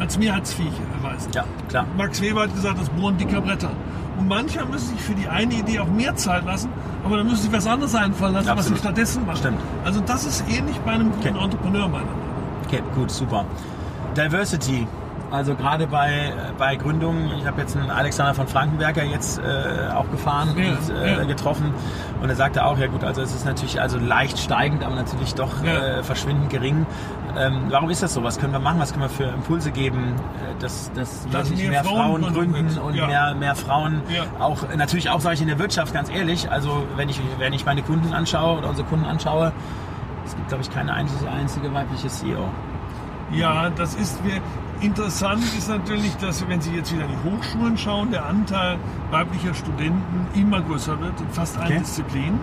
als 0.00 0.18
mehrheitsfähig 0.18 0.72
erweist. 1.02 1.34
Ja, 1.34 1.44
klar. 1.68 1.86
Max 1.96 2.20
Weber 2.20 2.42
hat 2.42 2.54
gesagt, 2.54 2.80
das 2.80 2.88
Bohren 2.90 3.16
dicker 3.16 3.40
Bretter. 3.40 3.70
Und 4.18 4.28
mancher 4.28 4.64
müssen 4.66 4.90
sich 4.96 5.00
für 5.00 5.14
die 5.14 5.26
eine 5.28 5.54
Idee 5.54 5.80
auch 5.80 5.88
mehr 5.88 6.14
Zeit 6.14 6.44
lassen, 6.44 6.68
aber 7.04 7.16
dann 7.18 7.26
müssen 7.26 7.42
sie 7.42 7.52
was 7.52 7.66
anderes 7.66 7.94
einfallen 7.94 8.34
lassen, 8.34 8.46
was 8.46 8.54
sie 8.54 8.60
Absolut. 8.72 8.78
stattdessen 8.78 9.26
machen. 9.26 9.36
Stimmt. 9.38 9.60
Also 9.84 10.00
das 10.00 10.24
ist 10.24 10.44
ähnlich 10.48 10.76
bei 10.84 10.92
einem 10.92 11.10
guten 11.10 11.28
Okay. 11.34 11.44
Entrepreneur 11.44 11.88
meiner 11.88 12.04
Meinung 12.04 12.18
nach. 12.20 12.66
Okay, 12.68 12.82
gut, 12.94 13.10
super. 13.10 13.44
Diversity. 14.16 14.86
Also 15.30 15.56
gerade 15.56 15.88
bei, 15.88 16.32
bei 16.58 16.76
Gründungen, 16.76 17.28
ich 17.40 17.44
habe 17.46 17.60
jetzt 17.60 17.76
einen 17.76 17.90
Alexander 17.90 18.34
von 18.34 18.46
Frankenberger 18.46 19.02
jetzt 19.02 19.38
äh, 19.40 19.92
auch 19.92 20.08
gefahren 20.12 20.50
Ja, 20.56 20.68
und 20.68 20.96
äh, 20.96 21.16
ja. 21.18 21.24
getroffen 21.24 21.74
und 22.22 22.28
er 22.28 22.36
sagte 22.36 22.64
auch, 22.64 22.78
ja 22.78 22.86
gut, 22.86 23.02
also 23.02 23.20
es 23.20 23.34
ist 23.34 23.44
natürlich 23.44 23.80
also 23.80 23.98
leicht 23.98 24.38
steigend, 24.38 24.84
aber 24.84 24.94
natürlich 24.94 25.34
doch 25.34 25.64
Ja. 25.64 25.98
äh, 25.98 26.02
verschwindend 26.04 26.50
gering. 26.50 26.86
Ähm, 27.36 27.64
warum 27.68 27.90
ist 27.90 28.02
das 28.02 28.14
so? 28.14 28.22
Was 28.22 28.38
können 28.38 28.52
wir 28.52 28.60
machen? 28.60 28.78
Was 28.78 28.90
können 28.92 29.02
wir 29.04 29.08
für 29.08 29.24
Impulse 29.24 29.70
geben, 29.72 30.14
äh, 30.16 30.60
dass, 30.60 30.92
dass, 30.92 31.26
Dass 31.30 31.50
mehr 31.50 31.68
mehr, 31.70 31.84
Frauen 31.84 32.22
Frauen 32.22 32.32
gründen 32.32 32.78
und 32.78 32.94
Ja. 32.94 33.06
mehr, 33.06 33.34
mehr 33.34 33.54
Frauen 33.56 34.02
Ja. 34.08 34.24
auch 34.38 34.58
natürlich 34.76 35.10
auch 35.10 35.20
sage 35.20 35.34
ich 35.34 35.40
in 35.42 35.48
der 35.48 35.58
Wirtschaft 35.58 35.92
ganz 35.92 36.08
ehrlich, 36.10 36.50
also 36.50 36.86
wenn 36.96 37.08
ich 37.08 37.20
wenn 37.38 37.52
ich 37.52 37.64
meine 37.66 37.82
Kunden 37.82 38.12
anschaue 38.12 38.58
oder 38.58 38.68
unsere 38.70 38.86
Kunden 38.88 39.04
anschaue, 39.04 39.52
es 40.24 40.34
gibt 40.36 40.48
glaube 40.48 40.62
ich 40.62 40.70
keine 40.70 40.92
einzige, 40.94 41.30
einzige 41.30 41.72
weibliche 41.74 42.08
CEO. 42.08 42.48
Ja, 43.32 43.70
das 43.70 43.94
ist 43.94 44.22
mir 44.24 44.40
interessant 44.80 45.42
ist 45.58 45.68
natürlich, 45.68 46.14
dass 46.18 46.46
wenn 46.48 46.60
Sie 46.60 46.72
jetzt 46.74 46.92
wieder 46.94 47.04
die 47.06 47.30
Hochschulen 47.30 47.76
schauen, 47.76 48.10
der 48.10 48.26
Anteil 48.26 48.76
weiblicher 49.10 49.54
Studenten 49.54 50.26
immer 50.38 50.60
größer 50.60 51.00
wird 51.00 51.20
in 51.20 51.28
fast 51.30 51.56
allen 51.58 51.66
Okay. 51.68 51.78
Disziplinen. 51.80 52.38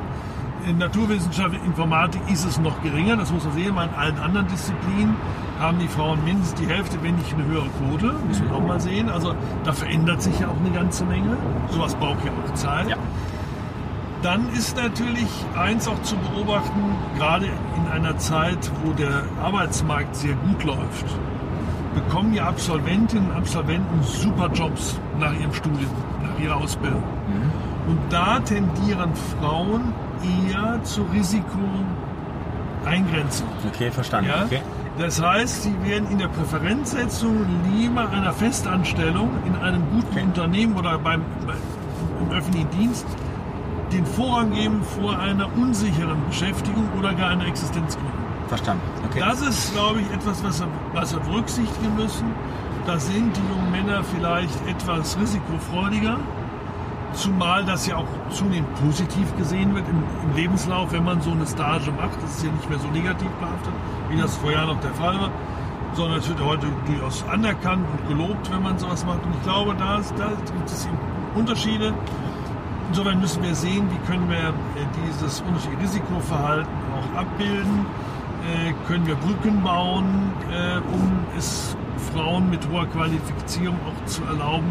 In 0.67 0.77
Naturwissenschaft, 0.77 1.55
Informatik 1.65 2.21
ist 2.29 2.45
es 2.45 2.59
noch 2.59 2.81
geringer, 2.83 3.17
das 3.17 3.31
muss 3.31 3.43
man 3.45 3.53
sehen. 3.53 3.69
In 3.69 3.77
allen 3.77 4.17
anderen 4.19 4.47
Disziplinen 4.47 5.15
haben 5.59 5.79
die 5.79 5.87
Frauen 5.87 6.23
mindestens 6.23 6.59
die 6.59 6.67
Hälfte, 6.67 6.97
wenn 7.01 7.15
nicht 7.15 7.33
eine 7.33 7.45
höhere 7.45 7.67
Quote. 7.79 8.13
Muss 8.27 8.39
man 8.39 8.51
auch 8.51 8.67
mal 8.67 8.79
sehen. 8.79 9.09
Also 9.09 9.33
da 9.63 9.73
verändert 9.73 10.21
sich 10.21 10.39
ja 10.39 10.47
auch 10.47 10.59
eine 10.59 10.71
ganze 10.71 11.05
Menge. 11.05 11.37
Sowas 11.69 11.95
braucht 11.95 12.23
ja 12.25 12.31
auch 12.31 12.53
Zeit. 12.53 12.89
Ja. 12.89 12.97
Dann 14.21 14.49
ist 14.53 14.77
natürlich 14.77 15.29
eins 15.57 15.87
auch 15.87 15.99
zu 16.03 16.15
beobachten, 16.17 16.79
gerade 17.17 17.47
in 17.47 17.91
einer 17.91 18.17
Zeit, 18.17 18.71
wo 18.83 18.91
der 18.93 19.23
Arbeitsmarkt 19.41 20.15
sehr 20.15 20.35
gut 20.35 20.63
läuft, 20.63 21.05
bekommen 21.95 22.33
ja 22.33 22.47
Absolventinnen 22.47 23.31
und 23.31 23.35
Absolventen 23.35 24.03
super 24.03 24.49
Jobs 24.53 24.99
nach 25.19 25.33
ihrem 25.33 25.53
Studium, 25.53 25.89
nach 26.21 26.39
ihrer 26.39 26.57
Ausbildung. 26.57 27.03
Und 27.87 27.99
da 28.09 28.39
tendieren 28.39 29.11
Frauen 29.39 29.93
eher 30.23 30.79
zur 30.83 31.11
Risikoeingrenzung. 31.11 33.47
Okay, 33.67 33.91
verstanden. 33.91 34.29
Ja? 34.29 34.45
Okay. 34.45 34.61
Das 34.97 35.21
heißt, 35.21 35.63
sie 35.63 35.75
werden 35.83 36.09
in 36.11 36.19
der 36.19 36.27
Präferenzsetzung 36.27 37.45
lieber 37.73 38.09
einer 38.09 38.33
Festanstellung 38.33 39.29
in 39.45 39.55
einem 39.55 39.83
guten 39.91 40.07
Okay. 40.11 40.23
Unternehmen 40.23 40.75
oder 40.75 40.97
beim, 40.97 41.23
bei, 41.47 41.53
im 42.21 42.31
öffentlichen 42.31 42.69
Dienst 42.71 43.05
den 43.91 44.05
Vorrang 44.05 44.53
geben 44.53 44.81
vor 44.83 45.17
einer 45.19 45.47
unsicheren 45.57 46.17
Beschäftigung 46.27 46.87
oder 46.97 47.13
gar 47.13 47.29
einer 47.29 47.47
Existenzgründung. 47.47 48.19
Verstanden. 48.47 48.81
Okay. 49.09 49.19
Das 49.19 49.41
ist, 49.41 49.73
glaube 49.73 50.01
ich, 50.01 50.11
etwas, 50.11 50.43
was 50.43 50.59
wir, 50.59 50.67
was 50.93 51.13
wir 51.13 51.19
berücksichtigen 51.21 51.95
müssen. 51.95 52.27
Da 52.85 52.99
sind 52.99 53.35
die 53.35 53.41
jungen 53.49 53.71
Männer 53.71 54.03
vielleicht 54.03 54.67
etwas 54.67 55.17
risikofreudiger, 55.19 56.17
zumal 57.13 57.65
das 57.65 57.87
ja 57.87 57.97
auch 57.97 58.07
zunehmend 58.29 58.73
positiv 58.85 59.35
gesehen 59.37 59.73
wird 59.75 59.85
im, 59.87 60.03
im 60.29 60.35
Lebenslauf, 60.35 60.91
wenn 60.91 61.03
man 61.03 61.21
so 61.21 61.31
eine 61.31 61.45
Stage 61.45 61.91
macht. 61.91 62.21
Das 62.21 62.37
ist 62.37 62.45
ja 62.45 62.51
nicht 62.51 62.69
mehr 62.69 62.79
so 62.79 62.87
negativ 62.89 63.29
behaftet, 63.39 63.73
wie 64.09 64.17
das 64.19 64.35
vorher 64.37 64.65
noch 64.65 64.79
der 64.79 64.93
Fall 64.93 65.19
war, 65.19 65.29
sondern 65.93 66.19
es 66.19 66.27
wird 66.29 66.41
heute 66.43 66.67
durchaus 66.85 67.23
anerkannt 67.29 67.85
und 67.91 68.07
gelobt, 68.07 68.51
wenn 68.51 68.63
man 68.63 68.77
sowas 68.79 69.05
macht. 69.05 69.25
Und 69.25 69.33
ich 69.35 69.43
glaube, 69.43 69.75
da, 69.77 69.97
ist- 69.99 70.13
da 70.17 70.29
gibt 70.29 70.69
es 70.69 70.87
Unterschiede. 71.35 71.93
Insofern 72.89 73.19
müssen 73.21 73.41
wir 73.43 73.55
sehen, 73.55 73.87
wie 73.89 74.11
können 74.11 74.29
wir 74.29 74.37
äh, 74.49 74.85
dieses 75.05 75.41
unterschiedliche 75.41 75.81
Risikoverhalten 75.81 76.67
auch 76.95 77.19
abbilden. 77.19 77.85
Äh, 78.43 78.73
können 78.87 79.05
wir 79.07 79.15
Brücken 79.15 79.61
bauen, 79.63 80.33
äh, 80.51 80.77
um 80.93 81.11
es 81.37 81.75
Frauen 82.13 82.49
mit 82.49 82.67
hoher 82.69 82.87
Qualifizierung 82.87 83.77
auch 83.87 84.05
zu 84.07 84.23
erlauben, 84.25 84.65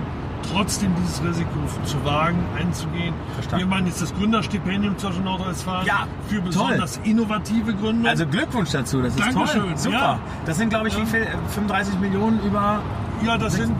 trotzdem 0.52 0.94
dieses 1.02 1.22
Risiko 1.22 1.50
zu 1.84 2.04
wagen, 2.04 2.38
einzugehen. 2.58 3.14
Verstanden. 3.34 3.58
Wir 3.64 3.66
meinen 3.66 3.86
jetzt 3.86 4.02
das 4.02 4.14
Gründerstipendium 4.14 4.94
in 5.00 5.24
Nordrhein-Westfalen 5.24 5.86
Ja, 5.86 6.06
für 6.28 6.36
toll. 6.36 6.42
besonders 6.46 6.96
innovative 7.04 7.74
Gründer. 7.74 8.10
Also 8.10 8.26
Glückwunsch 8.26 8.70
dazu, 8.70 9.02
das 9.02 9.14
ist 9.14 9.20
Dankeschön, 9.20 9.60
toll. 9.62 9.76
Super. 9.76 9.96
ja. 9.96 10.18
Das 10.46 10.56
sind, 10.58 10.70
glaube 10.70 10.88
ich, 10.88 10.96
wie 10.96 11.06
viel? 11.06 11.26
35 11.54 11.98
Millionen 12.00 12.40
über. 12.42 12.80
ja, 13.24 13.36
das 13.38 13.54
sind, 13.54 13.74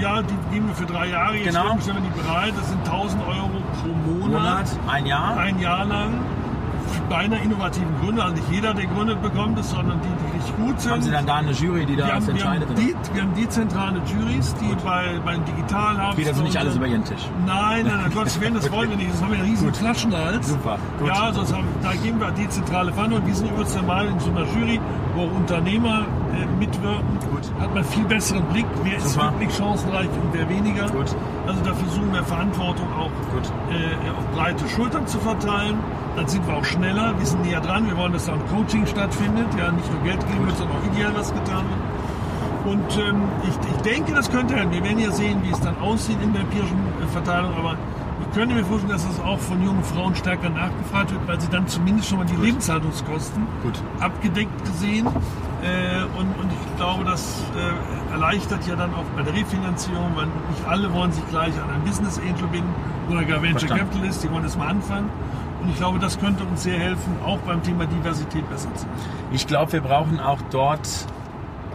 ja, 0.00 0.22
die 0.22 0.34
geben 0.54 0.68
wir 0.68 0.74
für 0.74 0.86
drei 0.86 1.08
Jahre. 1.08 1.36
Jetzt 1.36 1.54
Genau. 1.54 1.78
stellen 1.80 2.02
wir 2.02 2.10
die 2.10 2.20
bereit. 2.22 2.52
Das 2.56 2.68
sind 2.68 2.84
1000 2.84 3.22
Euro 3.26 3.50
pro 3.82 3.88
Monat. 4.10 4.30
Monat, 4.30 4.66
ein 4.88 5.06
Jahr. 5.06 5.36
ein 5.36 5.58
Jahr 5.58 5.84
lang 5.84 6.14
bei 7.10 7.16
einer 7.16 7.42
innovativen 7.42 8.00
Gründer. 8.00 8.24
Also 8.24 8.36
nicht 8.36 8.50
jeder, 8.50 8.72
der 8.72 8.86
gründet, 8.86 9.20
bekommt 9.20 9.58
es, 9.58 9.68
sondern 9.70 10.00
die, 10.00 10.08
die 10.08 10.36
richtig 10.36 10.56
gut 10.56 10.80
sind. 10.80 10.92
Haben 10.92 11.02
Sie 11.02 11.10
dann 11.10 11.26
da 11.26 11.36
eine 11.36 11.50
Jury, 11.50 11.84
die 11.84 11.96
da 11.96 12.06
wir, 12.06 12.14
das 12.14 12.28
haben, 12.28 12.36
wir, 12.36 12.44
haben 12.44 12.62
entscheidet? 12.62 12.78
die, 12.78 13.14
wir 13.14 13.22
haben 13.22 13.34
dezentrale 13.34 14.00
Juries, 14.06 14.54
die 14.54 14.74
bei, 14.84 15.18
beim 15.24 15.44
Digital 15.44 15.98
haben. 15.98 16.16
Geht 16.16 16.28
also 16.28 16.42
nicht 16.42 16.56
alles 16.56 16.76
über 16.76 16.86
Ihren 16.86 17.04
Tisch. 17.04 17.28
Nein, 17.44 17.84
nein, 17.84 17.98
nein, 18.00 18.12
Gottes 18.14 18.40
Willen, 18.40 18.54
das 18.54 18.70
wollen 18.72 18.90
wir 18.90 18.96
nicht. 18.96 19.12
Das 19.12 19.20
haben 19.20 19.32
wir 19.32 19.38
einen 19.40 19.50
riesen 19.50 19.66
Gut. 19.66 19.76
Flaschenhals. 19.76 20.48
Super, 20.48 20.78
gut. 20.98 21.08
Ja, 21.08 21.32
das 21.32 21.52
haben, 21.52 21.66
da 21.82 21.92
geben 21.94 22.20
wir 22.20 22.30
dezentrale 22.30 22.92
Verhandlungen. 22.92 23.26
Wir 23.26 23.34
sind 23.34 23.50
übrigens 23.50 23.82
mal 23.82 24.06
in 24.06 24.20
so 24.20 24.30
einer 24.30 24.46
Jury, 24.54 24.80
wo 25.14 25.24
Unternehmer 25.24 26.06
äh, 26.34 26.46
mitwirken. 26.58 27.18
Gut. 27.30 27.50
Hat 27.60 27.74
man 27.74 27.84
viel 27.84 28.04
besseren 28.04 28.44
Blick, 28.46 28.66
wer 28.82 28.96
ist 28.96 29.12
Super. 29.12 29.32
wirklich 29.32 29.56
chancenreich 29.56 30.08
und 30.08 30.32
wer 30.32 30.48
weniger. 30.48 30.86
Gut. 30.88 31.14
Also 31.46 31.60
da 31.64 31.74
versuchen 31.74 32.12
wir 32.12 32.22
Verantwortung 32.24 32.86
auch 32.92 33.10
Gut. 33.32 33.52
äh, 33.70 34.10
auf 34.10 34.26
breite 34.34 34.68
Schultern 34.68 35.06
zu 35.06 35.18
verteilen. 35.18 35.78
Dann 36.16 36.26
sind 36.26 36.46
wir 36.46 36.54
auch 36.54 36.64
schneller, 36.64 37.14
wir 37.18 37.26
sind 37.26 37.42
näher 37.42 37.60
dran. 37.60 37.86
Wir 37.86 37.96
wollen, 37.96 38.12
dass 38.12 38.26
da 38.26 38.32
ein 38.34 38.46
Coaching 38.48 38.86
stattfindet. 38.86 39.46
Ja, 39.58 39.70
nicht 39.72 39.90
nur 39.92 40.02
Geld 40.02 40.20
geben 40.26 40.46
wird, 40.46 40.56
sondern 40.56 40.76
auch 40.76 40.92
ideal 40.92 41.12
was 41.14 41.32
getan 41.32 41.64
wird. 41.68 41.90
Und 42.66 42.98
ähm, 42.98 43.22
ich, 43.42 43.70
ich 43.74 43.82
denke, 43.82 44.12
das 44.12 44.30
könnte 44.30 44.54
helfen. 44.54 44.72
Wir 44.72 44.84
werden 44.84 44.98
ja 44.98 45.10
sehen, 45.10 45.40
wie 45.42 45.50
es 45.50 45.60
dann 45.60 45.78
aussieht 45.78 46.18
in 46.22 46.32
der 46.32 46.42
empirischen 46.42 46.78
äh, 47.02 47.06
Verteilung. 47.06 47.54
Aber 47.56 47.76
ich 48.20 48.36
könnte 48.36 48.54
mir 48.54 48.64
vorstellen, 48.64 48.92
dass 48.92 49.06
das 49.06 49.18
auch 49.20 49.38
von 49.38 49.62
jungen 49.62 49.82
Frauen 49.82 50.14
stärker 50.14 50.50
nachgefragt 50.50 51.10
wird, 51.10 51.26
weil 51.26 51.40
sie 51.40 51.48
dann 51.48 51.66
zumindest 51.66 52.08
schon 52.10 52.18
mal 52.18 52.26
die 52.26 52.36
Lebenshaltungskosten 52.36 53.46
Gut. 53.62 53.80
abgedeckt 53.98 54.64
gesehen. 54.64 55.06
Äh, 55.62 56.04
und, 56.18 56.28
und 56.38 56.50
ich 56.50 56.76
glaube, 56.76 57.04
das 57.04 57.42
äh, 57.54 58.12
erleichtert 58.12 58.66
ja 58.66 58.76
dann 58.76 58.94
auch 58.94 59.04
bei 59.16 59.22
der 59.22 59.34
Refinanzierung, 59.34 60.12
weil 60.14 60.26
nicht 60.26 60.66
alle 60.66 60.92
wollen 60.92 61.12
sich 61.12 61.26
gleich 61.28 61.52
an 61.60 61.70
einen 61.70 61.84
Business 61.84 62.18
Angel 62.18 62.46
binden 62.48 62.74
oder 63.10 63.24
gar 63.24 63.42
Venture 63.42 63.60
Verstanden. 63.60 63.84
Capitalist, 63.84 64.24
die 64.24 64.30
wollen 64.30 64.44
erst 64.44 64.58
mal 64.58 64.68
anfangen. 64.68 65.10
Und 65.62 65.68
ich 65.68 65.76
glaube, 65.76 65.98
das 65.98 66.18
könnte 66.18 66.44
uns 66.44 66.62
sehr 66.62 66.78
helfen, 66.78 67.16
auch 67.24 67.38
beim 67.40 67.62
Thema 67.62 67.84
Diversität 67.86 68.48
besser 68.48 68.74
zu 68.74 68.86
machen. 68.86 68.98
Ich 69.32 69.46
glaube, 69.46 69.72
wir 69.72 69.82
brauchen 69.82 70.18
auch 70.18 70.40
dort 70.50 70.88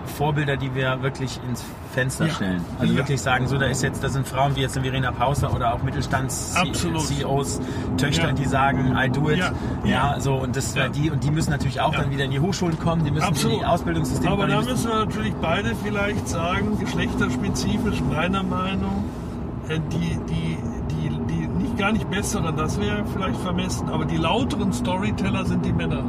Vorbilder, 0.06 0.58
die 0.58 0.74
wir 0.76 1.02
wirklich 1.02 1.40
ins 1.50 1.64
Fenster 1.94 2.26
Ja. 2.28 2.34
stellen. 2.34 2.62
Also 2.80 2.94
Ja. 2.94 3.00
wirklich 3.00 3.22
sagen, 3.22 3.48
so 3.48 3.58
da 3.58 3.66
ist 3.68 3.82
jetzt, 3.84 4.04
da 4.04 4.10
sind 4.10 4.28
Frauen 4.28 4.56
wie 4.56 4.62
jetzt 4.62 4.76
eine 4.78 4.86
Verena 4.86 5.12
Pauster 5.12 5.54
oder 5.54 5.74
auch. 5.74 5.82
Mittelstands-CEOs, 5.84 7.62
Töchter, 7.98 8.28
Ja. 8.28 8.34
die 8.34 8.46
sagen, 8.46 8.98
I 8.98 9.10
do 9.10 9.30
it. 9.30 9.42
Ja. 9.84 10.20
So 10.20 10.36
und 10.36 10.56
das 10.56 10.74
die 10.96 11.10
und 11.12 11.24
die 11.24 11.32
müssen 11.32 11.52
natürlich 11.52 11.80
auch 11.82 11.94
dann 11.96 12.12
wieder 12.12 12.26
in 12.26 12.32
die 12.32 12.40
Hochschulen 12.40 12.78
kommen, 12.80 13.04
die 13.06 13.12
müssen 13.12 13.24
in 13.28 13.30
Absolut. 13.32 13.62
die 13.62 13.66
Ausbildungssysteme 13.66 14.32
Aber 14.32 14.48
da 14.48 14.62
müssen 14.62 14.90
wir 14.90 15.06
natürlich 15.06 15.34
beide 15.42 15.74
vielleicht 15.84 16.28
sagen, 16.28 16.78
geschlechterspezifisch 16.80 18.02
meiner 18.02 18.44
Meinung, 18.44 19.06
äh, 19.70 19.80
die, 19.92 20.18
die, 20.30 20.58
die, 20.92 21.10
die 21.10 21.48
nicht 21.48 21.78
gar 21.78 21.92
nicht 21.92 22.10
besseren, 22.10 22.56
das 22.58 22.80
wäre 22.80 23.04
vielleicht 23.14 23.40
vermessen, 23.42 23.90
aber 23.90 24.06
die 24.06 24.18
lauteren 24.18 24.74
Storyteller 24.74 25.46
sind 25.46 25.66
die 25.66 25.74
Männer. 25.74 26.04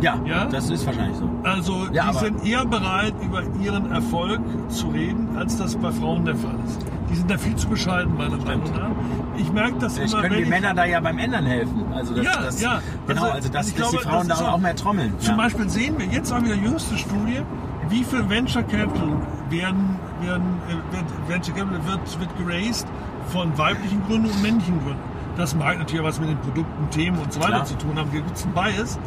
Ja, 0.00 0.18
Ja? 0.24 0.44
das 0.46 0.70
ist 0.70 0.86
wahrscheinlich 0.86 1.16
so. 1.16 1.28
Also 1.42 1.86
Ja, 1.92 2.10
die 2.12 2.18
sind 2.18 2.46
eher 2.46 2.64
bereit, 2.64 3.14
über 3.22 3.42
ihren 3.62 3.90
Erfolg 3.92 4.40
zu 4.68 4.88
reden, 4.88 5.28
als 5.36 5.56
das 5.56 5.76
bei 5.76 5.90
Frauen 5.92 6.24
der 6.24 6.36
Fall 6.36 6.54
ist. 6.66 6.80
Die 7.10 7.16
sind 7.16 7.30
da 7.30 7.36
viel 7.38 7.56
zu 7.56 7.68
bescheiden, 7.68 8.16
meiner 8.16 8.36
Meinung 8.36 8.70
nach. 8.72 8.90
Ich 9.36 9.50
merke 9.52 9.74
das 9.80 9.94
Vielleicht 9.94 10.12
immer, 10.12 10.22
können 10.22 10.36
die 10.36 10.42
ich, 10.42 10.48
Männer 10.48 10.74
da 10.74 10.84
ja 10.84 11.00
beim 11.00 11.18
Ändern 11.18 11.44
helfen. 11.44 11.84
Also 11.92 12.14
das, 12.14 12.24
Ja, 12.24 12.40
das, 12.42 12.60
ja. 12.60 12.82
Genau, 13.06 13.22
Also, 13.22 13.34
also, 13.34 13.48
dass, 13.48 13.68
ich 13.68 13.74
dass 13.74 13.90
die 13.90 13.96
glaube, 13.96 14.08
Frauen 14.08 14.28
das 14.28 14.38
da 14.38 14.48
auch 14.48 14.52
auch- 14.54 14.58
mehr 14.58 14.76
trommeln. 14.76 15.12
Zum 15.18 15.30
ja. 15.36 15.42
Beispiel 15.42 15.68
sehen 15.68 15.94
wir 15.98 16.06
jetzt 16.06 16.32
auch 16.32 16.42
wieder 16.42 16.54
jüngste 16.54 16.96
Studie, 16.96 17.40
wie 17.88 18.04
viel 18.04 18.28
Venture 18.28 18.62
Capital 18.62 19.08
werden, 19.48 19.96
werden 20.20 20.44
äh, 20.68 20.94
wird, 20.94 21.04
Venture 21.28 21.54
Capital 21.54 21.80
wird, 21.86 22.20
wird 22.20 22.30
geraced 22.38 22.86
von 23.30 23.56
weiblichen 23.58 24.02
Gründern 24.06 24.30
und 24.30 24.42
männlichen 24.42 24.78
Gründern. 24.78 25.02
Das 25.36 25.54
mag 25.56 25.78
natürlich 25.78 26.04
was 26.04 26.20
mit 26.20 26.28
den 26.28 26.38
Produkten, 26.38 26.90
Themen 26.90 27.18
und 27.18 27.32
so 27.32 27.40
weiter 27.40 27.50
Klar. 27.52 27.64
zu 27.64 27.74
tun 27.78 27.96
haben. 27.98 28.10
Hier 28.12 28.20
gibt 28.20 28.36
es 28.36 28.44
einen 28.44 28.52
Bias. 28.54 28.98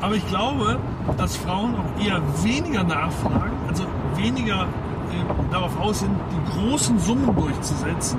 Aber 0.00 0.14
ich 0.14 0.26
glaube, 0.28 0.78
dass 1.16 1.36
Frauen 1.36 1.74
auch 1.76 2.04
eher 2.04 2.20
weniger 2.42 2.82
nachfragen, 2.84 3.52
also 3.68 3.84
weniger 4.16 4.62
äh, 4.62 5.52
darauf 5.52 5.78
aus 5.80 6.00
sind, 6.00 6.10
die 6.30 6.52
großen 6.52 6.98
Summen 6.98 7.34
durchzusetzen, 7.34 8.18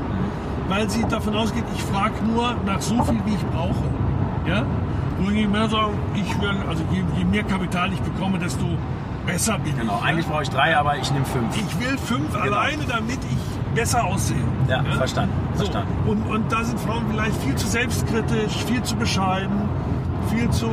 weil 0.68 0.90
sie 0.90 1.04
davon 1.04 1.36
ausgeht, 1.36 1.64
ich 1.76 1.84
frage 1.84 2.14
nur 2.26 2.56
nach 2.66 2.82
so 2.82 3.02
viel, 3.04 3.20
wie 3.26 3.36
ich 3.36 3.46
brauche. 3.48 3.84
Ja? 4.48 4.64
Wohingegen 5.20 5.52
Männer 5.52 5.70
sagen, 5.70 5.94
ich 6.16 6.42
will, 6.42 6.50
also 6.68 6.84
je, 6.92 7.04
je 7.18 7.26
mehr 7.26 7.44
Kapital 7.44 7.92
ich 7.94 8.02
bekomme, 8.02 8.38
desto 8.40 8.66
besser 9.26 9.58
bin 9.60 9.78
Genau, 9.78 10.00
ich. 10.02 10.06
eigentlich 10.10 10.26
ja? 10.26 10.32
brauche 10.32 10.44
ich 10.44 10.50
drei, 10.50 10.78
aber 10.78 10.98
ich 10.98 11.12
nehme 11.12 11.26
fünf. 11.26 11.56
Ich 11.56 11.80
will 11.80 11.98
fünf 11.98 12.36
alleine, 12.36 12.84
damit 12.88 13.20
ich 13.24 13.74
besser 13.76 14.04
aussehe. 14.06 14.38
Ja, 14.68 14.84
verstanden, 14.84 15.34
So. 15.54 15.64
verstanden. 15.66 15.94
Und, 16.08 16.22
und 16.30 16.52
da 16.52 16.64
sind 16.64 16.80
Frauen 16.80 17.04
vielleicht 17.12 17.36
viel 17.44 17.56
zu 17.56 17.68
selbstkritisch, 17.68 18.54
viel 18.66 18.82
zu 18.84 18.96
bescheiden, 18.96 19.70
viel 20.30 20.50
zu, 20.50 20.68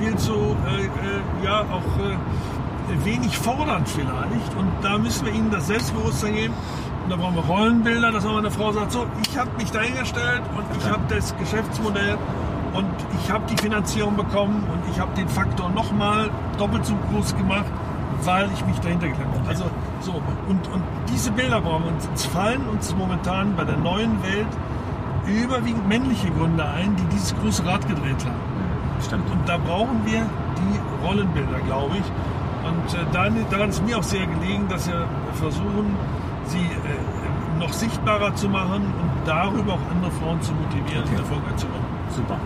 viel 0.00 0.16
zu, 0.16 0.32
äh, 0.32 0.84
äh, 0.84 1.44
ja, 1.44 1.60
auch 1.60 1.98
äh, 2.00 3.04
wenig 3.04 3.36
fordernd 3.36 3.88
vielleicht. 3.88 4.56
Und 4.56 4.70
da 4.82 4.96
müssen 4.98 5.26
wir 5.26 5.32
ihnen 5.32 5.50
das 5.50 5.66
Selbstbewusstsein 5.66 6.34
geben. 6.34 6.54
Und 7.04 7.10
da 7.10 7.16
brauchen 7.16 7.36
wir 7.36 7.44
Rollenbilder, 7.44 8.10
dass 8.10 8.24
auch 8.24 8.38
eine 8.38 8.50
Frau 8.50 8.72
sagt, 8.72 8.92
so, 8.92 9.06
ich 9.28 9.36
habe 9.36 9.50
mich 9.58 9.70
dahingestellt 9.70 10.42
und 10.56 10.64
ich 10.78 10.90
habe 10.90 11.02
das 11.08 11.36
Geschäftsmodell 11.36 12.16
und 12.72 12.86
ich 13.22 13.30
habe 13.30 13.44
die 13.50 13.56
Finanzierung 13.56 14.16
bekommen 14.16 14.64
und 14.72 14.90
ich 14.90 14.98
habe 14.98 15.14
den 15.16 15.28
Faktor 15.28 15.70
nochmal 15.70 16.30
doppelt 16.56 16.86
so 16.86 16.94
groß 17.10 17.36
gemacht, 17.36 17.66
weil 18.24 18.48
ich 18.54 18.64
mich 18.64 18.78
dahinter 18.80 19.08
geklemmt 19.08 19.34
habe. 19.38 19.48
Also 19.48 19.64
so, 20.00 20.12
und, 20.48 20.68
und 20.68 20.82
diese 21.12 21.30
Bilder 21.32 21.60
brauchen 21.60 21.84
wir 21.84 21.92
uns. 21.92 22.08
Es 22.14 22.26
fallen 22.26 22.66
uns 22.68 22.94
momentan 22.94 23.54
bei 23.56 23.64
der 23.64 23.76
neuen 23.76 24.22
Welt 24.22 24.48
überwiegend 25.26 25.86
männliche 25.88 26.30
Gründer 26.30 26.70
ein, 26.72 26.96
die 26.96 27.04
dieses 27.12 27.34
große 27.36 27.66
Rad 27.66 27.86
gedreht 27.86 28.24
haben. 28.24 28.69
Stimmt. 29.04 29.30
Und 29.30 29.48
da 29.48 29.56
brauchen 29.56 30.00
wir 30.04 30.20
die 30.58 31.06
Rollenbilder, 31.06 31.58
glaube 31.66 31.96
ich. 31.96 32.04
Und 32.68 32.94
äh, 32.94 33.04
daran, 33.12 33.36
daran 33.50 33.70
ist 33.70 33.84
mir 33.84 33.98
auch 33.98 34.02
sehr 34.02 34.26
gelegen, 34.26 34.68
dass 34.68 34.86
wir 34.86 35.06
versuchen, 35.34 35.96
sie 36.46 36.58
äh, 36.58 37.58
noch 37.58 37.72
sichtbarer 37.72 38.34
zu 38.34 38.48
machen 38.48 38.82
und 38.84 39.10
darüber 39.26 39.74
auch 39.74 39.90
andere 39.90 40.10
Frauen 40.12 40.40
zu 40.42 40.52
motivieren, 40.52 41.04
Okay. 41.04 41.16
erfolgreich 41.16 41.56
zu 41.56 41.66
werden. 41.66 41.86
Super. 42.14 42.36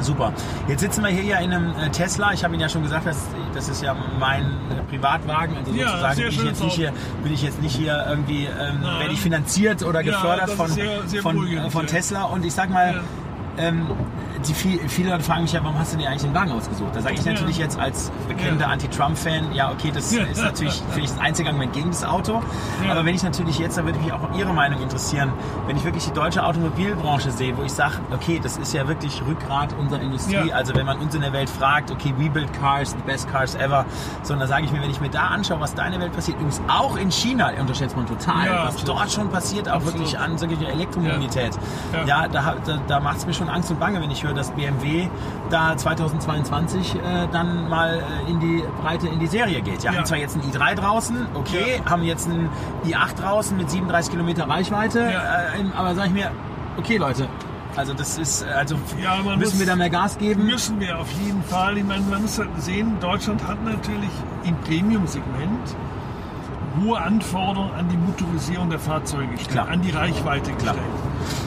Super. 0.00 0.32
Jetzt 0.68 0.80
sitzen 0.80 1.02
wir 1.02 1.10
hier 1.10 1.22
ja 1.24 1.38
in 1.38 1.52
einem 1.52 1.70
äh, 1.78 1.88
Tesla. 1.90 2.32
Ich 2.32 2.44
habe 2.44 2.52
Ihnen 2.54 2.60
ja 2.60 2.68
schon 2.68 2.82
gesagt, 2.82 3.06
das, 3.06 3.16
das 3.54 3.68
ist 3.68 3.82
ja 3.82 3.94
mein 4.20 4.42
äh, 4.42 4.82
Privatwagen. 4.90 5.56
Also 5.56 5.72
Ja, 5.72 5.88
sozusagen 5.88 6.14
sehr 6.16 6.26
bin 6.26 6.34
ich, 6.38 6.44
jetzt 6.44 6.62
nicht 6.64 6.74
hier, 6.74 6.92
bin 7.22 7.32
ich 7.32 7.42
jetzt 7.42 7.62
nicht 7.62 7.76
hier 7.76 8.06
irgendwie, 8.08 8.44
ähm, 8.46 8.82
werde 8.82 9.12
ich 9.12 9.20
finanziert 9.20 9.82
oder 9.82 10.02
Ja, 10.02 10.12
gefördert 10.12 10.48
das 10.48 10.54
von, 10.54 10.68
sehr- 10.70 11.02
sehr 11.06 11.22
von, 11.22 11.36
beruhigend, 11.36 11.66
äh, 11.66 11.70
von 11.70 11.82
ja. 11.86 11.92
Tesla. 11.92 12.24
Und 12.24 12.44
ich 12.44 12.52
sag 12.52 12.68
mal, 12.70 12.94
Ja. 13.58 13.64
ähm, 13.64 13.86
die 14.48 14.54
viel, 14.54 14.88
viele 14.88 15.10
Leute 15.10 15.24
fragen 15.24 15.42
mich 15.42 15.52
ja, 15.52 15.62
warum 15.62 15.78
hast 15.78 15.92
du 15.92 15.98
dir 15.98 16.08
eigentlich 16.08 16.22
den 16.22 16.34
Wagen 16.34 16.52
ausgesucht? 16.52 16.94
Da 16.94 17.00
sage 17.00 17.14
ich 17.14 17.24
natürlich 17.24 17.58
jetzt 17.58 17.78
als 17.78 18.10
bekennender 18.28 18.66
Ja. 18.66 18.72
Anti-Trump-Fan, 18.72 19.52
ja 19.52 19.70
okay, 19.70 19.90
das 19.92 20.12
ist 20.12 20.42
natürlich 20.42 20.82
für 20.90 21.00
mich 21.00 21.10
das 21.10 21.20
einzige 21.20 21.48
Argument 21.48 21.72
gegen 21.72 21.88
das 21.88 22.04
Auto. 22.04 22.42
Aber 22.88 23.04
wenn 23.04 23.14
ich 23.14 23.22
natürlich 23.22 23.58
jetzt, 23.58 23.78
da 23.78 23.84
würde 23.84 23.98
mich 23.98 24.12
auch 24.12 24.20
Ihre 24.36 24.52
Meinung 24.52 24.80
interessieren, 24.82 25.32
wenn 25.66 25.76
ich 25.76 25.84
wirklich 25.84 26.04
die 26.04 26.12
deutsche 26.12 26.44
Automobilbranche 26.44 27.30
sehe, 27.30 27.56
wo 27.56 27.62
ich 27.62 27.72
sage, 27.72 27.94
okay, 28.12 28.40
das 28.42 28.56
ist 28.56 28.72
ja 28.74 28.86
wirklich 28.88 29.22
Rückgrat 29.26 29.72
unserer 29.78 30.00
Industrie. 30.00 30.52
Also 30.52 30.74
wenn 30.74 30.86
man 30.86 30.98
uns 30.98 31.14
in 31.14 31.20
der 31.20 31.32
Welt 31.32 31.50
fragt, 31.50 31.90
okay, 31.90 32.12
we 32.18 32.28
build 32.28 32.52
cars, 32.60 32.90
the 32.90 33.02
best 33.06 33.30
cars 33.30 33.54
ever, 33.54 33.84
so, 34.22 34.34
da 34.34 34.46
sage 34.46 34.64
ich 34.66 34.72
mir, 34.72 34.82
wenn 34.82 34.90
ich 34.90 35.00
mir 35.00 35.10
da 35.10 35.28
anschaue, 35.28 35.60
was 35.60 35.74
da 35.74 35.84
in 35.86 35.92
der 35.92 36.00
Welt 36.00 36.12
passiert, 36.12 36.36
übrigens 36.38 36.60
auch 36.68 36.96
in 36.96 37.10
China, 37.10 37.50
unterschätzt 37.58 37.96
man 37.96 38.06
total, 38.06 38.48
was 38.50 38.74
absolut. 38.74 38.88
dort 38.88 39.12
schon 39.12 39.30
passiert, 39.30 39.68
auch 39.68 39.76
Absolut. 39.76 39.94
wirklich 40.00 40.18
an 40.18 40.38
solche 40.38 40.66
Elektromobilität. 40.66 41.58
Ja 42.06 42.28
da, 42.28 42.56
da, 42.64 42.78
da 42.86 43.00
macht 43.00 43.18
es 43.18 43.26
mir 43.26 43.34
schon 43.34 43.48
Angst 43.48 43.70
und 43.70 43.80
Bange, 43.80 44.00
wenn 44.00 44.10
ich 44.10 44.22
höre, 44.22 44.34
dass 44.36 44.50
BMW 44.52 45.08
da 45.50 45.76
2022 45.76 46.94
äh, 46.94 46.98
dann 47.32 47.68
mal 47.68 48.02
äh, 48.26 48.30
in 48.30 48.40
die 48.40 48.62
Breite, 48.82 49.08
in 49.08 49.18
die 49.18 49.26
Serie 49.26 49.60
geht. 49.62 49.82
Ja, 49.82 49.92
Ja. 49.92 49.98
haben 49.98 50.06
zwar 50.06 50.18
jetzt 50.18 50.36
ein 50.36 50.42
i3 50.42 50.74
draußen, 50.74 51.26
okay, 51.34 51.80
haben 51.88 52.02
jetzt 52.02 52.28
ein 52.28 52.48
i8 52.86 53.20
draußen 53.20 53.56
mit 53.56 53.70
37 53.70 54.12
Kilometer 54.12 54.48
Reichweite, 54.48 55.00
Ja. 55.00 55.08
äh, 55.08 55.64
aber 55.76 55.94
sag 55.94 56.06
ich 56.06 56.12
mir, 56.12 56.30
okay 56.78 56.96
Leute, 56.98 57.26
also 57.76 57.92
das 57.94 58.16
ist, 58.18 58.42
äh, 58.42 58.46
also 58.52 58.76
Ja, 59.02 59.16
müssen 59.22 59.38
muss- 59.40 59.58
wir 59.58 59.66
da 59.66 59.76
mehr 59.76 59.90
Gas 59.90 60.16
geben? 60.18 60.46
Müssen 60.46 60.80
wir 60.80 60.98
auf 60.98 61.10
jeden 61.24 61.42
Fall. 61.42 61.76
Ich 61.78 61.84
meine, 61.84 62.02
man 62.02 62.22
muss 62.22 62.38
halt 62.38 62.48
sehen, 62.58 62.96
Deutschland 63.00 63.46
hat 63.46 63.62
natürlich 63.64 64.10
im 64.44 64.56
Premium-Segment 64.60 65.76
hohe 66.82 67.00
Anforderungen 67.00 67.72
an 67.74 67.88
die 67.88 67.96
Motorisierung 67.96 68.70
der 68.70 68.78
Fahrzeuge 68.78 69.28
gestellt, 69.28 69.50
Klar. 69.50 69.68
an 69.68 69.82
die 69.82 69.90
Reichweite 69.90 70.52
gestellt. 70.52 70.78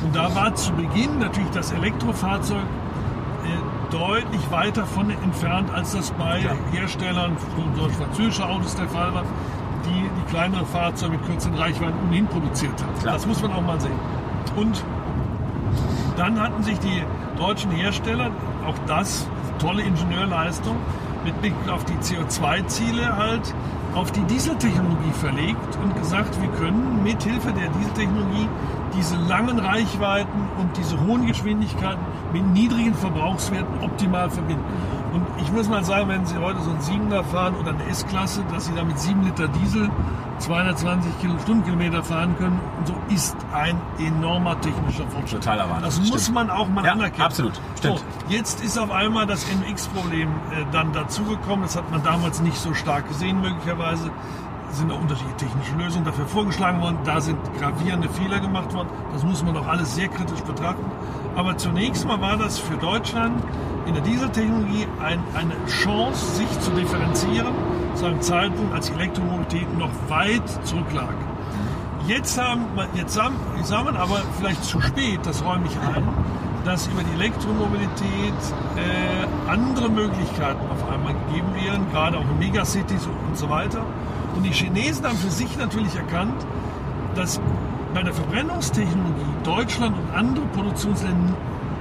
Und 0.04 0.16
da 0.16 0.34
war 0.36 0.56
zu 0.56 0.74
Beginn 0.74 1.20
natürlich 1.20 1.50
das 1.52 1.72
Elektrofahrzeug 1.72 2.58
äh, 2.60 3.92
deutlich 3.92 4.52
weiter 4.52 4.86
von 4.86 5.10
entfernt, 5.10 5.72
als 5.74 5.94
das 5.94 6.12
bei 6.12 6.42
Klar. 6.42 6.56
Herstellern, 6.72 7.38
so 7.76 7.84
so 7.84 7.90
französische 7.90 8.46
Autos 8.48 8.76
der 8.76 8.88
Fall 8.88 9.14
war, 9.14 9.24
die 9.86 10.10
die 10.20 10.32
kleineren 10.32 10.66
Fahrzeuge 10.66 11.14
mit 11.14 11.26
kürzeren 11.26 11.56
Reichweiten 11.58 11.98
ohnehin 12.08 12.28
produziert 12.28 12.82
haben. 12.82 13.00
Klar. 13.00 13.14
Das 13.14 13.26
muss 13.26 13.42
man 13.42 13.52
auch 13.54 13.62
mal 13.62 13.80
sehen. 13.80 14.00
Und 14.56 14.84
dann 16.18 16.40
hatten 16.40 16.64
sich 16.64 16.78
die 16.80 17.04
deutschen 17.38 17.72
Hersteller, 17.72 18.32
auch 18.68 18.76
das 18.88 19.28
tolle 19.60 19.84
Ingenieurleistung, 19.84 20.76
mit 21.24 21.40
Blick 21.42 21.54
auf 21.70 21.86
die 21.86 21.94
CO2-Ziele 21.94 23.16
halt 23.16 23.54
auf 23.96 24.12
die 24.12 24.24
Dieseltechnologie 24.24 25.12
verlegt 25.14 25.78
und 25.82 25.96
gesagt, 25.96 26.40
wir 26.42 26.50
können 26.50 27.04
mit 27.04 27.24
Hilfe 27.24 27.52
der 27.52 27.70
Dieseltechnologie 27.70 28.48
diese 28.98 29.16
langen 29.18 29.60
Reichweiten 29.60 30.48
und 30.58 30.76
diese 30.78 31.00
hohen 31.00 31.26
Geschwindigkeiten 31.26 32.02
mit 32.34 32.46
niedrigen 32.48 32.94
Verbrauchswerten 32.94 33.84
optimal 33.84 34.30
verbinden. 34.30 34.64
Ich 35.42 35.52
muss 35.52 35.68
mal 35.70 35.84
sagen, 35.84 36.10
wenn 36.10 36.26
Sie 36.26 36.38
heute 36.38 36.60
so 36.62 36.70
einen 36.70 36.80
7er 37.12 37.24
fahren 37.24 37.56
oder 37.56 37.70
eine 37.72 37.84
S-Klasse, 37.90 38.44
dass 38.52 38.66
Sie 38.66 38.74
da 38.76 38.84
mit 38.84 39.00
7 39.00 39.24
Liter 39.24 39.48
Diesel 39.48 39.90
220 40.40 41.20
Kilo- 41.20 41.38
Stundenkilometer 41.40 42.04
fahren 42.04 42.36
können, 42.38 42.60
so 42.86 42.94
ist 43.14 43.36
ein 43.54 43.76
enormer 44.00 44.60
technischer 44.62 45.08
Fortschritt. 45.08 45.44
Totaler 45.44 45.70
Wahnsinn, 45.70 45.84
Das 45.84 45.94
stimmt. 45.96 46.12
muss 46.12 46.32
man 46.32 46.50
auch 46.50 46.68
mal 46.70 46.86
Ja, 46.86 46.92
anerkennen. 46.94 47.24
absolut, 47.26 47.60
stimmt. 47.78 48.00
So, 48.00 48.06
jetzt 48.34 48.64
ist 48.64 48.78
auf 48.78 48.92
einmal 48.92 49.26
das 49.26 49.46
MX-Problem 49.52 50.30
äh, 50.30 50.66
dann 50.72 50.94
dazugekommen. 50.94 51.64
Das 51.64 51.76
hat 51.76 51.90
man 51.92 52.04
damals 52.04 52.42
nicht 52.42 52.58
so 52.58 52.74
stark 52.74 53.08
gesehen, 53.08 53.42
möglicherweise. 53.42 54.12
Sind 54.72 54.92
auch 54.92 55.00
unterschiedliche 55.02 55.36
technische 55.38 55.76
Lösungen 55.78 56.06
dafür 56.06 56.28
vorgeschlagen 56.28 56.80
worden. 56.80 57.00
Da 57.04 57.20
sind 57.22 57.38
gravierende 57.60 58.08
Fehler 58.08 58.40
gemacht 58.40 58.72
worden. 58.74 58.90
Das 59.14 59.24
muss 59.24 59.44
man 59.44 59.58
auch 59.58 59.66
alles 59.68 59.96
sehr 59.96 60.10
kritisch 60.10 60.42
betrachten. 60.42 60.86
Aber 61.40 61.56
zunächst 61.56 62.06
mal 62.06 62.20
war 62.20 62.36
das 62.36 62.60
für 62.60 62.76
Deutschland 62.76 63.42
in 63.86 63.94
der 63.94 64.04
Dieseltechnologie 64.04 64.86
ein, 65.02 65.24
eine 65.34 65.54
Chance, 65.68 66.36
sich 66.36 66.60
zu 66.60 66.70
differenzieren, 66.72 67.54
zu 67.96 68.08
einem 68.08 68.22
Zeitpunkt, 68.22 68.74
als 68.74 68.88
die 68.88 68.94
Elektromobilität 68.96 69.78
noch 69.78 69.90
weit 70.10 70.44
zurücklag. 70.68 71.14
Jetzt 72.10 72.38
haben, 72.38 72.66
jetzt 72.94 73.14
sagen 73.14 73.36
wir 73.64 73.98
aber 73.98 74.22
vielleicht 74.38 74.66
zu 74.66 74.82
spät, 74.82 75.22
das 75.24 75.42
räume 75.42 75.64
ich 75.68 75.78
ein, 75.80 76.04
dass 76.66 76.88
über 76.88 77.04
die 77.04 77.14
Elektromobilität 77.14 78.34
äh, 78.76 79.50
andere 79.50 79.90
Möglichkeiten 79.90 80.60
auf 80.70 80.92
einmal 80.92 81.14
gegeben 81.14 81.56
werden, 81.56 81.90
gerade 81.94 82.18
auch 82.18 82.30
in 82.30 82.40
Megacities 82.40 83.08
und 83.30 83.38
so 83.38 83.50
weiter. 83.50 83.86
Und 84.36 84.44
die 84.44 84.52
Chinesen 84.52 85.06
haben 85.06 85.18
für 85.18 85.32
sich 85.32 85.58
natürlich 85.58 85.96
erkannt, 85.96 86.46
dass 87.16 87.40
bei 87.94 88.04
der 88.04 88.14
Verbrennungstechnologie 88.14 89.26
Deutschland 89.44 89.96
und 89.98 90.18
andere 90.18 90.46
Produktionsländer 90.48 91.34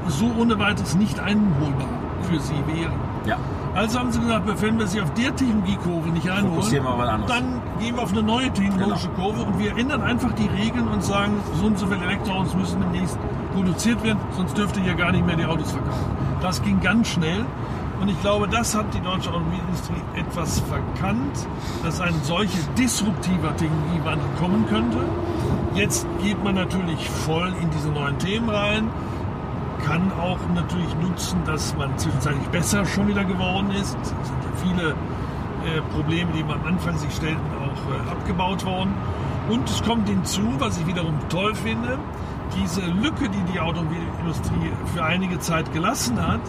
so 0.06 0.30
ohne 0.38 0.58
weiteres 0.58 0.94
nicht 0.94 1.20
einholbar 1.20 1.88
für 2.22 2.40
sie 2.40 2.62
wären. 2.66 2.92
Ja. 3.26 3.36
Also 3.74 3.98
haben 3.98 4.10
sie 4.10 4.20
gesagt, 4.20 4.62
wenn 4.62 4.78
wir 4.78 4.86
sie 4.86 5.00
auf 5.00 5.12
der 5.14 5.36
Technologiekurve 5.36 6.08
nicht 6.08 6.28
einholen, 6.30 6.82
dann 7.28 7.60
gehen 7.78 7.94
wir 7.94 8.02
auf 8.02 8.12
eine 8.12 8.22
neue 8.22 8.50
technologische 8.50 9.08
Kurve 9.10 9.42
und 9.42 9.58
wir 9.58 9.76
ändern 9.76 10.02
einfach 10.02 10.32
die 10.32 10.48
Regeln 10.48 10.88
und 10.88 11.04
sagen, 11.04 11.34
so 11.60 11.66
und 11.66 11.78
so 11.78 11.86
viele 11.86 12.02
Elektroautos 12.04 12.54
müssen 12.54 12.80
demnächst 12.80 13.18
produziert 13.54 14.02
werden, 14.02 14.18
sonst 14.36 14.56
dürfte 14.56 14.80
ihr 14.80 14.94
gar 14.94 15.12
nicht 15.12 15.26
mehr 15.26 15.36
die 15.36 15.44
Autos 15.44 15.72
verkaufen. 15.72 16.16
Das 16.40 16.62
ging 16.62 16.80
ganz 16.80 17.08
schnell 17.08 17.44
und 18.00 18.08
ich 18.08 18.20
glaube, 18.20 18.48
das 18.48 18.74
hat 18.74 18.92
die 18.94 19.00
deutsche 19.00 19.30
Automobilindustrie 19.30 20.02
etwas 20.14 20.60
verkannt, 20.60 21.46
dass 21.82 22.00
ein 22.00 22.14
solcher 22.22 22.60
disruptiver 22.76 23.56
Technologiewandel 23.56 24.28
kommen 24.38 24.66
könnte. 24.68 24.98
Jetzt 25.74 26.06
geht 26.22 26.42
man 26.42 26.54
natürlich 26.54 27.08
voll 27.08 27.52
in 27.60 27.70
diese 27.70 27.88
neuen 27.88 28.18
Themen 28.18 28.48
rein 28.48 28.90
kann 29.84 30.12
auch 30.20 30.38
natürlich 30.54 30.94
nutzen, 31.00 31.38
dass 31.46 31.74
man 31.76 31.96
zwischenzeitlich 31.98 32.48
besser 32.48 32.84
schon 32.84 33.08
wieder 33.08 33.24
geworden 33.24 33.70
ist. 33.70 33.96
Es 34.02 34.08
sind 34.08 34.42
ja 34.42 34.50
viele 34.62 34.90
äh, 34.90 35.80
Probleme, 35.94 36.30
die 36.32 36.42
man 36.42 36.60
am 36.60 36.66
Anfang 36.66 36.96
sich 36.98 37.14
stellten, 37.14 37.40
auch 37.62 38.06
äh, 38.06 38.10
abgebaut 38.10 38.64
worden. 38.64 38.92
Und 39.48 39.68
es 39.68 39.82
kommt 39.82 40.08
hinzu, 40.08 40.42
was 40.58 40.78
ich 40.78 40.86
wiederum 40.86 41.14
toll 41.28 41.54
finde, 41.54 41.98
diese 42.60 42.82
Lücke, 42.82 43.28
die 43.28 43.52
die 43.52 43.60
Automobilindustrie 43.60 44.72
für 44.94 45.04
einige 45.04 45.38
Zeit 45.38 45.72
gelassen 45.72 46.20
hat, 46.20 46.40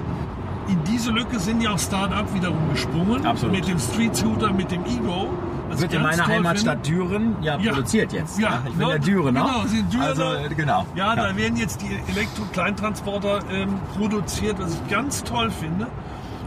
in 0.69 0.83
diese 0.83 1.11
Lücke 1.11 1.39
sind 1.39 1.61
ja 1.61 1.71
auch 1.71 1.79
Start-up 1.79 2.33
wiederum 2.33 2.69
gesprungen. 2.71 3.25
Absolut. 3.25 3.55
Mit 3.55 3.67
dem 3.67 3.79
Street 3.79 4.15
Scooter, 4.15 4.53
mit 4.53 4.71
dem 4.71 4.85
Ego. 4.85 5.29
Was 5.69 5.81
Wird 5.81 5.93
in 5.93 6.01
meiner 6.01 6.25
Heimatstadt 6.25 6.85
finde. 6.87 7.03
Düren 7.05 7.35
ja, 7.41 7.57
Ja. 7.59 7.71
produziert 7.73 8.11
jetzt. 8.11 8.39
Ja, 8.39 8.63
ich 8.65 8.73
bin 8.73 8.87
ne? 8.87 8.93
der 8.93 8.99
Dürener. 8.99 9.41
Genau, 9.41 9.61
Sie 9.67 9.77
sind 9.77 9.93
Dürener. 9.93 10.07
Also, 10.07 10.23
äh, 10.23 10.49
genau. 10.55 10.85
Ja, 10.95 11.15
da 11.15 11.35
werden 11.37 11.57
jetzt 11.57 11.81
die 11.81 12.11
Elektro-Kleintransporter 12.11 13.39
ähm, 13.51 13.75
produziert, 13.95 14.57
was 14.59 14.73
ich 14.73 14.87
ganz 14.89 15.23
toll 15.23 15.51
finde. 15.51 15.87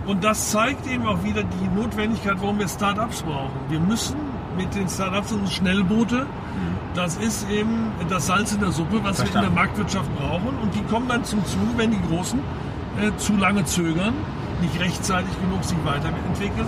Und 0.06 0.24
das 0.24 0.50
zeigt 0.50 0.86
eben 0.88 1.06
auch 1.06 1.22
wieder 1.22 1.44
die 1.44 1.80
Notwendigkeit, 1.80 2.34
warum 2.40 2.58
wir 2.58 2.66
Startups 2.68 3.22
brauchen. 3.22 3.52
Wir 3.68 3.78
müssen 3.78 4.16
mit 4.56 4.74
den 4.74 4.88
Startups 4.88 5.30
und 5.32 5.48
Schnellboote, 5.48 6.26
das 6.94 7.16
ist 7.16 7.48
eben 7.48 7.92
das 8.10 8.26
Salz 8.26 8.52
in 8.52 8.60
der 8.60 8.72
Suppe, 8.72 8.96
was 8.96 9.02
wir 9.02 9.08
in 9.08 9.14
Verstanden. 9.32 9.54
der 9.54 9.64
Marktwirtschaft 9.64 10.14
brauchen. 10.18 10.48
Und 10.60 10.74
die 10.74 10.82
kommen 10.82 11.08
dann 11.08 11.24
zum 11.24 11.44
Zuge, 11.46 11.68
wenn 11.76 11.92
die 11.92 12.02
Großen 12.08 12.40
äh, 13.03 13.16
zu 13.16 13.36
lange 13.36 13.64
zögern, 13.64 14.14
nicht 14.61 14.78
rechtzeitig 14.80 15.30
genug 15.40 15.64
sich 15.64 15.78
weiterentwickeln. 15.84 16.66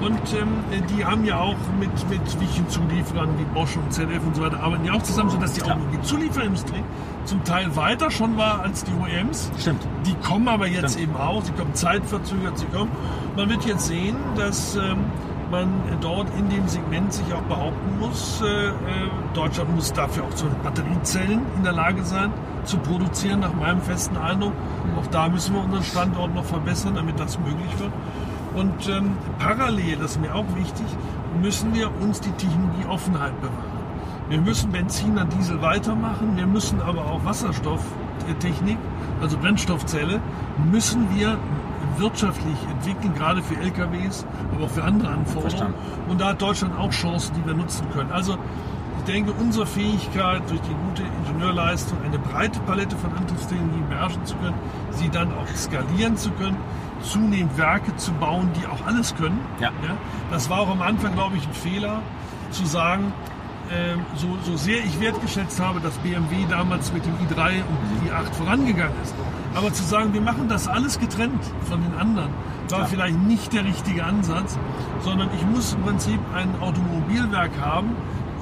Und 0.00 0.32
ähm, 0.32 0.48
die 0.88 1.04
haben 1.04 1.26
ja 1.26 1.38
auch 1.38 1.56
mit, 1.78 1.90
mit 2.08 2.40
wichtigen 2.40 2.68
Zulieferern 2.70 3.38
wie 3.38 3.44
Bosch 3.44 3.76
und 3.76 3.92
ZF 3.92 4.24
und 4.26 4.34
so 4.34 4.42
weiter, 4.42 4.58
arbeiten 4.60 4.84
ja 4.86 4.94
auch 4.94 5.02
zusammen, 5.02 5.28
sodass 5.28 5.52
die 5.52 5.60
Klar. 5.60 5.76
Automobilzulieferindustrie 5.76 6.82
zum 7.26 7.44
Teil 7.44 7.76
weiter 7.76 8.10
schon 8.10 8.38
war 8.38 8.62
als 8.62 8.82
die 8.84 8.92
OEMs. 8.92 9.50
Stimmt. 9.58 9.86
Die 10.06 10.14
kommen 10.26 10.48
aber 10.48 10.66
jetzt 10.66 10.94
Stimmt. 10.94 11.10
eben 11.10 11.16
auch, 11.16 11.44
sie 11.44 11.52
kommen 11.52 11.74
zeitverzögert, 11.74 12.58
sie 12.58 12.66
kommen. 12.66 12.90
Man 13.36 13.50
wird 13.50 13.66
jetzt 13.66 13.86
sehen, 13.88 14.16
dass 14.36 14.74
ähm, 14.76 15.04
man 15.50 15.68
dort 16.00 16.28
in 16.38 16.48
dem 16.48 16.68
Segment 16.68 17.12
sich 17.12 17.32
auch 17.34 17.42
behaupten 17.42 17.98
muss. 17.98 18.40
Äh, 18.40 18.68
äh, 18.68 18.72
Deutschland 19.34 19.74
muss 19.74 19.92
dafür 19.92 20.24
auch 20.24 20.34
zu 20.34 20.46
Batteriezellen 20.62 21.42
in 21.56 21.64
der 21.64 21.72
Lage 21.72 22.04
sein, 22.04 22.32
zu 22.64 22.78
produzieren, 22.78 23.40
nach 23.40 23.54
meinem 23.54 23.80
festen 23.80 24.16
Eindruck. 24.16 24.52
Auch 24.98 25.06
da 25.08 25.28
müssen 25.28 25.54
wir 25.54 25.64
unseren 25.64 25.84
Standort 25.84 26.34
noch 26.34 26.44
verbessern, 26.44 26.94
damit 26.94 27.18
das 27.18 27.38
möglich 27.38 27.78
wird. 27.78 27.92
Und 28.54 28.88
ähm, 28.88 29.12
parallel, 29.38 29.96
das 29.96 30.12
ist 30.12 30.20
mir 30.20 30.34
auch 30.34 30.46
wichtig, 30.56 30.86
müssen 31.40 31.74
wir 31.74 31.90
uns 32.00 32.20
die 32.20 32.32
Technologieoffenheit 32.32 33.40
bewahren. 33.40 33.80
Wir 34.28 34.40
müssen 34.40 34.70
Benzin 34.70 35.18
und 35.18 35.32
Diesel 35.32 35.60
weitermachen, 35.60 36.36
wir 36.36 36.46
müssen 36.46 36.80
aber 36.80 37.04
auch 37.06 37.24
Wasserstofftechnik, 37.24 38.78
also 39.20 39.36
Brennstoffzelle, 39.38 40.20
müssen 40.70 41.08
wir 41.16 41.36
wirtschaftlich 41.98 42.56
entwickeln, 42.70 43.14
gerade 43.14 43.42
für 43.42 43.56
LKWs, 43.56 44.26
aber 44.54 44.64
auch 44.64 44.70
für 44.70 44.84
andere 44.84 45.08
Anforderungen. 45.08 45.50
Verstanden. 45.50 45.74
Und 46.08 46.20
da 46.20 46.28
hat 46.28 46.42
Deutschland 46.42 46.78
auch 46.78 46.90
Chancen, 46.90 47.34
die 47.34 47.46
wir 47.46 47.54
nutzen 47.54 47.86
können. 47.92 48.10
Also 48.10 48.36
ich 48.98 49.04
denke, 49.04 49.32
unsere 49.32 49.66
Fähigkeit, 49.66 50.42
durch 50.48 50.60
die 50.60 50.74
gute 50.88 51.02
Ingenieurleistung 51.02 51.98
eine 52.04 52.18
breite 52.18 52.60
Palette 52.60 52.96
von 52.96 53.12
Antriebstechnologien 53.12 53.88
beherrschen 53.88 54.24
zu 54.26 54.36
können, 54.36 54.56
sie 54.90 55.08
dann 55.08 55.32
auch 55.32 55.46
skalieren 55.56 56.16
zu 56.16 56.30
können, 56.32 56.58
zunehmend 57.02 57.56
Werke 57.56 57.96
zu 57.96 58.12
bauen, 58.12 58.50
die 58.60 58.66
auch 58.66 58.86
alles 58.86 59.14
können. 59.16 59.40
Ja. 59.58 59.70
das 60.30 60.50
war 60.50 60.60
auch 60.60 60.68
am 60.68 60.82
Anfang, 60.82 61.14
glaube 61.14 61.36
ich, 61.36 61.46
ein 61.46 61.54
Fehler, 61.54 62.02
zu 62.50 62.66
sagen, 62.66 63.12
ähm, 63.72 64.00
so, 64.16 64.36
so 64.44 64.56
sehr 64.56 64.78
ich 64.84 65.00
wertgeschätzt 65.00 65.60
habe, 65.60 65.80
dass 65.80 65.94
BMW 65.98 66.44
damals 66.48 66.92
mit 66.92 67.04
dem 67.04 67.12
i3 67.14 67.62
und 67.62 68.08
i8 68.10 68.32
vorangegangen 68.34 68.94
ist. 69.02 69.14
Aber 69.54 69.72
zu 69.72 69.82
sagen, 69.84 70.12
wir 70.12 70.20
machen 70.20 70.48
das 70.48 70.68
alles 70.68 70.98
getrennt 70.98 71.42
von 71.68 71.80
den 71.82 71.94
anderen, 71.98 72.30
war 72.68 72.80
Ja. 72.80 72.84
vielleicht 72.86 73.18
nicht 73.18 73.52
der 73.52 73.64
richtige 73.64 74.04
Ansatz, 74.04 74.58
sondern 75.02 75.28
ich 75.36 75.44
muss 75.46 75.74
im 75.74 75.82
Prinzip 75.82 76.20
ein 76.34 76.48
Automobilwerk 76.60 77.50
haben, 77.60 77.90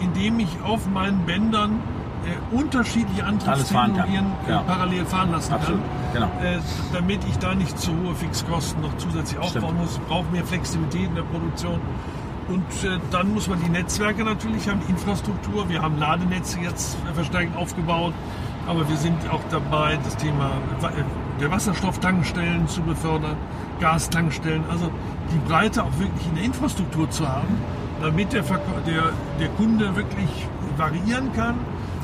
in 0.00 0.12
dem 0.12 0.38
ich 0.38 0.48
auf 0.64 0.86
meinen 0.88 1.24
Bändern 1.24 1.80
äh, 2.26 2.54
unterschiedliche. 2.54 3.24
Antriebstechnologien 3.24 4.26
äh, 4.46 4.50
Ja. 4.50 4.58
parallel 4.62 5.04
fahren 5.06 5.30
lassen 5.32 5.52
Absolut, 5.54 5.80
kann, 6.12 6.28
genau. 6.28 6.42
äh, 6.42 6.58
damit 6.92 7.20
ich 7.28 7.38
da 7.38 7.54
nicht 7.54 7.78
zu 7.78 7.92
hohe 7.92 8.14
Fixkosten 8.14 8.82
noch 8.82 8.96
zusätzlich 8.98 9.38
aufbauen 9.38 9.62
Stimmt. 9.62 9.78
muss. 9.80 9.92
Ich 9.96 10.02
brauche 10.08 10.30
mehr 10.32 10.44
Flexibilität 10.44 11.06
in 11.08 11.14
der 11.14 11.22
Produktion. 11.22 11.80
Und 12.48 12.64
äh, 12.82 12.98
dann 13.10 13.34
muss 13.34 13.46
man 13.46 13.62
die 13.62 13.68
Netzwerke 13.68 14.24
natürlich 14.24 14.68
haben, 14.68 14.80
die 14.86 14.90
Infrastruktur. 14.90 15.68
Wir 15.68 15.82
haben 15.82 15.98
Ladenetze 15.98 16.58
jetzt 16.60 16.96
verstärkt 17.14 17.56
aufgebaut, 17.56 18.14
aber 18.66 18.88
wir 18.88 18.96
sind 18.96 19.16
auch 19.30 19.42
dabei, 19.50 19.98
das 20.02 20.16
Thema 20.16 20.52
äh, 20.82 21.02
der 21.40 21.50
Wasserstofftankstellen 21.50 22.66
zu 22.66 22.80
befördern, 22.82 23.36
Gastankstellen, 23.80 24.64
also 24.70 24.90
die 25.32 25.38
Breite 25.46 25.84
auch 25.84 25.98
wirklich 25.98 26.26
in 26.26 26.36
der 26.36 26.44
Infrastruktur 26.44 27.10
zu 27.10 27.28
haben, 27.28 27.54
damit 28.00 28.32
der, 28.32 28.44
Verkäu- 28.44 28.82
der, 28.86 29.12
der 29.38 29.48
Kunde 29.50 29.94
wirklich 29.94 30.46
variieren 30.76 31.32
kann, 31.34 31.56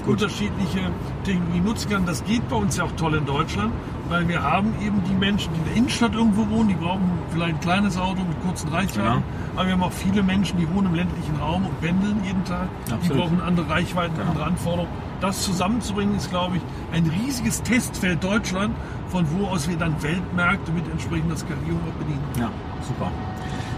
unterschiedliche 0.06 0.90
Technologien 1.24 1.64
nutzen 1.64 1.90
kann. 1.90 2.04
Das 2.04 2.22
geht 2.24 2.46
bei 2.50 2.56
uns 2.56 2.76
ja 2.76 2.84
auch 2.84 2.92
toll 2.96 3.14
in 3.14 3.24
Deutschland, 3.24 3.72
weil 4.08 4.28
wir 4.28 4.42
haben 4.42 4.74
eben 4.80 5.02
die 5.08 5.14
Menschen, 5.14 5.52
die 5.54 5.58
in 5.60 5.64
der 5.64 5.74
Innenstadt 5.76 6.14
irgendwo 6.14 6.48
wohnen, 6.48 6.68
die 6.68 6.74
brauchen 6.74 7.10
vielleicht 7.30 7.54
ein 7.54 7.60
kleines 7.60 7.96
Auto 7.96 8.22
mit 8.22 8.40
kurzen 8.42 8.68
Reichweiten. 8.68 9.02
Genau. 9.02 9.22
Aber 9.56 9.66
wir 9.66 9.72
haben 9.72 9.82
auch 9.82 9.92
viele 9.92 10.22
Menschen, 10.22 10.58
die 10.58 10.68
wohnen 10.74 10.88
im 10.88 10.94
ländlichen 10.94 11.36
Raum 11.36 11.66
und 11.66 11.80
pendeln 11.80 12.22
jeden 12.24 12.44
Tag. 12.44 12.68
Die 12.88 12.92
Absolut. 12.92 13.18
brauchen 13.18 13.40
andere 13.40 13.68
Reichweiten, 13.70 14.14
Genau. 14.16 14.30
andere 14.30 14.44
Anforderungen. 14.46 14.92
Das 15.20 15.42
zusammenzubringen 15.42 16.16
ist, 16.16 16.28
glaube 16.30 16.56
ich, 16.56 16.62
ein 16.92 17.06
riesiges 17.06 17.62
Testfeld 17.62 18.22
Deutschland, 18.22 18.74
von 19.08 19.26
wo 19.32 19.46
aus 19.46 19.68
wir 19.68 19.76
dann 19.76 20.00
Weltmärkte 20.02 20.72
mit 20.72 20.90
entsprechender 20.90 21.36
Skalierung 21.36 21.80
auch 21.88 21.98
bedienen. 21.98 22.22
Ja, 22.38 22.50
super. 22.86 23.10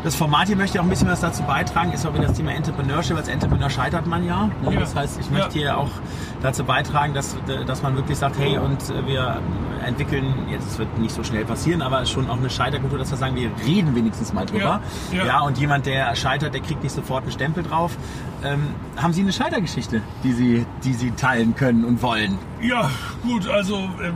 Das 0.04 0.14
Format 0.14 0.46
hier 0.46 0.56
möchte 0.56 0.78
auch 0.78 0.84
ein 0.84 0.88
bisschen 0.88 1.08
was 1.08 1.20
dazu 1.20 1.42
beitragen, 1.42 1.90
ist 1.92 2.06
auch 2.06 2.14
wieder 2.14 2.28
das 2.28 2.36
Thema 2.36 2.52
Entrepreneurship. 2.52 3.16
Als 3.16 3.28
Entrepreneur 3.28 3.68
scheitert 3.68 4.06
man 4.06 4.24
ja. 4.24 4.46
ne? 4.62 4.74
Ja. 4.74 4.80
Das 4.80 4.94
heißt, 4.94 5.18
ich 5.18 5.26
Ja. 5.26 5.32
möchte 5.32 5.58
hier 5.58 5.76
auch 5.76 5.90
dazu 6.42 6.62
beitragen, 6.64 7.12
dass, 7.12 7.36
dass 7.66 7.82
man 7.82 7.96
wirklich 7.96 8.16
sagt, 8.16 8.38
hey, 8.38 8.56
und 8.58 8.78
wir 9.06 9.40
entwickeln, 9.84 10.32
jetzt 10.50 10.78
wird 10.78 10.96
nicht 10.98 11.14
so 11.14 11.24
schnell 11.24 11.44
passieren, 11.44 11.82
aber 11.82 12.04
schon 12.06 12.30
auch 12.30 12.36
eine 12.36 12.50
Scheiterkultur, 12.50 12.98
dass 12.98 13.10
wir 13.10 13.18
sagen, 13.18 13.34
wir 13.36 13.50
reden 13.66 13.94
wenigstens 13.96 14.32
mal 14.32 14.46
drüber. 14.46 14.80
Ja. 15.12 15.18
Ja. 15.18 15.26
ja 15.26 15.40
und 15.40 15.58
jemand, 15.58 15.86
der 15.86 16.14
scheitert, 16.14 16.54
der 16.54 16.60
kriegt 16.60 16.82
nicht 16.84 16.94
sofort 16.94 17.22
einen 17.24 17.32
Stempel 17.32 17.64
drauf. 17.64 17.96
Ähm, 18.44 18.68
haben 18.96 19.12
Sie 19.12 19.22
eine 19.22 19.32
Scheitergeschichte, 19.32 20.02
die 20.22 20.32
Sie, 20.32 20.66
die 20.84 20.92
Sie 20.92 21.10
teilen 21.12 21.56
können 21.56 21.84
und 21.84 22.00
wollen? 22.02 22.38
Ja, 22.60 22.90
gut, 23.24 23.48
also 23.48 23.76
ähm, 24.02 24.14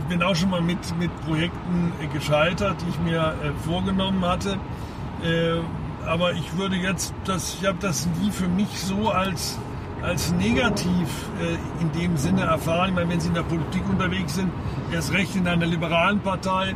ich 0.00 0.06
bin 0.06 0.22
auch 0.24 0.34
schon 0.34 0.50
mal 0.50 0.60
mit, 0.62 0.78
mit 0.98 1.10
Projekten 1.24 1.92
äh, 2.02 2.06
gescheitert, 2.08 2.76
die 2.84 2.90
ich 2.90 2.98
mir 3.00 3.34
äh, 3.44 3.50
vorgenommen 3.64 4.24
hatte. 4.24 4.58
Äh, 5.24 5.60
aber 6.06 6.32
ich 6.32 6.56
würde 6.56 6.76
jetzt, 6.76 7.12
das, 7.24 7.56
ich 7.60 7.66
habe 7.66 7.78
das 7.80 8.08
nie 8.20 8.30
für 8.30 8.48
mich 8.48 8.68
so 8.80 9.10
als, 9.10 9.58
als 10.02 10.32
negativ 10.32 11.08
äh, 11.40 11.82
in 11.82 11.92
dem 11.92 12.16
Sinne 12.16 12.42
erfahren. 12.42 12.88
Ich 12.90 12.94
meine, 12.94 13.10
wenn 13.10 13.20
Sie 13.20 13.28
in 13.28 13.34
der 13.34 13.42
Politik 13.42 13.82
unterwegs 13.88 14.34
sind, 14.36 14.50
erst 14.92 15.12
recht 15.12 15.36
in 15.36 15.46
einer 15.46 15.66
liberalen 15.66 16.20
Partei, 16.20 16.74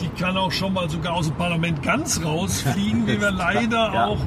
die 0.00 0.08
kann 0.20 0.36
auch 0.36 0.52
schon 0.52 0.72
mal 0.72 0.88
sogar 0.88 1.14
aus 1.14 1.26
dem 1.26 1.36
Parlament 1.36 1.82
ganz 1.82 2.24
rausfliegen, 2.24 3.06
wie 3.06 3.20
wir 3.20 3.30
leider 3.30 3.92
Ja. 3.94 4.06
auch 4.06 4.18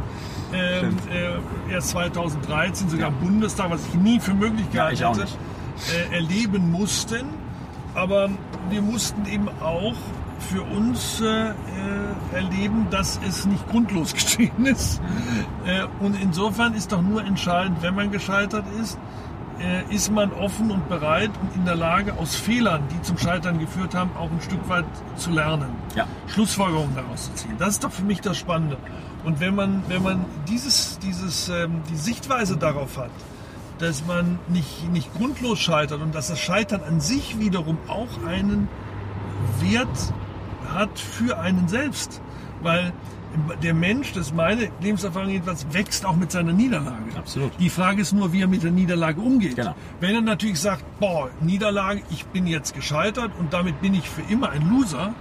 ähm, 0.53 0.97
äh, 1.69 1.73
erst 1.73 1.89
2013 1.89 2.89
sogar 2.89 3.07
im 3.09 3.15
Bundestag, 3.19 3.71
was 3.71 3.81
ich 3.87 3.95
nie 3.95 4.19
für 4.19 4.33
möglich 4.33 4.65
Ja, 4.73 4.89
gehalten 4.91 5.03
auch 5.05 5.17
hätte, 5.17 5.27
äh, 6.11 6.15
erleben 6.15 6.71
mussten. 6.71 7.25
Aber 7.93 8.29
wir 8.69 8.81
mussten 8.81 9.25
eben 9.25 9.47
auch 9.61 9.93
für 10.39 10.61
uns 10.61 11.21
äh, 11.21 11.49
äh, 11.49 11.53
erleben, 12.33 12.87
dass 12.89 13.19
es 13.27 13.45
nicht 13.45 13.67
grundlos 13.69 14.13
geschehen 14.13 14.65
ist. 14.65 15.01
Äh, 15.65 15.85
und 15.99 16.19
insofern 16.21 16.73
ist 16.73 16.91
doch 16.91 17.01
nur 17.01 17.23
entscheidend, 17.23 17.81
wenn 17.81 17.95
man 17.95 18.11
gescheitert 18.11 18.65
ist, 18.81 18.97
äh, 19.59 19.93
ist 19.93 20.11
man 20.11 20.31
offen 20.33 20.71
und 20.71 20.89
bereit 20.89 21.31
und 21.41 21.55
in 21.55 21.65
der 21.65 21.75
Lage, 21.75 22.13
aus 22.17 22.35
Fehlern, 22.35 22.83
die 22.91 23.01
zum 23.01 23.17
Scheitern 23.17 23.59
geführt 23.59 23.95
haben, 23.95 24.11
auch 24.17 24.29
ein 24.29 24.41
Stück 24.41 24.67
weit 24.67 24.85
zu 25.15 25.31
lernen. 25.31 25.69
Ja. 25.95 26.05
Schlussfolgerungen 26.27 26.95
daraus 26.95 27.25
zu 27.25 27.33
ziehen. 27.35 27.55
Das 27.57 27.69
ist 27.69 27.83
doch 27.83 27.91
für 27.91 28.03
mich 28.03 28.21
das 28.21 28.37
Spannende. 28.37 28.77
Und 29.23 29.39
wenn 29.39 29.55
man, 29.55 29.83
wenn 29.87 30.03
man 30.03 30.25
dieses, 30.47 30.99
dieses, 30.99 31.49
ähm, 31.49 31.81
die 31.89 31.95
Sichtweise 31.95 32.57
darauf 32.57 32.97
hat, 32.97 33.11
dass 33.79 34.05
man 34.05 34.39
nicht, 34.47 34.89
nicht 34.91 35.13
grundlos 35.15 35.59
scheitert 35.59 36.01
und 36.01 36.15
dass 36.15 36.27
das 36.27 36.39
Scheitern 36.39 36.81
an 36.87 37.01
sich 37.01 37.39
wiederum 37.39 37.77
auch 37.87 38.25
einen 38.25 38.67
Wert 39.59 40.13
hat 40.73 40.99
für 40.99 41.39
einen 41.39 41.67
selbst. 41.67 42.21
Weil 42.61 42.93
der 43.61 43.73
Mensch, 43.73 44.13
das 44.13 44.27
ist 44.27 44.35
meine 44.35 44.69
Lebenserfahrung 44.81 45.29
jedenfalls, 45.29 45.65
wächst 45.71 46.05
auch 46.05 46.15
mit 46.15 46.31
seiner 46.31 46.53
Niederlage. 46.53 47.15
Absolut. 47.17 47.51
Die 47.59 47.69
Frage 47.69 48.01
ist 48.01 48.13
nur, 48.13 48.33
wie 48.33 48.41
er 48.41 48.47
mit 48.47 48.63
der 48.63 48.71
Niederlage 48.71 49.19
umgeht. 49.21 49.55
Genau. 49.55 49.75
Wenn 49.99 50.15
er 50.15 50.21
natürlich 50.21 50.59
sagt, 50.59 50.83
boah, 50.99 51.29
Niederlage, 51.41 52.01
ich 52.09 52.25
bin 52.27 52.47
jetzt 52.47 52.73
gescheitert 52.73 53.31
und 53.37 53.53
damit 53.53 53.81
bin 53.81 53.93
ich 53.93 54.09
für 54.09 54.21
immer 54.31 54.49
ein 54.49 54.69
Loser, 54.69 55.13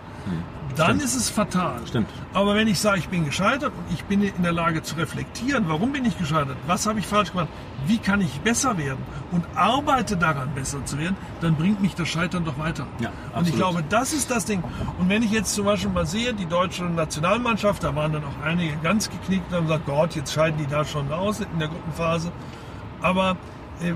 dann 0.77 0.87
Stimmt. 0.87 1.03
ist 1.03 1.15
es 1.15 1.31
fatal. 1.31 1.81
Stimmt. 1.87 2.09
Aber 2.33 2.55
wenn 2.55 2.69
ich 2.69 2.79
sage, 2.79 2.99
ich 2.99 3.09
bin 3.09 3.25
gescheitert 3.25 3.73
und 3.77 3.93
ich 3.93 4.05
bin 4.05 4.23
in 4.23 4.43
der 4.43 4.53
Lage 4.53 4.83
zu 4.83 4.97
reflektieren, 4.97 5.65
warum 5.69 5.93
bin 5.93 6.05
ich 6.05 6.19
gescheitert, 6.19 6.57
was 6.67 6.87
habe 6.87 6.99
ich 6.99 7.07
falsch 7.07 7.33
gemacht, 7.33 7.49
wie 7.87 7.99
kann 7.99 8.21
ich 8.21 8.41
besser 8.41 8.77
werden 8.79 8.99
und 9.31 9.45
arbeite 9.55 10.17
daran, 10.17 10.55
besser 10.55 10.85
zu 10.85 10.99
werden, 10.99 11.17
dann 11.41 11.57
bringt 11.57 11.81
mich 11.81 11.95
das 11.95 12.09
Scheitern 12.09 12.45
doch 12.45 12.59
weiter. 12.59 12.87
Ja, 13.01 13.11
und 13.35 13.49
ich 13.49 13.55
glaube, 13.55 13.85
das 13.89 14.13
ist 14.13 14.31
das 14.31 14.45
Ding. 14.45 14.63
Und 14.99 15.09
wenn 15.09 15.23
ich 15.23 15.31
jetzt 15.31 15.55
zum 15.55 15.67
Beispiel 15.67 15.91
mal 15.91 16.07
sehe, 16.07 16.35
die 16.35 16.47
deutsche 16.47 16.85
Nationalmannschaft, 16.85 17.85
da 17.85 17.95
waren 17.95 18.13
dann 18.13 18.25
auch 18.25 18.45
einige 18.45 18.77
ganz 18.77 19.11
geknickt 19.11 19.51
und 19.51 19.57
haben 19.57 19.67
gesagt, 19.67 19.87
Gott, 19.87 20.15
jetzt 20.15 20.33
scheiden 20.33 20.59
die 20.59 20.67
da 20.67 20.85
schon 20.85 21.13
aus 21.13 21.41
in 21.41 21.59
der 21.59 21.69
Gruppenphase. 21.69 22.33
Aber 23.03 23.37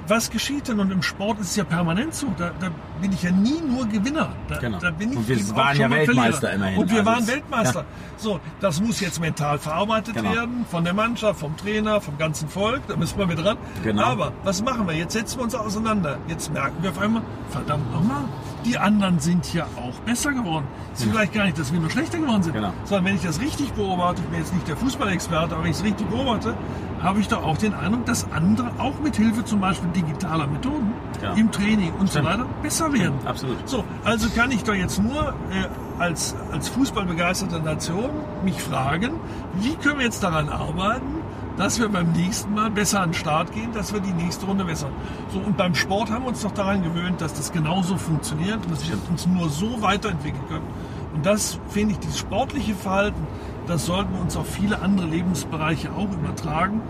was 0.06 0.30
geschieht 0.30 0.68
denn? 0.68 0.80
Und 0.80 0.90
im 0.90 1.02
Sport 1.02 1.38
ist 1.40 1.50
es 1.50 1.56
ja 1.56 1.64
permanent 1.64 2.14
so. 2.14 2.26
Da, 2.36 2.50
da 2.60 2.70
bin 3.00 3.12
ich 3.12 3.22
ja 3.22 3.30
nie 3.30 3.60
nur 3.60 3.86
Gewinner. 3.86 4.30
Da, 4.48 4.58
Genau. 4.58 4.78
da 4.78 4.90
bin 4.90 5.12
ich 5.12 5.16
Und 5.18 5.28
wir 5.28 5.56
waren 5.56 5.76
ja 5.78 5.88
Weltmeister 5.90 6.48
Verlierer. 6.48 6.54
immerhin. 6.54 6.78
Und 6.78 6.90
wir 6.90 6.98
Also 6.98 7.10
waren 7.10 7.26
Weltmeister. 7.28 7.80
Ja. 7.80 7.86
So, 8.16 8.40
das 8.60 8.80
muss 8.80 9.00
jetzt 9.00 9.20
mental 9.20 9.58
verarbeitet 9.58 10.14
Genau. 10.16 10.34
werden 10.34 10.66
von 10.70 10.84
der 10.84 10.94
Mannschaft, 10.94 11.40
vom 11.40 11.56
Trainer, 11.56 12.00
vom 12.00 12.18
ganzen 12.18 12.48
Volk. 12.48 12.82
Da 12.88 12.96
müssen 12.96 13.18
wir 13.18 13.26
mit 13.26 13.38
dran. 13.38 13.56
Genau. 13.84 14.02
Aber 14.02 14.32
was 14.44 14.62
machen 14.62 14.86
wir? 14.88 14.94
Jetzt 14.94 15.12
setzen 15.12 15.38
wir 15.38 15.44
uns 15.44 15.54
auseinander. 15.54 16.18
Jetzt 16.26 16.52
merken 16.52 16.76
wir 16.82 16.90
auf 16.90 16.98
einmal, 16.98 17.22
verdammt 17.50 17.92
nochmal, 17.92 18.24
die 18.64 18.76
anderen 18.78 19.18
sind 19.20 19.52
ja 19.54 19.64
auch 19.76 19.98
besser 20.00 20.32
geworden. 20.32 20.66
Es 20.94 21.00
ist 21.04 21.10
vielleicht 21.10 21.32
gar 21.32 21.44
nicht, 21.44 21.58
dass 21.58 21.72
wir 21.72 21.80
nur 21.80 21.90
schlechter 21.90 22.18
geworden 22.18 22.42
sind, 22.42 22.54
Genau. 22.54 22.72
sondern 22.84 23.04
wenn 23.06 23.14
ich 23.16 23.22
das 23.22 23.40
richtig 23.40 23.72
beobachte, 23.72 24.20
ich 24.22 24.28
bin 24.28 24.38
jetzt 24.40 24.52
nicht 24.54 24.66
der 24.68 24.76
Fußballexperte, 24.76 25.54
aber 25.54 25.64
wenn 25.64 25.70
ich 25.70 25.76
es 25.76 25.84
richtig 25.84 26.08
beobachte, 26.08 26.54
habe 27.02 27.20
ich 27.20 27.28
doch 27.28 27.42
auch 27.44 27.56
den 27.58 27.74
Eindruck, 27.74 28.04
dass 28.06 28.30
andere 28.32 28.70
auch 28.78 28.98
mit 29.00 29.16
Hilfe 29.16 29.44
zum 29.44 29.60
Beispiel 29.60 29.88
digitaler 29.90 30.46
Methoden 30.48 30.92
Ja. 31.22 31.32
im 31.34 31.50
Training 31.52 31.92
und 31.98 32.08
Stimmt. 32.10 32.24
so 32.26 32.30
weiter 32.32 32.46
besser 32.62 32.92
werden. 32.92 33.14
Absolut. 33.24 33.68
So, 33.68 33.84
also 34.04 34.28
kann 34.30 34.50
ich 34.50 34.64
doch 34.64 34.74
jetzt 34.74 35.00
nur 35.02 35.28
äh, 35.50 35.68
als, 36.00 36.34
als 36.52 36.68
fußballbegeisterte 36.68 37.60
Nation 37.60 38.10
mich 38.44 38.60
fragen, 38.60 39.12
wie 39.54 39.74
können 39.76 39.98
wir 39.98 40.04
jetzt 40.06 40.22
daran 40.24 40.48
arbeiten, 40.48 41.17
dass 41.58 41.80
wir 41.80 41.88
beim 41.88 42.12
nächsten 42.12 42.54
Mal 42.54 42.70
besser 42.70 43.00
an 43.00 43.10
den 43.10 43.14
Start 43.14 43.52
gehen, 43.52 43.72
dass 43.72 43.92
wir 43.92 44.00
die 44.00 44.12
nächste 44.12 44.46
Runde 44.46 44.64
bessern. 44.64 44.92
So, 45.32 45.40
und 45.40 45.56
beim 45.56 45.74
Sport 45.74 46.10
haben 46.10 46.22
wir 46.22 46.28
uns 46.28 46.42
doch 46.42 46.52
daran 46.52 46.82
gewöhnt, 46.82 47.20
dass 47.20 47.34
das 47.34 47.52
genauso 47.52 47.96
funktioniert 47.96 48.64
und 48.64 48.70
dass 48.70 48.88
wir 48.88 48.96
uns 49.10 49.26
nur 49.26 49.50
so 49.50 49.82
weiterentwickeln 49.82 50.46
können. 50.48 50.66
Und 51.14 51.26
das 51.26 51.58
finde 51.68 51.92
ich, 51.92 51.98
dieses 51.98 52.18
sportliche 52.18 52.74
Verhalten, 52.74 53.26
das 53.66 53.86
sollten 53.86 54.14
wir 54.14 54.20
uns 54.20 54.36
auf 54.36 54.48
viele 54.48 54.80
andere 54.80 55.08
Lebensbereiche 55.08 55.90
auch 55.92 56.12
übertragen. 56.12 56.80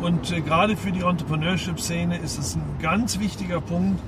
Und 0.00 0.32
äh, 0.32 0.40
gerade 0.40 0.76
für 0.76 0.90
die 0.90 1.02
Entrepreneurship-Szene 1.02 2.16
ist 2.18 2.38
es 2.38 2.56
ein 2.56 2.64
ganz 2.80 3.20
wichtiger 3.20 3.60
Punkt, 3.60 4.00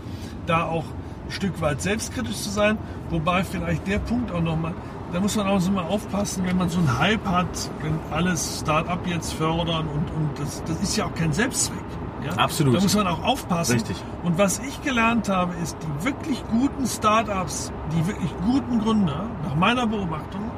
da 0.46 0.64
auch 0.64 0.84
ein 1.26 1.30
Stück 1.30 1.60
weit 1.60 1.82
selbstkritisch 1.82 2.36
zu 2.36 2.50
sein. 2.50 2.78
Wobei 3.10 3.44
vielleicht 3.44 3.86
der 3.86 3.98
Punkt 3.98 4.32
auch 4.32 4.40
nochmal, 4.40 4.74
da 5.12 5.20
muss 5.20 5.36
man 5.36 5.46
auch 5.46 5.60
so 5.60 5.70
mal 5.70 5.84
aufpassen, 5.84 6.44
wenn 6.44 6.56
man 6.56 6.68
so 6.68 6.78
einen 6.78 6.98
Hype 6.98 7.26
hat, 7.26 7.70
wenn 7.82 7.98
alles 8.10 8.60
Start-up 8.60 9.06
jetzt 9.06 9.34
fördern 9.34 9.86
und, 9.86 10.10
und 10.10 10.30
das, 10.38 10.62
das 10.64 10.82
ist 10.82 10.96
ja 10.96 11.06
auch 11.06 11.14
kein 11.14 11.32
Selbstzweck. 11.32 11.78
Ja? 12.24 12.32
Absolut. 12.32 12.74
Da 12.74 12.80
muss 12.80 12.96
man 12.96 13.06
auch 13.06 13.22
aufpassen. 13.22 13.74
Richtig. 13.74 13.96
Und 14.24 14.36
was 14.36 14.58
ich 14.58 14.82
gelernt 14.82 15.28
habe, 15.28 15.54
ist, 15.62 15.76
die 15.80 16.04
wirklich 16.04 16.42
guten 16.50 16.86
Start-ups, 16.86 17.72
die 17.92 18.06
wirklich 18.06 18.30
guten 18.44 18.80
Gründer, 18.80 19.26
nach 19.44 19.54
meiner 19.54 19.86
Beobachtung, 19.86 20.50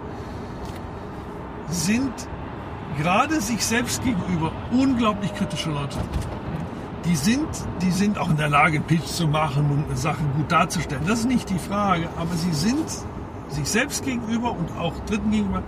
sind 1.68 2.12
gerade 2.96 3.40
sich 3.40 3.64
selbst 3.64 4.02
gegenüber 4.02 4.52
unglaublich 4.72 5.34
kritische 5.34 5.70
Leute. 5.70 5.98
Die 7.04 7.16
sind, 7.16 7.46
die 7.82 7.90
sind 7.90 8.18
auch 8.18 8.30
in 8.30 8.36
der 8.36 8.48
Lage, 8.48 8.80
Pitch 8.80 9.06
zu 9.06 9.28
machen 9.28 9.70
und 9.70 9.96
Sachen 9.96 10.32
gut 10.34 10.50
darzustellen. 10.50 11.04
Das 11.06 11.20
ist 11.20 11.28
nicht 11.28 11.48
die 11.50 11.58
Frage. 11.58 12.08
Aber 12.16 12.34
sie 12.34 12.52
sind 12.52 12.86
sich 13.48 13.68
selbst 13.68 14.04
gegenüber 14.04 14.52
und 14.52 14.76
auch 14.78 14.94
Dritten 15.06 15.30
gegenüber 15.30 15.62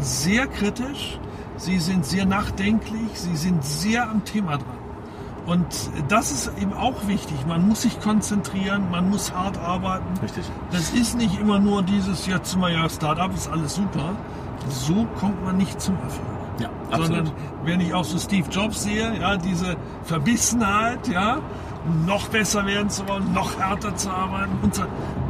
sehr 0.00 0.46
kritisch. 0.46 1.18
Sie 1.56 1.78
sind 1.78 2.06
sehr 2.06 2.24
nachdenklich. 2.24 3.10
Sie 3.14 3.36
sind 3.36 3.64
sehr 3.64 4.08
am 4.08 4.24
Thema 4.24 4.56
dran. 4.56 4.80
Und 5.46 5.66
das 6.08 6.30
ist 6.32 6.50
eben 6.60 6.72
auch 6.72 7.06
wichtig. 7.06 7.36
Man 7.46 7.66
muss 7.66 7.82
sich 7.82 8.00
konzentrieren, 8.00 8.90
man 8.90 9.10
muss 9.10 9.32
hart 9.32 9.58
arbeiten. 9.58 10.06
Richtig. 10.22 10.44
Das 10.70 10.90
ist 10.90 11.16
nicht 11.16 11.40
immer 11.40 11.58
nur 11.58 11.82
dieses, 11.82 12.26
jetzt 12.26 12.56
mal 12.56 12.72
ja, 12.72 12.88
Start-up 12.88 13.34
ist 13.34 13.48
alles 13.48 13.74
super. 13.74 14.16
So 14.68 15.06
kommt 15.18 15.42
man 15.44 15.56
nicht 15.56 15.80
zum 15.80 15.96
Erfolg. 15.96 16.26
Ja, 16.60 16.68
absolut. 16.90 17.06
Sondern 17.06 17.32
wenn 17.64 17.80
ich 17.80 17.94
auch 17.94 18.04
so 18.04 18.18
Steve 18.18 18.48
Jobs 18.50 18.82
sehe, 18.82 19.18
ja, 19.18 19.36
diese 19.36 19.76
Verbissenheit, 20.04 21.08
ja, 21.08 21.40
noch 22.06 22.28
besser 22.28 22.66
werden 22.66 22.90
zu 22.90 23.08
wollen, 23.08 23.32
noch 23.32 23.58
härter 23.58 23.94
zu 23.96 24.10
arbeiten 24.10 24.52
und 24.62 24.80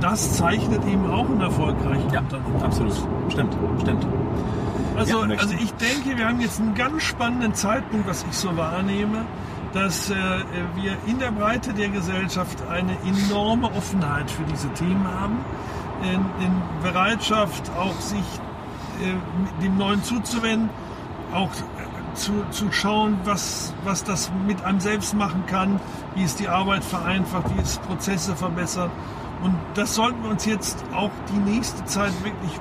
das 0.01 0.37
zeichnet 0.37 0.85
eben 0.85 1.09
auch 1.11 1.27
einen 1.27 1.41
erfolgreichen 1.41 2.11
Ja, 2.13 2.21
Unternehmen. 2.21 2.63
absolut. 2.63 2.95
Stimmt, 3.29 3.55
stimmt. 3.81 4.07
Also, 4.97 5.25
Ja, 5.25 5.37
also 5.39 5.55
ich 5.55 5.73
denke, 5.75 6.19
wir 6.19 6.27
haben 6.29 6.41
jetzt 6.41 6.61
einen 6.61 6.75
ganz 6.75 7.03
spannenden 7.05 7.55
Zeitpunkt, 7.55 8.09
was 8.09 8.25
ich 8.29 8.37
so 8.37 8.57
wahrnehme, 8.57 9.25
dass 9.73 10.11
äh, 10.11 10.15
wir 10.75 10.97
in 11.07 11.19
der 11.21 11.31
Breite 11.31 11.73
der 11.73 11.89
Gesellschaft 11.91 12.59
eine 12.69 12.97
enorme 13.07 13.67
Offenheit 13.69 14.29
für 14.31 14.43
diese 14.45 14.69
Themen 14.71 15.07
haben, 15.07 15.39
in, 16.03 16.45
in 16.45 16.53
Bereitschaft 16.83 17.71
auch 17.79 17.99
sich 18.01 18.19
äh, 19.01 19.63
dem 19.63 19.77
Neuen 19.79 20.03
zuzuwenden, 20.03 20.71
auch 21.33 21.51
zu, 22.15 22.45
zu 22.51 22.71
schauen, 22.73 23.19
was, 23.25 23.75
was 23.85 24.05
das 24.05 24.31
mit 24.47 24.65
einem 24.65 24.81
selbst 24.81 25.15
machen 25.15 25.45
kann, 25.47 25.81
wie 26.15 26.25
es 26.25 26.37
die 26.37 26.49
Arbeit 26.49 26.85
vereinfacht, 26.85 27.55
wie 27.57 27.61
es 27.61 27.79
Prozesse 27.79 28.35
verbessert. 28.37 28.91
Und 29.43 29.57
das 29.75 29.95
sollten 29.95 30.23
wir 30.23 30.31
uns 30.31 30.45
jetzt 30.45 30.85
auch 30.95 31.11
die 31.33 31.51
nächste 31.51 31.85
Zeit 31.85 32.13
wirklich 32.25 32.53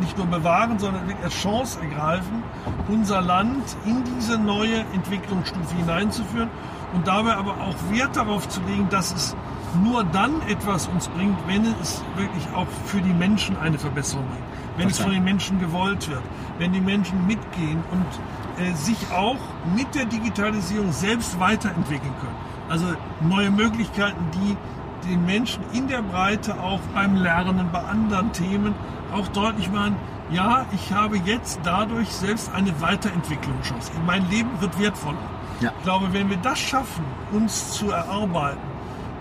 nicht 0.00 0.16
nur 0.16 0.26
bewahren, 0.26 0.78
sondern 0.78 1.06
wirklich 1.06 1.24
als 1.24 1.34
Chance 1.34 1.80
ergreifen, 1.80 2.42
unser 2.88 3.20
Land 3.20 3.62
in 3.84 4.02
diese 4.16 4.38
neue 4.38 4.80
Entwicklungsstufe 4.92 5.76
hineinzuführen 5.76 6.50
und 6.94 7.06
dabei 7.06 7.34
aber 7.34 7.52
auch 7.60 7.76
Wert 7.92 8.16
darauf 8.16 8.48
zu 8.48 8.60
legen, 8.62 8.88
dass 8.88 9.12
es 9.12 9.36
nur 9.82 10.04
dann 10.04 10.40
etwas 10.48 10.88
uns 10.88 11.08
bringt, 11.08 11.36
wenn 11.46 11.64
es 11.82 12.02
wirklich 12.16 12.44
auch 12.54 12.66
für 12.86 13.00
die 13.00 13.12
Menschen 13.12 13.56
eine 13.56 13.78
Verbesserung 13.78 14.24
bringt. 14.28 14.53
Wenn 14.76 14.88
es 14.88 14.98
von 14.98 15.12
den 15.12 15.24
Menschen 15.24 15.60
gewollt 15.60 16.08
wird, 16.08 16.22
wenn 16.58 16.72
die 16.72 16.80
Menschen 16.80 17.26
mitgehen 17.26 17.82
und 17.90 18.64
äh, 18.64 18.74
sich 18.74 18.96
auch 19.12 19.38
mit 19.74 19.94
der 19.94 20.04
Digitalisierung 20.04 20.92
selbst 20.92 21.38
weiterentwickeln 21.38 22.12
können. 22.20 22.36
Also 22.68 22.86
neue 23.20 23.50
Möglichkeiten, 23.50 24.24
die 24.32 24.56
den 25.08 25.24
Menschen 25.26 25.62
in 25.72 25.88
der 25.88 26.02
Breite 26.02 26.58
auch 26.60 26.80
beim 26.94 27.16
Lernen, 27.16 27.68
bei 27.72 27.80
anderen 27.80 28.32
Themen 28.32 28.74
auch 29.12 29.28
deutlich 29.28 29.70
machen, 29.70 29.96
ja, 30.30 30.64
ich 30.72 30.92
habe 30.92 31.18
jetzt 31.18 31.60
dadurch 31.62 32.08
selbst 32.08 32.50
eine 32.54 32.80
Weiterentwicklungschance. 32.80 33.92
Mein 34.06 34.28
Leben 34.30 34.50
wird 34.60 34.78
wertvoller. 34.80 35.18
Ja. 35.60 35.72
Ich 35.76 35.84
glaube, 35.84 36.12
wenn 36.12 36.30
wir 36.30 36.38
das 36.38 36.58
schaffen, 36.58 37.04
uns 37.32 37.72
zu 37.72 37.90
erarbeiten, 37.90 38.60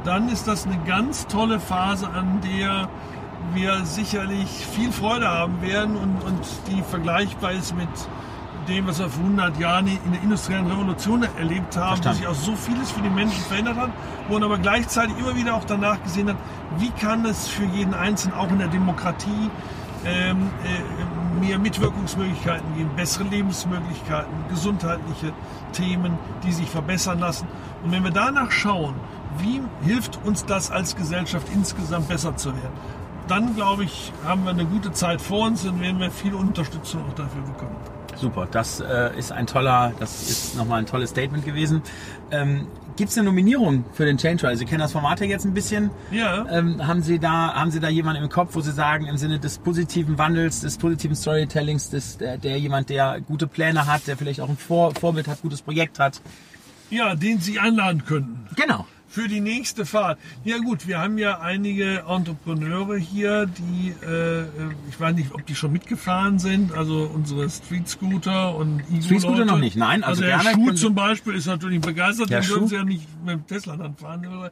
dann 0.05 0.29
ist 0.29 0.47
das 0.47 0.65
eine 0.65 0.77
ganz 0.85 1.27
tolle 1.27 1.59
Phase, 1.59 2.07
an 2.09 2.39
der 2.41 2.89
wir 3.53 3.85
sicherlich 3.85 4.47
viel 4.47 4.91
Freude 4.91 5.27
haben 5.27 5.61
werden 5.61 5.95
und, 5.95 6.23
und 6.23 6.39
die 6.69 6.81
vergleichbar 6.81 7.51
ist 7.51 7.75
mit 7.75 7.89
dem, 8.67 8.87
was 8.87 8.99
wir 8.99 9.09
vor 9.09 9.23
100 9.23 9.59
Jahren 9.59 9.87
in 9.87 10.11
der 10.11 10.21
industriellen 10.21 10.67
Revolution 10.67 11.23
erlebt 11.37 11.75
haben, 11.75 11.99
wo 11.99 12.03
Verstanden. 12.03 12.17
sich 12.17 12.27
auch 12.27 12.35
so 12.35 12.55
vieles 12.55 12.91
für 12.91 13.01
die 13.01 13.09
Menschen 13.09 13.41
verändert 13.43 13.77
hat, 13.77 13.89
wo 14.27 14.33
man 14.33 14.43
aber 14.43 14.57
gleichzeitig 14.57 15.17
immer 15.17 15.35
wieder 15.35 15.55
auch 15.55 15.65
danach 15.65 16.01
gesehen 16.03 16.29
hat, 16.29 16.37
wie 16.77 16.89
kann 16.91 17.25
es 17.25 17.47
für 17.47 17.65
jeden 17.65 17.93
Einzelnen 17.93 18.35
auch 18.35 18.49
in 18.49 18.59
der 18.59 18.69
Demokratie 18.69 19.49
ähm, 20.05 20.49
äh, 20.63 21.39
mehr 21.45 21.59
Mitwirkungsmöglichkeiten 21.59 22.75
geben, 22.75 22.89
bessere 22.95 23.25
Lebensmöglichkeiten, 23.25 24.33
gesundheitliche 24.49 25.33
Themen, 25.71 26.17
die 26.43 26.51
sich 26.51 26.69
verbessern 26.69 27.19
lassen. 27.19 27.47
Und 27.83 27.91
wenn 27.91 28.03
wir 28.03 28.11
danach 28.11 28.51
schauen, 28.51 28.95
wie 29.37 29.61
hilft 29.85 30.19
uns 30.23 30.45
das 30.45 30.71
als 30.71 30.95
Gesellschaft 30.95 31.47
insgesamt 31.53 32.07
besser 32.07 32.35
zu 32.35 32.49
werden, 32.53 32.73
dann 33.27 33.55
glaube 33.55 33.83
ich, 33.83 34.11
haben 34.25 34.43
wir 34.43 34.51
eine 34.51 34.65
gute 34.65 34.91
Zeit 34.91 35.21
vor 35.21 35.47
uns 35.47 35.65
und 35.65 35.79
werden 35.81 35.99
wir 35.99 36.11
viel 36.11 36.33
Unterstützung 36.33 37.01
auch 37.09 37.13
dafür 37.13 37.41
bekommen. 37.41 37.75
Super, 38.15 38.47
das 38.49 38.79
äh, 38.79 39.17
ist 39.17 39.31
ein 39.31 39.47
toller, 39.47 39.91
das 39.99 40.29
ist 40.29 40.55
nochmal 40.55 40.79
ein 40.79 40.85
tolles 40.85 41.09
Statement 41.09 41.45
gewesen. 41.45 41.81
Ähm, 42.31 42.67
Gibt 42.95 43.09
es 43.09 43.17
eine 43.17 43.25
Nominierung 43.25 43.85
für 43.93 44.05
den 44.05 44.17
Change 44.17 44.41
Trial? 44.41 44.55
Sie 44.55 44.65
kennen 44.65 44.81
das 44.81 44.91
Format 44.91 45.19
ja 45.19 45.25
jetzt 45.25 45.45
ein 45.45 45.53
bisschen. 45.55 45.89
Ja. 46.11 46.45
Ähm, 46.47 46.85
haben 46.85 47.01
Sie 47.01 47.17
da, 47.17 47.53
haben 47.55 47.71
Sie 47.71 47.79
da 47.79 47.89
jemanden 47.89 48.21
im 48.21 48.29
Kopf, 48.29 48.53
wo 48.53 48.61
Sie 48.61 48.71
sagen, 48.71 49.07
im 49.07 49.17
Sinne 49.17 49.39
des 49.39 49.57
positiven 49.57 50.19
Wandels, 50.19 50.61
des 50.61 50.77
positiven 50.77 51.15
Storytellings, 51.15 51.89
des, 51.89 52.19
der, 52.19 52.37
der 52.37 52.59
jemand, 52.59 52.89
der 52.89 53.19
gute 53.21 53.47
Pläne 53.47 53.87
hat, 53.87 54.05
der 54.05 54.15
vielleicht 54.15 54.41
auch 54.41 54.49
ein 54.49 54.57
Vor 54.57 54.93
Vorbild 54.93 55.27
hat, 55.27 55.41
gutes 55.41 55.63
Projekt 55.63 55.97
hat? 55.97 56.21
Ja, 56.91 57.15
den 57.15 57.39
Sie 57.39 57.57
einladen 57.57 58.05
könnten. 58.05 58.47
Genau. 58.55 58.85
Für 59.13 59.27
die 59.27 59.41
nächste 59.41 59.85
Fahrt. 59.85 60.17
Ja 60.43 60.57
gut, 60.57 60.87
wir 60.87 60.97
haben 60.99 61.19
ja 61.19 61.39
einige 61.39 62.03
Entrepreneure 62.09 62.97
hier, 62.97 63.45
die, 63.45 63.89
äh, 64.03 64.41
ich 64.89 64.99
weiß 64.99 65.13
nicht, 65.15 65.31
ob 65.35 65.45
die 65.45 65.53
schon 65.53 65.71
mitgefahren 65.71 66.39
sind, 66.39 66.73
also 66.73 67.03
unsere 67.13 67.47
Street 67.47 67.87
Scooter 67.87 68.55
und 68.55 68.79
Igo 68.91 69.03
Street 69.03 69.21
Scooter 69.21 69.45
noch 69.45 69.59
nicht, 69.59 69.75
nein, 69.77 70.03
also 70.03 70.23
Also, 70.23 70.45
der 70.45 70.51
Schuh 70.53 70.71
zum 70.71 70.95
Beispiel 70.95 71.35
ist 71.35 71.45
natürlich 71.45 71.79
begeistert, 71.81 72.31
den 72.31 72.47
würden 72.47 72.67
sie 72.67 72.75
ja 72.75 72.83
nicht 72.83 73.07
mit 73.23 73.35
dem 73.35 73.45
Tesla 73.47 73.77
dann 73.77 73.95
fahren. 73.95 74.25
Also, 74.25 74.49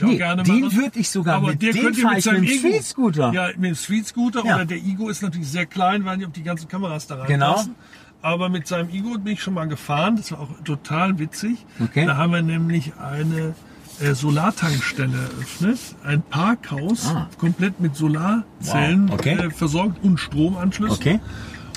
Nee, 0.00 0.16
gerne 0.16 0.44
den 0.44 0.70
würde 0.76 0.96
ich 1.00 1.10
sogar 1.10 1.38
Aber 1.38 1.48
mit- 1.48 1.60
der 1.62 1.72
den 1.72 1.82
könnte 1.82 2.00
fahr 2.02 2.10
mit 2.12 2.18
ich 2.20 2.24
seinem 2.24 2.40
mit 2.42 2.50
dem 2.50 2.56
Ego- 2.58 2.68
Street 2.68 2.84
Scooter. 2.84 3.32
Ja, 3.32 3.48
mit 3.56 3.64
dem 3.70 3.74
Street 3.74 4.06
Scooter 4.06 4.44
Ja. 4.46 4.54
oder 4.54 4.64
der 4.64 4.76
Igo 4.78 5.08
ist 5.08 5.22
natürlich 5.22 5.48
sehr 5.48 5.66
klein, 5.66 6.04
weil 6.04 6.18
nicht, 6.18 6.26
ob 6.28 6.34
die 6.34 6.44
ganzen 6.44 6.68
Kameras 6.68 7.08
da 7.08 7.24
Genau. 7.26 7.46
reinpassen. 7.46 7.74
Aber 8.22 8.48
mit 8.48 8.68
seinem 8.68 8.90
Igo 8.90 9.18
bin 9.18 9.32
ich 9.32 9.42
schon 9.42 9.54
mal 9.54 9.66
gefahren. 9.66 10.14
Das 10.16 10.30
war 10.30 10.38
auch 10.40 10.50
total 10.64 11.18
witzig. 11.18 11.66
Okay. 11.82 12.06
Da 12.06 12.16
haben 12.16 12.32
wir 12.32 12.42
nämlich 12.42 12.92
eine 12.96 13.54
äh, 14.00 14.14
Solartankstelle 14.14 15.16
eröffnet. 15.16 15.78
Ein 16.04 16.22
Parkhaus, 16.22 17.06
Ah. 17.08 17.28
komplett 17.38 17.80
mit 17.80 17.96
Solarzellen 17.96 19.08
Wow, 19.08 19.14
okay. 19.14 19.34
äh, 19.38 19.50
versorgt 19.50 20.02
und 20.04 20.18
Stromanschlüssen. 20.18 20.96
Okay. 20.98 21.20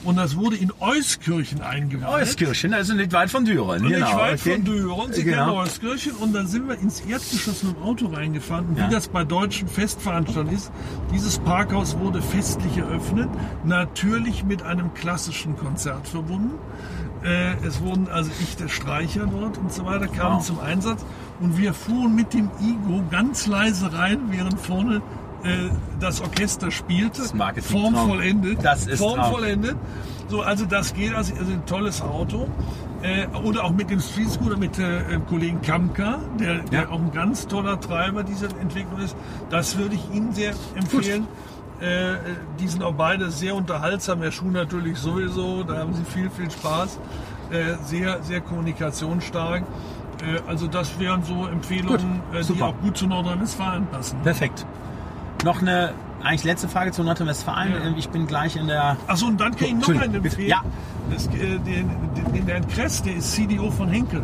Und 0.04 0.16
das 0.16 0.36
wurde 0.36 0.56
in 0.56 0.72
Euskirchen 0.80 1.62
eingeweiht. 1.62 2.10
Euskirchen, 2.10 2.74
also 2.74 2.96
nicht 2.96 3.14
weit 3.14 3.30
von 3.30 3.46
Düren. 3.46 3.84
Genau. 3.84 4.00
nicht 4.08 4.16
weit 4.18 4.40
okay. 4.42 4.54
von 4.56 4.66
Düren, 4.66 5.14
Sie 5.14 5.24
Genau. 5.24 5.46
kennen 5.46 5.58
Euskirchen. 5.60 6.14
Und 6.14 6.34
dann 6.34 6.48
sind 6.48 6.68
wir 6.68 6.80
ins 6.80 7.02
Erdgeschoss 7.02 7.62
mit 7.62 7.76
dem 7.76 7.84
Auto 7.84 8.08
reingefahren. 8.08 8.66
Und 8.70 8.78
Ja. 8.80 8.88
wie 8.90 8.94
das 8.94 9.10
bei 9.10 9.24
deutschen 9.24 9.68
Festveranstaltungen 9.68 10.56
ist, 10.56 10.72
dieses 11.14 11.38
Parkhaus 11.38 12.00
wurde 12.00 12.20
festlich 12.20 12.78
eröffnet. 12.78 13.30
Natürlich 13.64 14.44
mit 14.44 14.64
einem 14.64 14.92
klassischen 14.96 15.56
Konzert 15.56 16.08
verbunden. 16.08 16.56
Äh, 17.24 17.54
es 17.64 17.80
wurden 17.82 18.08
also 18.10 18.32
echte 18.42 18.70
Streicher 18.70 19.28
dort 19.28 19.60
und 19.60 19.72
so 19.72 19.86
weiter 19.86 20.08
kamen 20.08 20.38
Wow. 20.38 20.46
zum 20.48 20.60
Einsatz. 20.60 21.06
Und 21.42 21.58
wir 21.58 21.74
fuhren 21.74 22.16
mit 22.16 22.34
dem 22.34 22.50
Igo 22.62 23.04
ganz 23.10 23.48
leise 23.48 23.92
rein, 23.94 24.20
während 24.30 24.60
vorne 24.60 25.02
äh, 25.44 25.70
das 26.00 26.22
Orchester 26.22 26.70
spielte. 26.72 27.22
Das 27.22 27.34
Marketing-Traum. 27.34 27.96
Formvollendet. 27.96 28.60
Das 28.64 28.86
ist 28.88 29.00
Traum. 29.00 29.16
Formvollendet. 29.16 29.76
So, 30.28 30.42
also 30.42 30.66
das 30.66 30.94
geht, 30.94 31.14
also, 31.14 31.34
also 31.36 31.52
ein 31.52 31.66
tolles 31.66 32.02
Auto. 32.02 32.48
Äh, 33.02 33.26
oder 33.44 33.64
auch 33.64 33.72
mit 33.72 33.90
dem 33.90 34.00
Street 34.00 34.30
Scooter 34.30 34.58
mit 34.58 34.78
äh, 34.78 35.04
dem 35.10 35.26
Kollegen 35.26 35.60
Kamka, 35.64 36.20
der, 36.40 36.60
der 36.60 36.82
Ja. 36.84 36.90
auch 36.90 37.00
ein 37.00 37.12
ganz 37.12 37.48
toller 37.48 37.80
Treiber 37.82 38.24
dieser 38.24 38.48
Entwicklung 38.60 39.00
ist. 39.02 39.16
Das 39.50 39.76
würde 39.80 39.96
ich 39.96 40.14
Ihnen 40.14 40.32
sehr 40.34 40.54
empfehlen. 40.76 41.28
Äh, 41.80 42.18
die 42.60 42.68
sind 42.68 42.84
auch 42.84 42.94
beide 42.94 43.32
sehr 43.32 43.56
unterhaltsam. 43.56 44.22
Der 44.22 44.30
Schuh 44.30 44.52
natürlich 44.52 45.00
sowieso, 45.00 45.64
da 45.64 45.80
haben 45.80 45.96
sie 45.96 46.04
viel, 46.06 46.30
viel 46.30 46.52
Spaß. 46.52 47.00
Äh, 47.50 47.74
sehr, 47.84 48.22
sehr 48.22 48.40
kommunikationsstark. 48.42 49.64
Äh, 50.22 50.40
also 50.48 50.68
das 50.68 51.00
wären 51.00 51.24
so 51.24 51.48
Empfehlungen, 51.48 52.22
Gut, 52.32 52.40
äh, 52.40 52.54
die 52.54 52.62
auch 52.62 52.76
gut 52.82 52.98
zu 52.98 53.08
Nordrhein-Westfalen 53.08 53.88
passen. 53.88 54.20
Perfekt. 54.24 54.66
Noch 55.44 55.62
eine 55.62 55.94
eigentlich 56.24 56.44
letzte 56.44 56.68
Frage 56.68 56.92
zu 56.92 57.04
Nordrhein-Westfalen. 57.04 57.72
Ja. 57.74 57.80
Ähm, 57.88 57.96
Ich 57.98 58.10
bin 58.10 58.28
gleich 58.28 58.56
in 58.56 58.68
der. 58.68 58.96
Achso, 59.08 59.26
und 59.28 59.40
dann 59.42 59.56
kann 59.56 59.68
ich 59.68 59.74
noch 59.88 60.02
einen 60.02 60.16
empfehlen. 60.16 60.48
Ja. 60.50 60.62
Das, 61.10 61.26
äh, 61.28 61.58
den, 61.60 61.90
den, 62.34 62.46
den 62.46 62.68
Kress, 62.68 63.02
der 63.02 63.16
ist 63.16 63.34
CDO 63.34 63.72
von 63.72 63.90
Henkel. 63.90 64.22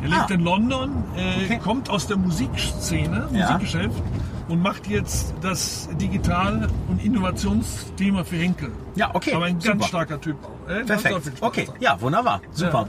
Der 0.00 0.08
lebt 0.10 0.30
Ah. 0.30 0.34
in 0.34 0.40
London, 0.40 0.90
äh, 1.16 1.44
Okay. 1.44 1.58
kommt 1.58 1.90
aus 1.90 2.06
der 2.06 2.16
Musikszene, 2.16 3.28
Ja. 3.32 3.50
Musikgeschäft 3.52 4.00
und 4.48 4.62
macht 4.62 4.86
jetzt 4.86 5.34
das 5.42 5.88
Digital- 6.00 6.68
und 6.88 7.04
Innovationsthema 7.04 8.22
für 8.22 8.36
Henkel. 8.36 8.70
Ja, 8.94 9.10
okay. 9.12 9.34
Aber 9.34 9.46
ein 9.46 9.60
super. 9.60 9.72
ganz 9.74 9.86
starker 9.86 10.20
Typ 10.20 10.36
auch. 10.44 10.70
Äh, 10.70 10.84
Perfekt. 10.84 11.32
Okay, 11.40 11.68
ja, 11.80 12.00
wunderbar. 12.00 12.40
Super. 12.52 12.82
Ja. 12.82 12.88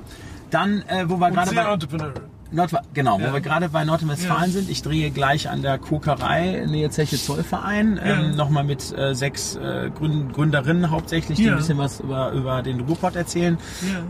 Dann, 0.50 0.82
äh, 0.88 1.06
wo 1.08 1.18
wir 1.18 1.32
gerade 1.32 1.54
bei. 1.54 2.14
Nord 2.52 2.72
genau, 2.96 3.20
Ja. 3.20 3.30
wo 3.30 3.34
wir 3.34 3.42
gerade 3.42 3.70
bei 3.70 3.84
Nordrhein-Westfalen 3.86 4.46
Ja. 4.46 4.58
sind. 4.60 4.70
Ich 4.72 4.82
drehe 4.82 5.12
gleich 5.12 5.50
an 5.50 5.62
der 5.62 5.78
Kokerei 5.78 6.66
Nähe 6.68 6.90
Zeche 6.90 7.18
Zollverein. 7.18 7.98
Ja. 8.04 8.20
Ähm, 8.22 8.36
Nochmal 8.36 8.64
mit 8.64 8.92
äh, 8.98 9.14
sechs 9.14 9.56
äh, 9.56 9.92
Gründ 9.94 10.34
Gründerinnen 10.34 10.90
hauptsächlich, 10.90 11.38
die 11.38 11.50
ein 11.50 11.58
bisschen 11.58 11.78
was 11.78 12.00
über, 12.00 12.32
über 12.32 12.64
den 12.64 12.80
Ruhrpott 12.82 13.16
erzählen. 13.16 13.58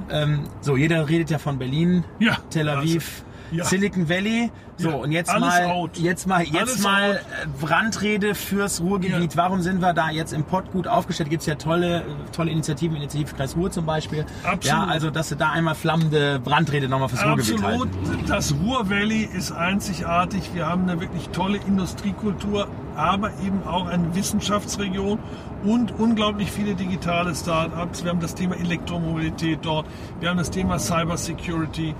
Ähm, 0.09 0.43
so, 0.61 0.77
jeder 0.77 1.09
redet 1.09 1.29
ja 1.31 1.37
von 1.37 1.59
Berlin. 1.59 2.05
Tel 2.49 2.69
Aviv, 2.69 3.23
Ja. 3.51 3.65
Silicon 3.65 4.07
Valley. 4.07 4.51
So, 4.79 4.89
und 4.91 5.11
jetzt 5.11 5.29
alles 5.29 5.49
mal, 5.49 5.65
out. 5.65 5.97
jetzt 5.97 6.25
mal, 6.27 6.43
jetzt 6.43 6.55
Alles 6.55 6.79
mal 6.81 7.11
out. 7.11 7.17
äh, 7.17 7.65
Brandrede 7.65 8.33
fürs 8.33 8.81
Ruhrgebiet. 8.81 9.33
Ja. 9.35 9.43
Warum 9.43 9.61
sind 9.61 9.81
wir 9.81 9.93
da 9.93 10.09
jetzt 10.09 10.31
im 10.33 10.43
Pott 10.45 10.71
gut 10.71 10.87
aufgestellt? 10.87 11.29
Gibt 11.29 11.41
es 11.41 11.47
ja 11.47 11.55
tolle, 11.55 12.03
tolle 12.31 12.51
Initiativen, 12.51 12.95
Initiativkreis 12.95 13.55
Ruhr 13.55 13.71
zum 13.71 13.85
Beispiel. 13.85 14.25
Absolut. 14.43 14.63
Ja, 14.65 14.85
also, 14.85 15.11
dass 15.11 15.29
du 15.29 15.35
da 15.35 15.51
einmal 15.51 15.75
flammende 15.75 16.39
Brandrede 16.39 16.87
nochmal 16.87 17.09
fürs 17.09 17.25
Ruhrgebiet 17.25 17.61
Absolut. 17.61 17.89
Das 18.27 18.53
Ruhr 18.63 18.89
Valley 18.89 19.23
ist 19.31 19.51
einzigartig. 19.51 20.51
Wir 20.53 20.65
haben 20.67 20.83
eine 20.89 20.99
wirklich 21.01 21.29
tolle 21.29 21.57
Industriekultur, 21.67 22.67
aber 22.95 23.31
eben 23.45 23.63
auch 23.65 23.87
eine 23.87 24.15
Wissenschaftsregion 24.15 25.19
und 25.63 25.99
unglaublich 25.99 26.51
viele 26.51 26.73
digitale 26.73 27.35
Startups. 27.35 28.03
Wir 28.03 28.11
haben 28.11 28.21
das 28.21 28.33
Thema 28.33 28.55
Elektromobilität 28.55 29.59
dort. 29.63 29.85
Wir 30.21 30.29
haben 30.29 30.37
das 30.37 30.51
Thema 30.51 30.79
Cyber 30.79 31.17
Security. 31.17 31.93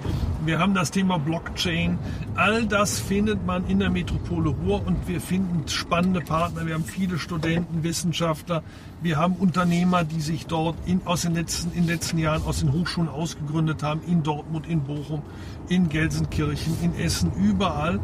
Wir 0.45 0.59
haben 0.59 0.73
das 0.73 0.91
Thema 0.91 1.19
Blockchain. 1.19 1.99
All 2.35 2.65
das 2.69 2.99
findet 2.99 3.45
man 3.45 3.67
in 3.67 3.79
der 3.79 3.89
Metropole 3.89 4.49
Ruhr 4.49 4.85
und 4.85 5.07
wir 5.07 5.19
finden 5.19 5.67
spannende 5.67 6.21
Partner. 6.21 6.65
Wir 6.65 6.75
haben 6.75 6.83
viele 6.83 7.17
Studenten, 7.17 7.83
Wissenschaftler. 7.83 8.63
Wir 9.01 9.17
haben 9.17 9.33
Unternehmer, 9.35 10.03
die 10.03 10.21
sich 10.21 10.45
dort 10.45 10.75
in, 10.85 11.01
aus 11.05 11.23
den 11.23 11.33
letzten, 11.33 11.71
in 11.71 11.81
den 11.81 11.87
letzten 11.87 12.17
Jahren 12.19 12.43
aus 12.43 12.59
den 12.59 12.71
Hochschulen 12.71 13.09
ausgegründet 13.09 13.81
haben, 13.83 14.01
in 14.07 14.23
Dortmund, 14.23 14.67
in 14.67 14.81
Bochum, 14.81 15.23
in 15.67 15.89
Gelsenkirchen, 15.89 16.77
in 16.81 16.95
Essen, 16.95 17.31
überall. 17.33 17.99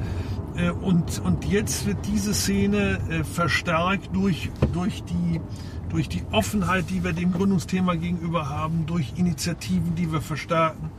Äh, 0.56 0.72
Und, 0.72 1.22
und 1.24 1.46
jetzt 1.46 1.86
wird 1.86 1.98
diese 2.08 2.34
Szene 2.34 3.00
äh, 3.10 3.24
verstärkt 3.24 4.10
durch, 4.14 4.50
durch, 4.74 5.04
die, 5.04 5.42
durch 5.90 6.10
die 6.10 6.24
Offenheit, 6.32 6.90
die 6.90 7.04
wir 7.04 7.14
dem 7.14 7.32
Gründungsthema 7.32 7.96
gegenüber 7.96 8.50
haben, 8.50 8.86
durch 8.86 9.14
Initiativen, 9.16 9.96
die 9.96 10.12
wir 10.12 10.22
verstärken. 10.22 10.90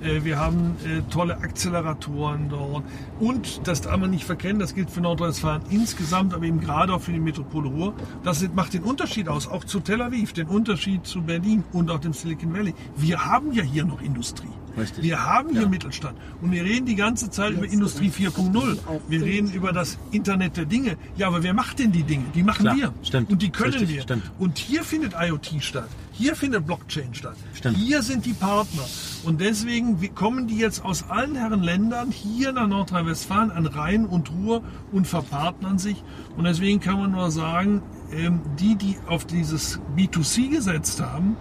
Äh, 0.00 0.24
Wir 0.24 0.38
haben 0.38 0.76
äh, 0.84 1.02
tolle 1.10 1.38
Acceleratoren 1.38 2.48
dort. 2.48 2.84
Und 3.20 3.66
das 3.66 3.80
darf 3.80 3.96
man 3.98 4.10
nicht 4.10 4.24
verkennen, 4.24 4.58
das 4.58 4.74
gilt 4.74 4.90
für 4.90 5.00
Nordrhein-Westfalen 5.00 5.62
insgesamt, 5.70 6.34
aber 6.34 6.44
eben 6.44 6.60
gerade 6.60 6.92
auch 6.92 7.00
für 7.00 7.12
die 7.12 7.20
Metropole 7.20 7.68
Ruhr. 7.68 7.94
Das 8.22 8.46
macht 8.54 8.74
den 8.74 8.82
Unterschied 8.82 9.28
aus, 9.28 9.48
auch 9.48 9.64
zu 9.64 9.80
Tel 9.80 10.02
Aviv, 10.02 10.32
den 10.32 10.48
Unterschied 10.48 11.06
zu 11.06 11.22
Berlin 11.22 11.64
und 11.72 11.90
auch 11.90 12.00
dem 12.00 12.12
Silicon 12.12 12.52
Valley. 12.52 12.74
Wir 12.96 13.24
haben 13.24 13.52
ja 13.52 13.62
hier 13.62 13.84
noch 13.84 14.00
Industrie. 14.00 14.48
Richtig. 14.76 15.04
Wir 15.04 15.24
haben 15.24 15.50
hier 15.50 15.68
Mittelstand. 15.68 16.18
Und 16.42 16.52
wir 16.52 16.64
reden 16.64 16.86
die 16.86 16.96
ganze 16.96 17.30
Zeit 17.30 17.52
über 17.52 17.66
Industrie 17.66 18.10
4.0. 18.10 18.78
Wir 19.08 19.22
reden 19.22 19.50
über 19.52 19.72
das 19.72 19.98
Internet 20.10 20.56
der 20.56 20.66
Dinge. 20.66 20.96
Ja, 21.16 21.28
aber 21.28 21.42
wer 21.42 21.54
macht 21.54 21.78
denn 21.78 21.92
die 21.92 22.02
Dinge? 22.02 22.24
Die 22.34 22.42
machen 22.42 22.62
Klar, 22.62 22.76
wir. 22.76 22.92
stimmt. 23.02 23.30
Und 23.30 23.42
die 23.42 23.50
können 23.50 23.72
Richtig, 23.72 23.88
wir. 23.88 24.02
stimmt. 24.02 24.30
Und 24.38 24.58
hier 24.58 24.82
findet 24.84 25.14
IoT 25.18 25.62
statt. 25.62 25.88
Hier 26.12 26.34
findet 26.34 26.66
Blockchain 26.66 27.14
statt. 27.14 27.36
Stimmt. 27.52 27.76
Hier 27.76 28.02
sind 28.02 28.24
die 28.24 28.32
Partner. 28.32 28.84
Und 29.24 29.40
deswegen 29.40 30.14
kommen 30.14 30.46
die 30.46 30.56
jetzt 30.56 30.82
aus 30.84 31.10
allen 31.10 31.34
Herren 31.34 31.62
Ländern 31.62 32.10
hier 32.10 32.52
nach 32.52 32.66
Nordrhein-Westfalen 32.66 33.50
an 33.50 33.66
Rhein 33.66 34.06
und 34.06 34.30
Ruhr 34.30 34.62
und 34.92 35.06
verpartnern 35.06 35.78
sich. 35.78 36.02
Und 36.36 36.44
deswegen 36.44 36.80
kann 36.80 36.98
man 36.98 37.10
nur 37.12 37.30
sagen, 37.30 37.82
ähm, 38.12 38.40
die, 38.58 38.76
die 38.76 38.96
auf 39.06 39.26
dieses 39.26 39.78
B2C 39.96 40.48
gesetzt 40.50 41.00
haben, 41.02 41.36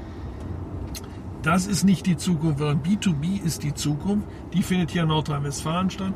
das 1.45 1.67
ist 1.67 1.83
nicht 1.83 2.07
die 2.07 2.17
Zukunft, 2.17 2.59
sondern 2.59 2.81
B2B 2.81 3.43
ist 3.43 3.63
die 3.63 3.73
Zukunft. 3.73 4.27
Die 4.53 4.63
findet 4.63 4.91
hier 4.91 5.03
in 5.03 5.09
Nordrhein-Westfalen 5.09 5.91
statt. 5.91 6.13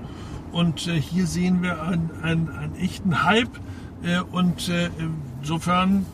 Und 0.51 0.87
äh, 0.87 0.99
hier 0.99 1.27
sehen 1.27 1.61
wir 1.61 1.83
einen, 1.83 2.09
einen, 2.23 2.49
einen 2.49 2.75
echten 2.75 3.23
Hype. 3.23 3.59
Äh, 4.01 4.21
und 4.31 4.69
äh, 4.69 4.89
insofern 5.41 6.05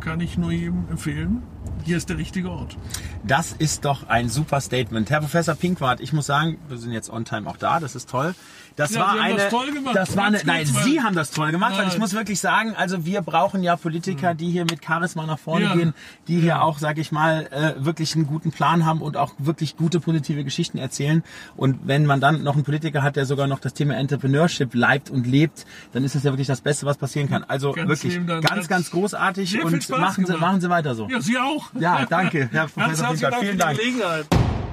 kann 0.00 0.20
ich 0.20 0.36
nur 0.36 0.50
jedem 0.50 0.88
empfehlen, 0.90 1.42
hier 1.84 1.96
ist 1.96 2.08
der 2.08 2.18
richtige 2.18 2.50
Ort. 2.50 2.76
Das 3.22 3.52
ist 3.52 3.84
doch 3.84 4.08
ein 4.08 4.28
super 4.28 4.60
Statement. 4.60 5.10
Herr 5.10 5.20
Professor 5.20 5.54
Pinkwart, 5.54 6.00
ich 6.00 6.12
muss 6.12 6.26
sagen, 6.26 6.58
wir 6.68 6.78
sind 6.78 6.92
jetzt 6.92 7.10
on 7.10 7.24
time 7.24 7.48
auch 7.48 7.56
da, 7.56 7.80
das 7.80 7.94
ist 7.94 8.08
toll. 8.08 8.34
Das 8.80 8.94
Ja, 8.94 9.00
war 9.00 9.20
eine, 9.20 9.36
das 9.36 9.50
toll 9.50 9.72
gemacht. 9.72 9.94
das 9.94 10.16
war 10.16 10.24
eine, 10.24 10.40
nein, 10.44 10.66
mal. 10.72 10.82
Sie 10.84 11.00
haben 11.02 11.14
das 11.14 11.30
toll 11.32 11.50
gemacht, 11.52 11.74
weil 11.76 11.84
ich 11.86 11.92
Nein. 11.92 12.00
muss 12.00 12.14
wirklich 12.14 12.40
sagen, 12.40 12.74
also 12.74 13.04
wir 13.04 13.20
brauchen 13.20 13.62
ja 13.62 13.76
Politiker, 13.76 14.32
die 14.34 14.50
hier 14.50 14.64
mit 14.64 14.82
Charisma 14.82 15.26
nach 15.26 15.38
vorne 15.38 15.66
Ja. 15.66 15.74
gehen, 15.74 15.92
die 16.28 16.40
hier 16.40 16.62
auch, 16.62 16.78
sag 16.78 16.96
ich 16.96 17.12
mal, 17.12 17.46
äh, 17.50 17.84
wirklich 17.84 18.14
einen 18.14 18.26
guten 18.26 18.52
Plan 18.52 18.86
haben 18.86 19.02
und 19.02 19.18
auch 19.18 19.34
wirklich 19.36 19.76
gute 19.76 20.00
positive 20.00 20.44
Geschichten 20.44 20.78
erzählen. 20.78 21.22
Und 21.56 21.80
wenn 21.86 22.06
man 22.06 22.20
dann 22.20 22.42
noch 22.42 22.54
einen 22.54 22.64
Politiker 22.64 23.02
hat, 23.02 23.16
der 23.16 23.26
sogar 23.26 23.46
noch 23.46 23.58
das 23.58 23.74
Thema 23.74 23.96
Entrepreneurship 23.96 24.74
leibt 24.74 25.10
und 25.10 25.26
lebt, 25.26 25.66
dann 25.92 26.02
ist 26.02 26.14
das 26.14 26.22
ja 26.24 26.32
wirklich 26.32 26.46
das 26.48 26.62
Beste, 26.62 26.86
was 26.86 26.96
passieren 26.96 27.28
kann. 27.28 27.44
Also 27.44 27.72
Ganz 27.72 27.88
wirklich 27.88 28.18
Dank. 28.26 28.48
ganz, 28.48 28.66
ganz 28.66 28.90
großartig 28.90 29.62
und 29.62 29.88
machen 29.90 30.24
Sie, 30.24 30.32
machen 30.38 30.60
Sie 30.62 30.70
weiter 30.70 30.94
so. 30.94 31.06
Ja, 31.10 31.20
Sie 31.20 31.36
auch. 31.36 31.70
Ja, 31.78 32.06
danke, 32.08 32.48
Herr 32.50 32.66
Professor. 32.68 33.08
Dank 33.14 33.18
Vielen 33.18 33.32
für 33.40 33.52
die 33.52 33.56
Dank. 33.58 33.78
Gelegenheit. 33.78 34.69